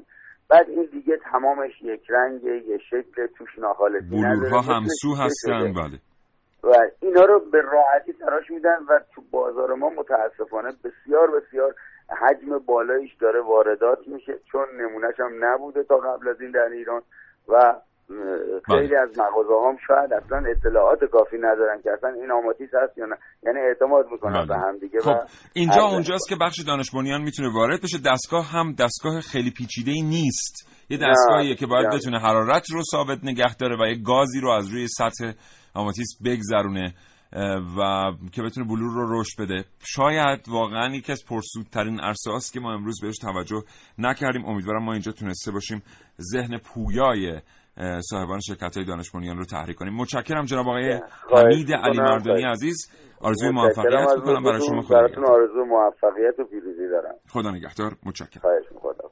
بعد 0.49 0.69
این 0.69 0.89
دیگه 0.91 1.17
تمامش 1.31 1.71
یک 1.81 2.01
رنگ 2.09 2.43
یه 2.43 2.77
شکل 2.89 3.27
توش 3.37 3.59
ناخالصی 3.59 4.09
بلورها 4.09 4.61
همسو 4.61 5.15
هستن. 5.15 5.73
بله. 5.73 5.99
و 6.63 6.75
اینا 6.99 7.25
رو 7.25 7.39
به 7.39 7.61
راحتی 7.61 8.13
تراش 8.13 8.51
میدن 8.51 8.77
و 8.89 8.99
تو 9.15 9.21
بازار 9.31 9.73
ما 9.73 9.89
متاسفانه 9.89 10.69
بسیار 10.83 11.31
بسیار 11.31 11.75
حجم 12.21 12.59
بالایش 12.59 13.15
داره 13.19 13.41
واردات 13.41 14.07
میشه 14.07 14.33
چون 14.51 14.65
نمونهش 14.81 15.19
هم 15.19 15.45
نبوده 15.45 15.83
تا 15.83 15.97
قبل 15.97 16.27
از 16.27 16.41
این 16.41 16.51
در 16.51 16.69
ایران. 16.71 17.01
و 17.47 17.73
خیلی 18.65 18.95
از 18.95 19.09
مغازه 19.19 19.53
هم 19.67 19.77
شاید 19.87 20.13
اصلا 20.13 20.43
اطلاعات 20.51 20.99
کافی 21.11 21.37
ندارن 21.37 21.81
که 21.83 21.89
اصلا 21.91 22.09
این 22.09 22.31
آماتیس 22.31 22.69
هست 22.83 22.97
یا 22.97 23.05
نه. 23.05 23.15
یعنی 23.43 23.59
اعتماد 23.59 24.05
می‌کنن 24.11 24.47
به 24.47 24.55
هم 24.55 24.77
دیگه 24.77 25.01
خب 25.01 25.09
و 25.09 25.25
اینجا 25.53 25.83
اونجاست 25.83 26.29
که 26.29 26.35
بخش 26.41 26.59
دانش 26.67 26.91
بنیان 26.91 27.21
می‌تونه 27.21 27.53
وارد 27.53 27.81
بشه. 27.83 27.97
دستگاه 28.05 28.45
هم 28.45 28.75
دستگاه 28.79 29.21
خیلی 29.21 29.51
پیچیده 29.51 29.91
ای 29.91 30.01
نیست. 30.01 30.69
یه 30.89 30.97
دستگاهیه 30.97 31.55
که 31.55 31.65
باید 31.65 31.87
نه. 31.87 31.95
بتونه 31.95 32.19
حرارت 32.19 32.71
رو 32.71 32.81
ثابت 32.91 33.19
نگه 33.23 33.55
داره 33.55 33.77
و 33.81 33.87
یه 33.87 33.95
گازی 33.95 34.39
رو 34.41 34.49
از 34.49 34.67
روی 34.67 34.87
سطح 34.87 35.31
آماتیس 35.73 36.07
بگذرونه 36.25 36.93
و 37.77 38.11
که 38.31 38.41
بتونه 38.41 38.67
بلور 38.67 38.93
رو 38.93 39.19
رشد 39.21 39.41
بده. 39.41 39.63
شاید 39.79 40.39
واقعا 40.49 40.95
یکی 40.95 41.11
از 41.11 41.23
پرسودترین 41.29 41.99
عرصه 41.99 42.31
هاست 42.31 42.53
که 42.53 42.59
ما 42.59 42.73
امروز 42.73 43.01
بهش 43.01 43.17
توجه 43.17 43.63
نکردیم. 43.97 44.45
امیدوارم 44.45 44.83
ما 44.83 44.91
اینجا 44.91 45.11
تونسته 45.11 45.51
باشیم 45.51 45.83
ذهن 46.33 46.57
پویای 46.57 47.39
صاحبان 48.09 48.39
شرکت 48.39 48.77
های 48.77 48.85
دانش 48.85 49.11
بنیان 49.11 49.37
رو 49.37 49.45
تحریک 49.45 49.77
کنیم. 49.77 49.93
متشکرم 49.93 50.45
جناب 50.45 50.67
آقای 50.67 50.99
حمید. 51.31 51.73
علی 51.73 51.97
مردانی 51.97 52.43
عزیز. 52.43 52.91
آرزوی 53.21 53.49
موفقیت 53.49 54.09
می‌کنم. 54.15 54.43
برای. 54.43 54.61
شما 54.67 54.81
خدا 54.81 54.95
براتون. 54.97 55.25
آرزو 55.25 55.65
موفقیت 55.65 56.39
و 56.39 56.43
پیروزی 56.43 56.89
دارم. 56.91 57.15
خدا 57.29 57.51
نگهدار. 57.51 57.95
متشکرم. 58.05 58.41
خواهش 58.41 58.65
می‌کنم. 58.71 59.09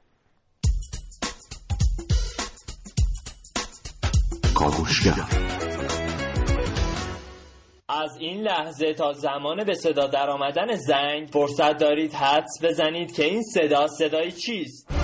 از 7.88 8.16
این 8.20 8.40
لحظه 8.40 8.94
تا 8.94 9.12
زمان 9.12 9.64
به 9.64 9.74
صدا 9.74 10.06
در 10.06 10.30
آمدن 10.30 10.74
زنگ 10.76 11.28
فرصت 11.32 11.76
دارید 11.78 12.12
حدس 12.12 12.64
بزنید 12.64 13.12
که 13.12 13.24
این 13.24 13.42
صدا 13.42 13.86
صدای 13.86 14.32
چیست؟ 14.32 15.01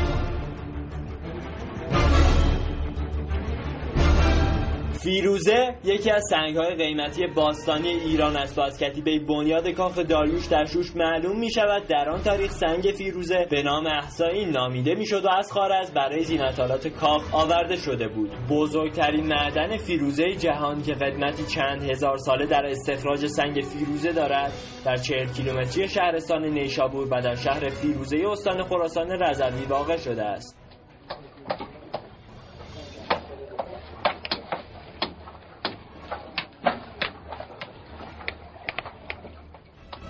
فیروزه 5.02 5.74
یکی 5.84 6.10
از 6.10 6.22
سنگهای 6.30 6.74
قیمتی 6.74 7.26
باستانی 7.26 7.88
ایران 7.88 8.36
است 8.36 8.58
و 8.58 8.60
از 8.60 8.78
کتیبه 8.78 9.18
بنیاد 9.18 9.68
کاخ 9.68 9.98
داریوش 9.98 10.46
در 10.46 10.64
شوش 10.64 10.96
معلوم 10.96 11.38
می 11.38 11.50
شود 11.50 11.86
در 11.86 12.08
آن 12.08 12.22
تاریخ 12.22 12.50
سنگ 12.50 12.82
فیروزه 12.82 13.46
به 13.50 13.62
نام 13.62 13.86
احسایی 13.86 14.44
نامیده 14.44 14.94
می 14.94 15.06
شد 15.06 15.24
و 15.24 15.28
از 15.28 15.52
خارز 15.52 15.90
برای 15.90 16.24
زینتالات 16.24 16.88
کاخ 16.88 17.34
آورده 17.34 17.76
شده 17.76 18.08
بود. 18.08 18.30
بزرگترین 18.50 19.26
معدن 19.26 19.76
فیروزه 19.76 20.34
جهان 20.34 20.82
که 20.82 20.92
قدمتی 20.92 21.44
چند 21.44 21.90
هزار 21.90 22.16
ساله 22.16 22.46
در 22.46 22.66
استخراج 22.66 23.26
سنگ 23.26 23.64
فیروزه 23.64 24.12
دارد 24.12 24.52
در 24.84 24.96
چهل 24.96 25.26
کیلومتری 25.26 25.88
شهرستان 25.88 26.44
نیشابور 26.44 27.08
و 27.10 27.22
در 27.22 27.34
شهر 27.34 27.68
فیروزه 27.68 28.16
استان 28.30 28.62
خراسان 28.62 29.10
رضوی 29.10 29.64
واقع 29.64 29.96
شده 29.96 30.22
است. 30.22 30.67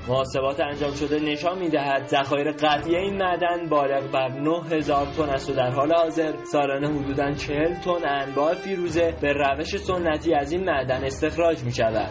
محاسبات 0.09 0.61
انجام 0.61 0.95
شده 0.95 1.21
نشان 1.21 1.59
می‌دهد 1.59 2.07
ذخایر 2.07 2.53
قطعی 2.53 2.97
این 2.97 3.17
معدن 3.17 3.69
بالغ 3.69 4.11
بر 4.13 4.29
9000 4.29 5.07
تن 5.07 5.31
است 5.31 5.51
و 5.51 5.53
در 5.53 5.71
حال 5.71 5.93
حاضر 5.93 6.33
سالانه 6.53 6.89
حدوداً 6.89 7.33
40 7.33 7.75
تن 7.75 8.09
انواع 8.09 8.55
فیروزه 8.55 9.15
به 9.21 9.33
روش 9.33 9.77
سنتی 9.77 10.35
از 10.35 10.53
این 10.53 10.65
معدن 10.65 11.05
استخراج 11.05 11.65
می 11.65 11.73
شود. 11.73 12.11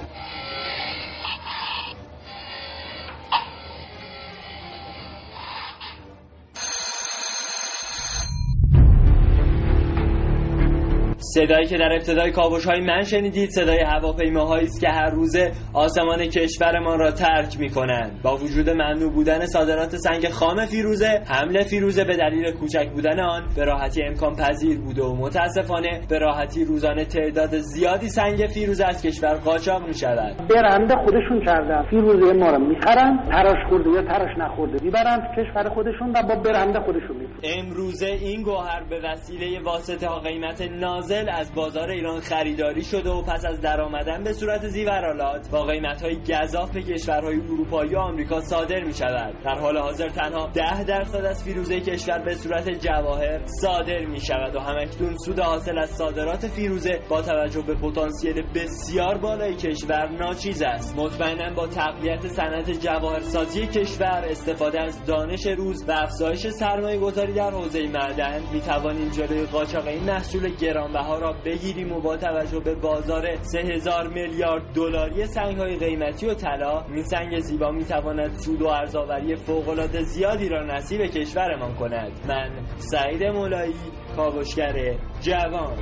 صدایی 11.38 11.66
که 11.66 11.78
در 11.78 11.94
ابتدای 11.94 12.32
کاوش 12.32 12.66
های 12.66 12.82
من 12.82 13.04
شنیدید 13.04 13.50
صدای 13.50 13.80
هواپیماهایی 13.80 14.66
است 14.66 14.82
که 14.82 14.90
هر 14.90 15.10
روزه 15.10 15.52
آسمان 15.74 16.26
کشورمان 16.26 17.00
را 17.00 17.12
ترک 17.12 17.60
می 17.60 17.70
کنند 17.70 18.22
با 18.24 18.36
وجود 18.36 18.70
ممنوع 18.70 19.14
بودن 19.14 19.46
صادرات 19.46 19.96
سنگ 19.96 20.30
خام 20.30 20.66
فیروزه 20.66 21.22
حمل 21.30 21.64
فیروزه 21.64 22.04
به 22.04 22.18
دلیل 22.18 22.52
کوچک 22.52 22.90
بودن 22.90 23.20
آن 23.20 23.44
به 23.56 23.66
راحتی 23.66 24.04
امکان 24.04 24.36
پذیر 24.36 24.80
بوده 24.80 25.04
و 25.04 25.16
متاسفانه 25.16 26.02
به 26.10 26.20
راحتی 26.20 26.66
روزانه 26.66 27.06
تعداد 27.06 27.58
زیادی 27.58 28.10
سنگ 28.10 28.48
فیروزه 28.54 28.86
از 28.86 29.02
کشور 29.02 29.34
قاچاق 29.34 29.88
می 29.88 29.94
شود 29.94 30.48
برنده 30.50 30.96
خودشون 30.96 31.46
کردن 31.46 31.84
فیروزه 31.90 32.34
ما 32.34 32.52
رو 32.52 32.60
می‌خرن 32.60 33.20
تراش 33.32 33.70
خورده 33.70 33.90
یا 33.90 34.02
تراش 34.02 34.38
نخورده 34.38 34.84
می‌برن 34.84 35.28
کشور 35.38 35.70
خودشون 35.70 36.10
و 36.10 36.24
با 36.24 36.36
برنده 36.36 36.80
خودشون 36.80 37.18
میفروشن 37.18 37.60
امروزه 37.60 38.08
این 38.08 38.42
گوهر 38.42 38.84
به 38.90 39.00
وسیله 39.04 39.60
واسطه 39.64 40.08
ها 40.08 40.20
قیمت 40.20 40.62
نازل 40.62 41.27
از 41.32 41.54
بازار 41.56 41.90
ایران 41.90 42.20
خریداری 42.20 42.84
شده 42.84 43.10
و 43.10 43.22
پس 43.22 43.46
از 43.46 43.62
درآمدن 43.62 44.24
به 44.24 44.34
صورت 44.34 44.68
زیورالات 44.68 45.50
با 45.50 45.64
قیمت 45.64 46.02
های 46.02 46.16
گذاف 46.16 46.72
به 46.72 46.82
کشورهای 46.82 47.36
اروپایی 47.36 47.96
و 47.96 47.98
آمریکا 47.98 48.42
صادر 48.42 48.84
می 48.84 48.94
شود 48.94 49.44
در 49.44 49.60
حال 49.60 49.78
حاضر 49.78 50.10
تنها 50.10 50.48
ده 50.54 50.84
درصد 50.84 51.26
از 51.26 51.44
فیروزه 51.44 51.80
کشور 51.80 52.20
به 52.20 52.36
صورت 52.36 52.70
جواهر 52.70 53.42
صادر 53.46 54.06
می 54.06 54.20
شود 54.20 54.56
و 54.56 54.60
همکنون 54.60 55.18
سود 55.18 55.40
حاصل 55.40 55.78
از 55.78 55.90
صادرات 55.90 56.48
فیروزه 56.48 57.00
با 57.10 57.22
توجه 57.22 57.62
به 57.62 57.76
پتانسیل 57.76 58.42
بسیار 58.42 59.18
بالای 59.18 59.56
کشور 59.56 60.10
ناچیز 60.10 60.62
است. 60.62 60.98
مطمئنا 60.98 61.54
با 61.56 61.68
تقویت 61.68 62.28
صنعت 62.28 62.72
جواهرسازی 62.72 63.68
کشور 63.68 64.26
استفاده 64.30 64.82
از 64.82 65.06
دانش 65.06 65.48
روز 65.48 65.86
و 65.88 65.92
افزایش 65.92 66.48
سرمایه 66.48 67.00
گذاری 67.00 67.34
در 67.34 67.52
حوزه 67.52 67.88
معدن 67.88 68.42
می 68.54 68.62
توانیم 68.62 69.10
جلوی 69.10 69.46
قاچاق 69.46 69.88
این 69.88 70.04
محصول 70.04 70.56
گرانبها 70.56 71.17
را 71.20 71.34
بگیریم 71.46 71.92
و 71.92 72.02
با 72.02 72.18
توجه 72.18 72.60
به 72.60 72.76
بازار 72.76 73.36
3000 73.42 74.08
میلیارد 74.08 74.74
دلاری 74.74 75.26
سنگ 75.28 75.58
های 75.58 75.76
قیمتی 75.76 76.26
و 76.26 76.34
طلا 76.34 76.86
این 76.86 77.04
سنگ 77.04 77.40
زیبا 77.40 77.72
می 77.72 77.86
تواند 77.86 78.34
سود 78.34 78.62
و 78.62 78.68
ارزآوری 78.68 79.36
فوق 79.36 79.70
العاده 79.70 80.04
زیادی 80.04 80.50
را 80.50 80.66
نصیب 80.66 81.02
کشورمان 81.02 81.76
کند. 81.76 82.12
من 82.28 82.52
سعید 82.78 83.24
مولایی 83.24 83.76
کاوشگر 84.16 84.96
جوان. 85.22 85.78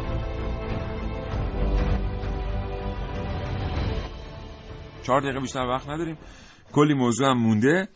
چهار 5.04 5.22
دقیقه 5.22 5.40
بیشتر 5.40 5.66
وقت 5.66 5.90
نداریم. 5.90 6.18
کلی 6.74 6.94
موضوع 6.94 7.28
هم 7.28 7.38
مونده. 7.38 7.88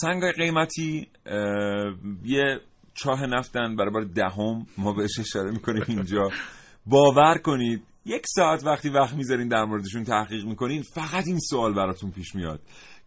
سنگ 0.00 0.32
قیمتی 0.36 1.08
یه 2.24 2.60
چاه 2.94 3.26
نفتن 3.26 3.76
برای 3.76 3.90
بار 3.90 4.04
دهم. 4.04 4.66
ما 4.78 4.92
بهش 4.92 5.18
اشاره 5.20 5.50
می‌کنیم 5.50 5.84
اینجا. 5.88 6.30
باور 6.86 7.38
کنید 7.38 7.82
یک 8.04 8.22
ساعت 8.26 8.64
وقتی 8.64 8.88
وقت 8.88 9.14
می‌ذارین 9.14 9.48
در 9.48 9.64
موردشون 9.64 10.04
تحقیق 10.04 10.44
می‌کنین 10.44 10.82
فقط 10.82 11.26
این 11.26 11.38
سوال 11.38 11.74
براتون 11.74 12.10
پیش 12.10 12.34
میاد. 12.34 12.60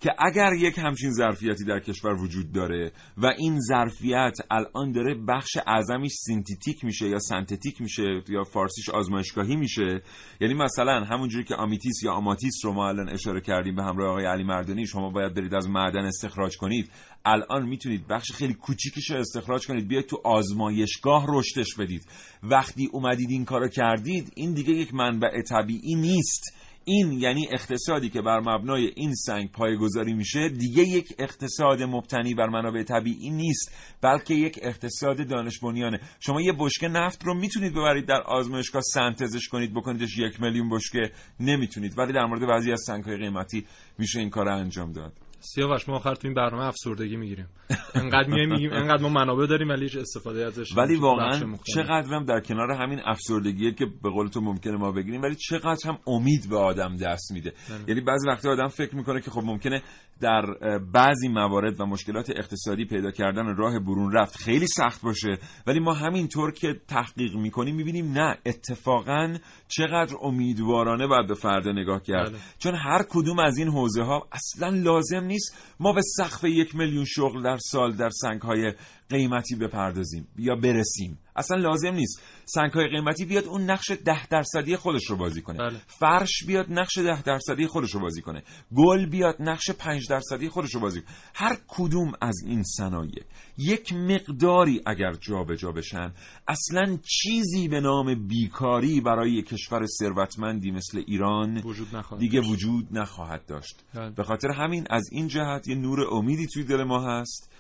که 0.04 0.16
اگر 0.20 0.54
یک 0.54 0.78
همچین 0.78 1.12
ظرفیتی 1.12 1.64
در 1.66 1.80
کشور 1.80 2.14
وجود 2.14 2.52
داره 2.52 2.92
و 3.18 3.26
این 3.26 3.60
ظرفیت 3.60 4.34
الان 4.52 4.92
داره 4.92 5.16
بخش 5.28 5.58
اعظمیش 5.68 6.12
synthetic 6.16 6.86
میشه 6.86 7.10
یا 7.10 7.20
سنتتیک 7.20 7.82
میشه 7.82 8.24
یا 8.30 8.44
فارسیش 8.44 8.90
آزمایشگاهی 8.90 9.56
میشه 9.56 10.02
یعنی 10.42 10.54
مثلا 10.54 11.04
همونجوری 11.04 11.44
که 11.44 11.56
آمیتیس 11.56 12.04
یا 12.04 12.12
آماتیس 12.12 12.54
رو 12.64 12.74
ما 12.74 12.88
الان 12.88 13.10
اشاره 13.10 13.42
کردیم 13.42 13.76
به 13.76 13.84
همراه 13.84 14.10
آقای 14.10 14.26
علی 14.26 14.44
مردانی 14.44 14.88
شما 14.88 15.10
باید 15.10 15.34
برید 15.34 15.54
از 15.54 15.70
معدن 15.70 16.06
استخراج 16.06 16.58
کنید. 16.58 16.90
الان 17.26 17.66
می‌تونید 17.66 18.08
بخش 18.08 18.32
خیلی 18.32 18.54
کوچیکش 18.54 19.12
رو 19.12 19.18
استخراج 19.18 19.68
کنید 19.68 19.88
بیاید 19.88 20.06
تو 20.06 20.22
آزمایشگاه 20.24 21.26
رشدش 21.30 21.76
بدید. 21.80 22.06
وقتی 22.44 22.90
اومدید 22.92 23.30
این 23.30 23.46
کارو 23.46 23.68
کردید 23.68 24.32
این 24.36 24.54
دیگه 24.54 24.74
یک 24.74 24.94
منبع 24.94 25.42
طبیعی 25.42 25.96
نیست. 25.96 26.64
این 26.86 27.12
یعنی 27.12 27.48
اقتصادی 27.52 28.10
که 28.10 28.22
بر 28.22 28.40
مبنای 28.40 28.92
این 28.96 29.14
سنگ 29.14 29.52
پایگذاری 29.52 30.14
میشه 30.14 30.50
دیگه 30.50 30.84
یک 30.84 31.16
اقتصاد 31.20 31.84
مبتنی 31.84 32.34
بر 32.34 32.50
منابع 32.50 32.84
طبیعی 32.84 33.30
نیست 33.30 33.72
بلکه 34.02 34.34
یک 34.34 34.60
اقتصاد 34.62 35.28
دانش 35.28 35.60
بنیانه 35.60 36.00
شما 36.20 36.42
یه 36.42 36.54
بشکه 36.60 36.88
نفت 36.88 37.26
رو 37.26 37.34
می‌تونید 37.34 37.74
ببرید 37.74 38.06
در 38.06 38.22
آزمایشگاه 38.22 38.82
سنتزش 38.82 39.48
کنید 39.48 39.74
بکنیدش 39.74 40.18
یک 40.18 40.42
میلیون 40.42 40.70
بشکه 40.70 41.12
نمی‌تونید. 41.40 41.98
ولی 41.98 42.14
در 42.14 42.26
مورد 42.26 42.48
بعضی 42.48 42.72
از 42.72 42.82
سنگ 42.88 43.04
های 43.04 43.18
قیمتی 43.18 43.66
میشه 43.98 44.20
این 44.20 44.30
کار 44.30 44.50
انجام 44.50 44.92
داد. 44.92 45.14
سیاوش 45.44 45.90
ما 45.90 45.96
آخر 45.96 46.16
تو 46.16 46.28
این 46.28 46.34
برنامه 46.34 46.66
افسردگی 46.66 47.16
می‌گیریم 47.16 47.48
انقدر 47.96 48.28
میایم 48.28 48.50
میگیم 48.50 48.74
انقدر 48.74 49.02
ما 49.02 49.10
منابع 49.10 49.48
داریم 49.48 49.70
ولی 49.70 49.84
هیچ 49.84 49.98
استفاده 49.98 50.46
ازش 50.46 50.78
ولی 50.78 50.96
واقعا 50.96 51.46
مختلف. 51.46 51.76
چقدرم 51.76 52.26
در 52.26 52.40
کنار 52.40 52.72
همین 52.72 53.00
افسردگیه 53.06 53.72
که 53.72 53.86
به 54.04 54.10
قول 54.10 54.28
تو 54.28 54.42
ممکنه 54.42 54.78
ما 54.78 54.92
بگیریم 54.92 55.22
ولی 55.22 55.36
چقدر 55.36 55.90
هم 55.90 55.98
امید 56.08 56.50
به 56.50 56.58
آدم 56.58 56.96
دست 56.96 57.32
میده 57.32 57.54
یعنی 57.88 58.02
بعضی 58.02 58.28
وقتا 58.28 58.50
آدم 58.50 58.68
فکر 58.68 58.96
می‌کنه 58.96 59.22
که 59.22 59.32
خب 59.32 59.42
ممکنه 59.44 59.82
در 60.22 60.46
بعضی 60.94 61.28
موارد 61.28 61.82
و 61.82 61.86
مشکلات 61.86 62.30
اقتصادی 62.30 62.86
پیدا 62.86 63.12
کردن 63.12 63.56
راه 63.56 63.80
برون 63.80 64.12
رفت 64.12 64.38
خیلی 64.38 64.68
سخت 64.68 65.02
باشه 65.02 65.38
ولی 65.68 65.80
ما 65.80 65.94
همینطور 65.94 66.52
که 66.52 66.82
تحقیق 66.88 67.36
می‌کنیم 67.36 67.76
می‌بینیم 67.76 68.12
نه 68.12 68.38
اتفاقا 68.46 69.38
چقدر 69.68 70.16
امیدوارانه 70.22 71.08
باید 71.08 71.28
به 71.28 71.34
فردا 71.34 71.72
نگاه 71.72 72.04
کرد 72.04 72.30
بله. 72.30 72.40
چون 72.60 72.76
هر 72.76 73.06
کدوم 73.10 73.40
از 73.40 73.58
این 73.58 73.68
حوزه 73.68 74.04
ها 74.04 74.28
اصلا 74.32 74.70
لازم 74.70 75.24
نیست 75.34 75.56
ما 75.80 75.94
به 75.94 76.02
سقف 76.18 76.44
یک 76.44 76.76
میلیون 76.76 77.06
شغل 77.06 77.44
در 77.44 77.58
سال 77.58 77.96
در 77.96 78.10
سنگ 78.10 78.42
های 78.42 78.74
قیمتی 79.10 79.56
بپردازیم 79.56 80.28
یا 80.38 80.56
برسیم. 80.56 81.20
اصلا 81.36 81.58
لازم 81.58 81.94
نیست 81.94 82.22
سنگ 82.46 82.72
های 82.72 82.88
قیمتی 82.88 83.26
بیاد 83.26 83.46
اون 83.46 83.70
نقش 83.70 83.92
ده 84.06 84.28
درصدی 84.28 84.76
خودش 84.76 85.10
رو 85.10 85.16
بازی 85.16 85.42
کنه 85.42 85.58
بله. 85.58 85.82
فرش 85.88 86.44
بیاد 86.48 86.66
نقش 86.70 86.98
ده 86.98 87.22
درصدی 87.22 87.68
خودش 87.68 87.92
رو 87.92 88.00
بازی 88.00 88.22
کنه 88.22 88.44
گل 88.76 89.06
بیاد 89.06 89.36
نقش 89.40 89.72
پنج 89.72 90.10
درصدی 90.10 90.50
خودش 90.50 90.76
رو 90.76 90.82
بازی 90.82 91.02
کنه 91.02 91.12
هر 91.34 91.58
کدوم 91.68 92.12
از 92.22 92.36
این 92.46 92.64
صنایع 92.64 93.24
یک 93.58 93.94
مقداری 93.94 94.82
اگر 94.86 95.14
جابجا 95.14 95.72
بشن 95.72 96.14
اصلا 96.48 96.98
چیزی 97.04 97.68
به 97.68 97.80
نام 97.80 98.28
بیکاری 98.28 99.02
برای 99.02 99.42
کشور 99.42 99.86
ثروتمندی 99.86 100.72
مثل 100.72 101.04
ایران 101.08 101.58
وجود 101.58 101.96
نخواهد 101.96 102.22
دیگه 102.22 102.40
داشت. 102.40 102.52
وجود 102.52 102.88
نخواهد 102.92 103.46
داشت 103.46 103.84
بله. 103.94 104.10
به 104.10 104.24
خاطر 104.24 104.52
همین 104.52 104.88
از 104.90 105.04
این 105.12 105.28
جهت 105.28 105.68
یه 105.68 105.76
نور 105.76 106.14
امیدی 106.14 106.48
توی 106.48 106.64
دل 106.64 106.84
ما 106.84 107.08
هست 107.08 107.53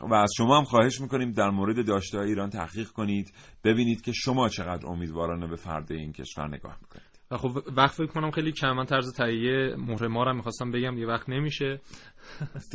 و 0.00 0.14
از 0.14 0.30
شما 0.36 0.58
هم 0.58 0.64
خواهش 0.64 1.00
می‌کنیم 1.00 1.32
در 1.32 1.50
مورد 1.50 1.86
داشته 1.86 2.18
ایران 2.18 2.50
تحقیق 2.50 2.88
کنید 2.88 3.32
ببینید 3.64 4.00
که 4.00 4.12
شما 4.12 4.48
چقدر 4.48 4.86
امیدوارانه 4.86 5.46
به 5.46 5.56
فرده 5.56 5.94
این 5.94 6.12
کشور 6.12 6.48
نگاه 6.48 6.76
می‌کنید. 6.80 7.10
و 7.30 7.36
خب 7.36 7.62
وقت 7.76 7.94
فکر 7.94 8.06
کنم 8.06 8.30
خیلی 8.30 8.52
کم 8.52 8.72
من 8.72 8.84
طرز 8.84 9.12
تهیه 9.12 9.74
مهر 9.78 10.06
مار 10.06 10.28
هم 10.28 10.36
می‌خواستم 10.36 10.70
بگم 10.70 10.98
یه 10.98 11.06
وقت 11.06 11.28
نمیشه. 11.28 11.80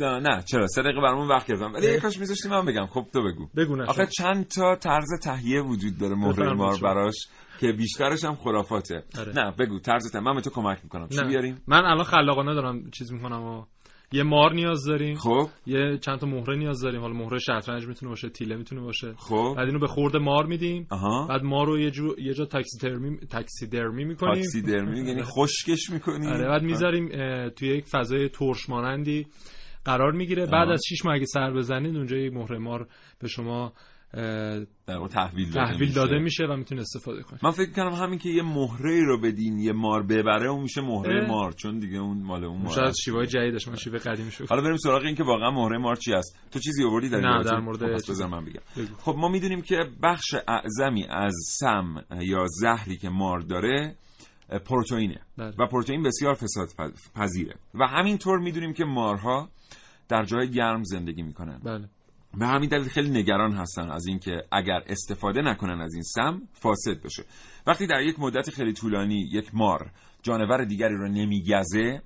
نه 0.00 0.42
چرا؟ 0.42 0.66
سه 0.66 0.82
دقیقه 0.82 1.00
برامون 1.00 1.28
وقت 1.28 1.52
گذارم 1.52 1.72
ولی 1.72 1.86
یه 1.86 2.00
کاش 2.00 2.18
میذاشتی 2.18 2.48
من 2.48 2.64
بگم. 2.64 2.86
خب 2.86 3.06
تو 3.12 3.22
بگو. 3.22 3.48
بگو 3.56 3.82
آخه 3.82 4.06
چند 4.06 4.48
تا 4.48 4.76
طرز 4.76 5.08
تهیه 5.22 5.62
وجود 5.62 5.98
داره 5.98 6.14
مهر 6.14 6.54
مار 6.54 6.78
براش 6.82 7.14
که 7.60 7.72
بیشترش 7.72 8.24
هم 8.24 8.34
خرافاته. 8.34 9.04
آره. 9.18 9.32
نه 9.32 9.50
بگو. 9.58 9.78
طرز 9.78 10.16
من 10.16 10.34
به 10.34 10.40
تو 10.40 10.50
کمک 10.50 10.78
می‌کنم. 10.82 11.08
چی 11.08 11.24
بیاریم؟ 11.24 11.62
من 11.66 11.84
الان 11.84 12.04
خلاقانه 12.04 12.54
دارم 12.54 12.90
چیز 12.90 13.12
می‌کنم 13.12 13.42
و 13.42 13.64
یه 14.12 14.22
مار 14.22 14.52
نیاز 14.52 14.84
داریم. 14.84 15.16
خب. 15.16 15.48
یه 15.66 15.98
چند 15.98 16.18
تا 16.18 16.26
مهره 16.26 16.56
نیاز 16.56 16.80
داریم. 16.80 17.00
حالا 17.00 17.14
مهره 17.14 17.38
شطرنج 17.38 17.86
می‌تونه 17.86 18.10
باشه 18.10 18.28
تیله 18.28 18.56
می‌تونه 18.56 18.80
باشه. 18.80 19.12
خب. 19.16 19.54
بعد 19.56 19.66
اینو 19.66 19.78
به 19.78 19.86
خورد 19.86 20.16
مار 20.16 20.46
میدیم. 20.46 20.86
آها. 20.90 21.26
بعد 21.26 21.42
مار 21.42 21.66
رو 21.66 21.78
یه 21.78 21.90
جو 21.90 22.14
یه 22.18 22.34
جا 22.34 22.44
تاکسی 22.44 22.88
درمی 22.88 23.16
تاکسی 23.30 23.66
درمی 23.66 24.04
می‌کنیم. 24.04 24.34
تاکسی 24.34 24.62
درمی 24.62 24.98
یعنی 24.98 25.22
خشکش 25.22 25.90
می‌کنیم. 25.90 26.28
آره 26.28 26.48
بعد 26.48 26.62
می‌ذاریم 26.62 27.08
توی 27.48 27.68
یک 27.68 27.84
فضای 27.84 28.28
ترش 28.28 28.68
مانندی 28.68 29.26
قرار 29.84 30.12
می‌گیره. 30.12 30.46
بعد 30.46 30.68
از 30.68 30.82
6 30.88 31.04
ماه 31.04 31.14
اگه 31.14 31.26
سر 31.26 31.52
بزنید 31.52 31.96
اونجا 31.96 32.16
یه 32.16 32.30
مهره 32.30 32.58
مار 32.58 32.86
به 33.20 33.28
شما 33.28 33.72
در 34.16 35.06
تحویل 35.10 35.50
داده, 35.50 35.72
تحویل 35.72 35.92
داده 35.92 36.18
میشه. 36.18 36.44
و 36.44 36.56
می‌تونه 36.56 36.80
استفاده 36.80 37.22
کنید 37.22 37.44
من 37.44 37.50
فکر 37.50 37.72
کنم 37.72 37.92
همین 37.92 38.18
که 38.18 38.28
یه 38.28 38.42
مهره 38.42 39.04
رو 39.04 39.20
بدین 39.20 39.58
یه 39.58 39.72
مار 39.72 40.02
ببره 40.02 40.48
اون 40.48 40.62
میشه 40.62 40.80
مهره 40.80 41.26
مار 41.28 41.52
چون 41.52 41.78
دیگه 41.78 41.98
اون 41.98 42.22
مال 42.22 42.44
اون 42.44 42.62
مار 42.62 42.74
شاید 42.74 42.94
شیوه 43.04 43.26
جدیدش 43.26 43.68
من 43.68 43.76
شیوه 43.76 43.98
قدیمی 43.98 44.30
شد. 44.30 44.46
حالا 44.48 44.62
بریم 44.62 44.76
سراغ 44.76 45.02
این 45.02 45.14
که 45.14 45.24
واقعا 45.24 45.50
مهره 45.50 45.78
مار 45.78 45.96
چی 45.96 46.14
است. 46.14 46.38
تو 46.50 46.58
چیزی 46.58 46.84
آوردی 46.84 47.08
در 47.08 47.20
نه 47.20 47.44
در 47.44 47.60
مورد 47.60 48.02
خب 48.02 48.22
من 48.22 48.44
بگم. 48.44 48.60
خب 48.98 49.14
ما 49.18 49.28
می‌دونیم 49.28 49.62
که 49.62 49.76
بخش 50.02 50.34
اعظمی 50.48 51.06
از 51.10 51.34
سم 51.60 52.04
یا 52.20 52.46
زهری 52.46 52.96
که 52.96 53.08
مار 53.08 53.40
داره 53.40 53.96
پروتئینه. 54.64 55.20
بله. 55.38 55.54
و 55.58 55.66
پروتئین 55.66 56.02
بسیار 56.02 56.34
فساد 56.34 56.68
پذیره. 57.14 57.54
و 57.74 57.86
همینطور 57.86 58.38
می‌دونیم 58.38 58.72
که 58.72 58.84
مارها 58.84 59.48
در 60.08 60.24
جای 60.24 60.50
گرم 60.50 60.82
زندگی 60.84 61.22
می‌کنن. 61.22 61.60
بله. 61.64 61.88
به 62.38 62.46
همین 62.46 62.68
دلیل 62.68 62.88
خیلی 62.88 63.10
نگران 63.10 63.52
هستن 63.52 63.90
از 63.90 64.06
اینکه 64.06 64.42
اگر 64.52 64.82
استفاده 64.86 65.42
نکنن 65.42 65.80
از 65.80 65.94
این 65.94 66.02
سم 66.02 66.42
فاسد 66.52 67.02
بشه. 67.04 67.24
وقتی 67.66 67.86
در 67.86 68.02
یک 68.02 68.20
مدت 68.20 68.50
خیلی 68.50 68.72
طولانی 68.72 69.28
یک 69.32 69.54
مار 69.54 69.90
جانور 70.22 70.64
دیگری 70.64 70.94
رو 70.94 71.08
نمیگزه 71.08 72.02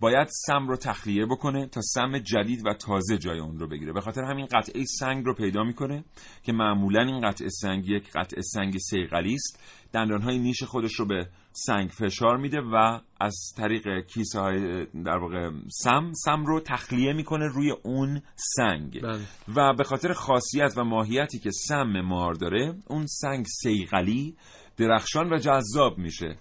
باید 0.00 0.28
سم 0.46 0.68
رو 0.68 0.76
تخلیه 0.76 1.26
بکنه 1.26 1.66
تا 1.66 1.80
سم 1.80 2.18
جدید 2.18 2.66
و 2.66 2.74
تازه 2.74 3.18
جای 3.18 3.38
اون 3.38 3.58
رو 3.58 3.68
بگیره. 3.68 3.92
به 3.92 4.00
خاطر 4.00 4.22
همین 4.22 4.46
قطعه 4.46 4.84
سنگ 4.84 5.24
رو 5.24 5.34
پیدا 5.34 5.62
می‌کنه 5.62 6.04
که 6.42 6.52
معمولا 6.52 7.02
این 7.02 7.20
قطعه 7.20 7.48
سنگ 7.48 7.88
یک 7.88 8.10
قطعه 8.14 8.42
سنگ 8.42 8.78
سیغلی 8.78 9.34
است. 9.34 9.60
دندانهای 9.92 10.38
نیش 10.38 10.62
خودش 10.62 10.94
رو 10.94 11.06
به 11.06 11.28
سنگ 11.56 11.90
فشار 11.90 12.36
میده 12.36 12.60
و 12.60 13.00
از 13.20 13.36
طریق 13.56 14.06
کیسه 14.06 14.40
های 14.40 14.86
در 14.86 15.16
واقع 15.16 15.50
سم 15.82 16.12
سم 16.24 16.44
رو 16.46 16.60
تخلیه 16.60 17.12
می‌کنه 17.12 17.46
روی 17.46 17.70
اون 17.70 18.22
سنگ 18.34 19.02
بله. 19.02 19.20
و 19.56 19.74
به 19.74 19.84
خاطر 19.84 20.12
خاصیت 20.12 20.72
و 20.76 20.84
ماهیتی 20.84 21.38
که 21.38 21.50
سم 21.50 22.00
مار 22.00 22.34
داره 22.34 22.74
اون 22.88 23.06
سنگ 23.06 23.46
سیغلی 23.62 24.36
درخشان 24.76 25.32
و 25.32 25.38
جذاب 25.38 25.98
میشه 25.98 26.36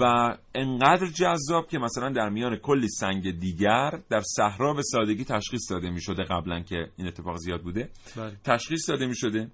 و 0.00 0.34
انقدر 0.54 1.06
جذاب 1.06 1.66
که 1.66 1.78
مثلا 1.78 2.10
در 2.10 2.28
میان 2.28 2.56
کلی 2.56 2.88
سنگ 2.88 3.38
دیگر 3.38 3.90
در 4.08 4.20
صحرا 4.36 4.74
به 4.74 4.82
سادگی 4.82 5.24
تشخیص 5.24 5.70
داده 5.70 5.90
می 5.90 6.00
شده 6.00 6.22
قبلا 6.22 6.60
که 6.60 6.76
این 6.96 7.08
اتفاق 7.08 7.36
زیاد 7.36 7.62
بوده 7.62 7.90
بله. 8.16 8.36
تشخیص 8.44 8.90
داده 8.90 9.06
می 9.06 9.16
شده 9.16 9.50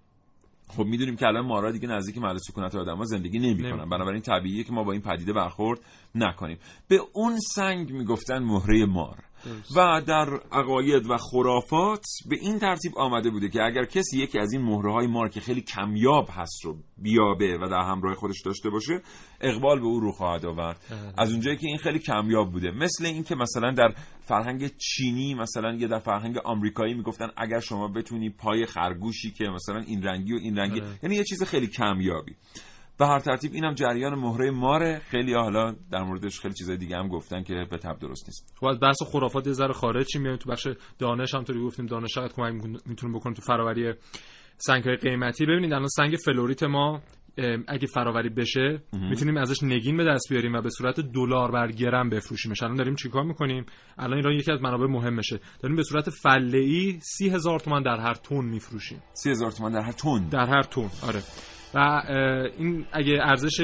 خب 0.69 0.85
می‌دونیم 0.85 1.17
که 1.17 1.27
الان 1.27 1.47
مارا 1.47 1.73
دیگه 1.73 1.89
نزدیک 1.89 2.19
محل 2.19 2.39
سکونت 2.39 2.75
آدم‌ها 2.75 3.05
زندگی 3.05 3.39
نمی‌کنن. 3.39 3.89
بنابراین 3.89 4.23
طبیعیه 4.23 4.65
که 4.65 4.73
ما 4.73 4.85
با 4.85 4.93
این 4.93 5.01
پدیده 5.01 5.33
برخورد 5.33 5.81
نکنیم. 6.15 6.59
به 6.89 7.01
اون 7.13 7.39
سنگ 7.55 7.93
می‌گفتن 7.93 8.39
مهره 8.39 8.87
مار. 8.87 9.25
و 9.77 10.03
در 10.07 10.29
عقاید 10.53 11.11
و 11.11 11.17
خرافات 11.17 12.05
به 12.29 12.37
این 12.41 12.59
ترتیب 12.59 12.99
آمده 12.99 13.31
بوده 13.31 13.49
که 13.49 13.63
اگر 13.63 13.85
کسی 13.85 14.19
یکی 14.19 14.39
از 14.39 14.53
این 14.53 14.63
مهره 14.63 14.93
های 14.93 15.07
مار 15.07 15.29
که 15.29 15.41
خیلی 15.41 15.61
کمیاب 15.61 16.29
هست 16.33 16.65
رو 16.65 16.77
بیابه 16.99 17.59
و 17.59 17.69
در 17.69 17.81
همراه 17.81 18.15
خودش 18.15 18.43
داشته 18.45 18.71
باشه 18.71 19.01
اقبال 19.41 19.81
به 19.81 19.87
او 19.87 20.01
رو 20.01 20.13
خواهد 20.13 20.47
آورد. 20.47 20.81
از 21.19 21.33
اونجایی 21.33 21.57
که 21.57 21.67
این 21.67 21.79
خیلی 21.79 21.99
کمیاب 21.99 22.53
بوده. 22.53 22.71
مثل 22.71 23.07
این 23.07 23.25
که 23.25 23.35
مثلا 23.35 23.71
در 23.71 23.95
فرهنگ 24.21 24.71
چینی 24.77 25.35
مثلا 25.35 25.75
یه 25.75 25.89
در 25.89 25.99
فرهنگ 25.99 26.39
آمریکایی 26.39 26.95
می‌گفتن 26.95 27.29
اگر 27.37 27.61
شما 27.61 27.89
بتونی 27.89 28.31
پای 28.31 28.67
خرگوشی 28.67 29.31
که 29.31 29.45
مثلا 29.45 29.79
این 29.79 30.03
رنگی 30.03 30.33
و 30.33 30.39
این 30.43 30.59
رنگی 30.59 30.83
یعنی 31.03 31.17
یه 31.17 31.25
چیز 31.25 31.43
خیلی 31.43 31.67
کمیابی. 31.67 32.35
به 32.99 33.07
هر 33.07 33.19
ترتیب 33.19 33.53
اینم 33.55 33.75
جریان 33.75 34.15
مهره 34.15 34.51
ماره. 34.51 34.99
خیلی 34.99 35.35
حالا 35.35 35.75
در 35.93 36.03
موردش 36.03 36.41
خیلی 36.41 36.55
چیزای 36.55 36.77
دیگه 36.77 36.97
هم 36.97 37.09
گفتن 37.09 37.43
که 37.43 37.67
بالطبع 37.71 37.99
درست 37.99 38.29
نیست. 38.29 38.55
خب 38.61 38.67
از 38.67 38.81
بحث 38.81 39.03
خرافات 39.13 39.47
یه 39.47 39.53
ذره 39.53 39.73
خارج 39.73 40.07
شیم 40.07 40.37
تو 40.37 40.51
بخش 40.51 40.69
دانش 40.99 41.35
هم 41.35 41.45
طوری 41.45 41.61
گفتیم. 41.61 41.87
دانش 41.87 42.15
شاید 42.15 42.33
کمک 42.33 42.81
می‌تونه 42.87 43.19
بکنه 43.19 43.35
تو 43.35 43.43
فراوری 43.43 43.93
سنگ 44.57 44.85
های 44.85 44.97
قیمتی. 44.97 45.47
ببینید 45.47 45.73
الان 45.73 45.89
سنگ 45.89 46.17
فلوریت 46.25 46.63
ما 46.63 47.03
اگه 47.69 47.87
فراوری 47.87 48.29
بشه 48.29 48.83
می‌تونیم 48.93 49.37
ازش 49.37 49.63
نگین 49.63 49.97
به 49.97 50.05
دست 50.05 50.27
بیاریم 50.31 50.55
و 50.55 50.61
به 50.61 50.71
صورت 50.71 51.01
دلار 51.01 51.51
بر 51.51 51.73
گرم 51.73 52.11
بفروشیمش. 52.11 52.63
الان 52.63 52.77
داریم 52.77 52.95
چیکار 52.95 53.23
می‌کنیم؟ 53.23 53.67
الان 53.99 54.17
ایران 54.17 54.33
یکی 54.33 54.53
از 54.53 54.63
منابع 54.63 54.87
مهمشه. 54.87 55.41
داریم 55.63 55.77
به 55.77 55.83
صورت 55.83 56.11
فله 56.11 56.59
ای 56.59 56.99
سی 57.01 57.29
هزار 57.29 57.61
تومان 57.61 57.83
در 57.83 57.97
هر 58.01 58.15
تن 58.15 58.45
میفروشیم. 58.45 59.03
سی 59.13 59.31
هزار 59.31 59.51
تومان 59.51 59.73
در 59.73 59.81
هر 59.81 59.93
تن. 59.93 60.29
در 60.29 60.47
هر 60.47 60.63
تن. 60.63 60.91
آره. 61.09 61.23
و 61.75 62.03
این 62.59 62.87
اگه 62.93 63.19
ارزش 63.23 63.61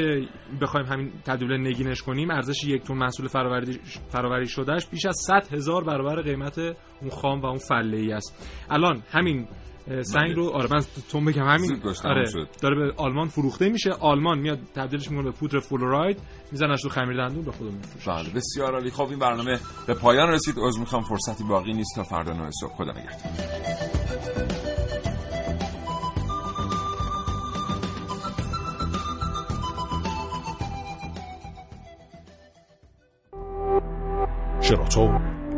بخوایم 0.61 0.87
همین 0.87 1.13
تبدیل 1.25 1.53
نگینش 1.53 2.03
کنیم 2.03 2.31
ارزش 2.31 2.65
یک 2.65 2.83
تون 2.83 2.99
محصول 2.99 3.29
فراوری 3.29 3.81
فراوری 4.09 4.49
شدهش 4.49 4.87
بیش 4.87 5.07
از 5.07 5.17
100 5.27 5.53
هزار 5.53 5.85
برابر 5.85 6.23
قیمت 6.23 6.59
اون 6.59 7.11
خام 7.11 7.41
و 7.41 7.47
اون 7.47 7.59
فله 7.59 7.97
ای 7.97 8.13
است. 8.13 8.49
الان 8.71 9.03
همین 9.11 9.49
سنگ 10.03 10.37
رو 10.37 10.51
آره 10.51 10.69
من 10.73 10.81
تو 11.11 11.21
بگم 11.21 11.49
همین 11.49 11.83
آره 12.05 12.25
داره 12.63 12.77
به 12.77 12.93
آلمان 12.97 13.29
فروخته 13.29 13.69
میشه. 13.69 13.91
آلمان 13.91 14.39
میاد 14.39 14.59
تبدیلش 14.75 15.11
می‌کنه 15.11 15.31
به 15.31 15.37
پودر 15.39 15.59
فلوراید 15.59 16.19
میزنش 16.53 16.83
تو 16.83 16.89
خمیر 16.89 17.17
دندون 17.17 17.45
به 17.45 17.53
خودمون 17.53 17.77
میفروشه. 17.77 18.11
بله 18.11 18.31
بسیار 18.35 18.75
عالی. 18.75 18.91
خب 18.91 19.09
این 19.09 19.19
برنامه 19.19 19.59
به 19.87 19.95
پایان 19.95 20.29
رسید. 20.29 20.55
عذر 20.59 20.81
می‌خوام 20.81 21.03
فرصتی 21.03 21.45
باقی 21.45 21.73
نیست 21.73 21.97
تا 21.97 22.03
فردا 22.03 22.33
9 22.33 22.51
صبح. 22.61 22.75
خدا 22.75 22.93
نگهدار. 22.93 24.64
شراطو 34.65 35.11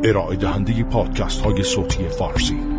ارائه 0.04 0.36
دهنده 0.36 0.82
پادکست 0.82 1.40
های 1.40 1.62
صوتی 1.62 2.09
فارسی. 2.09 2.76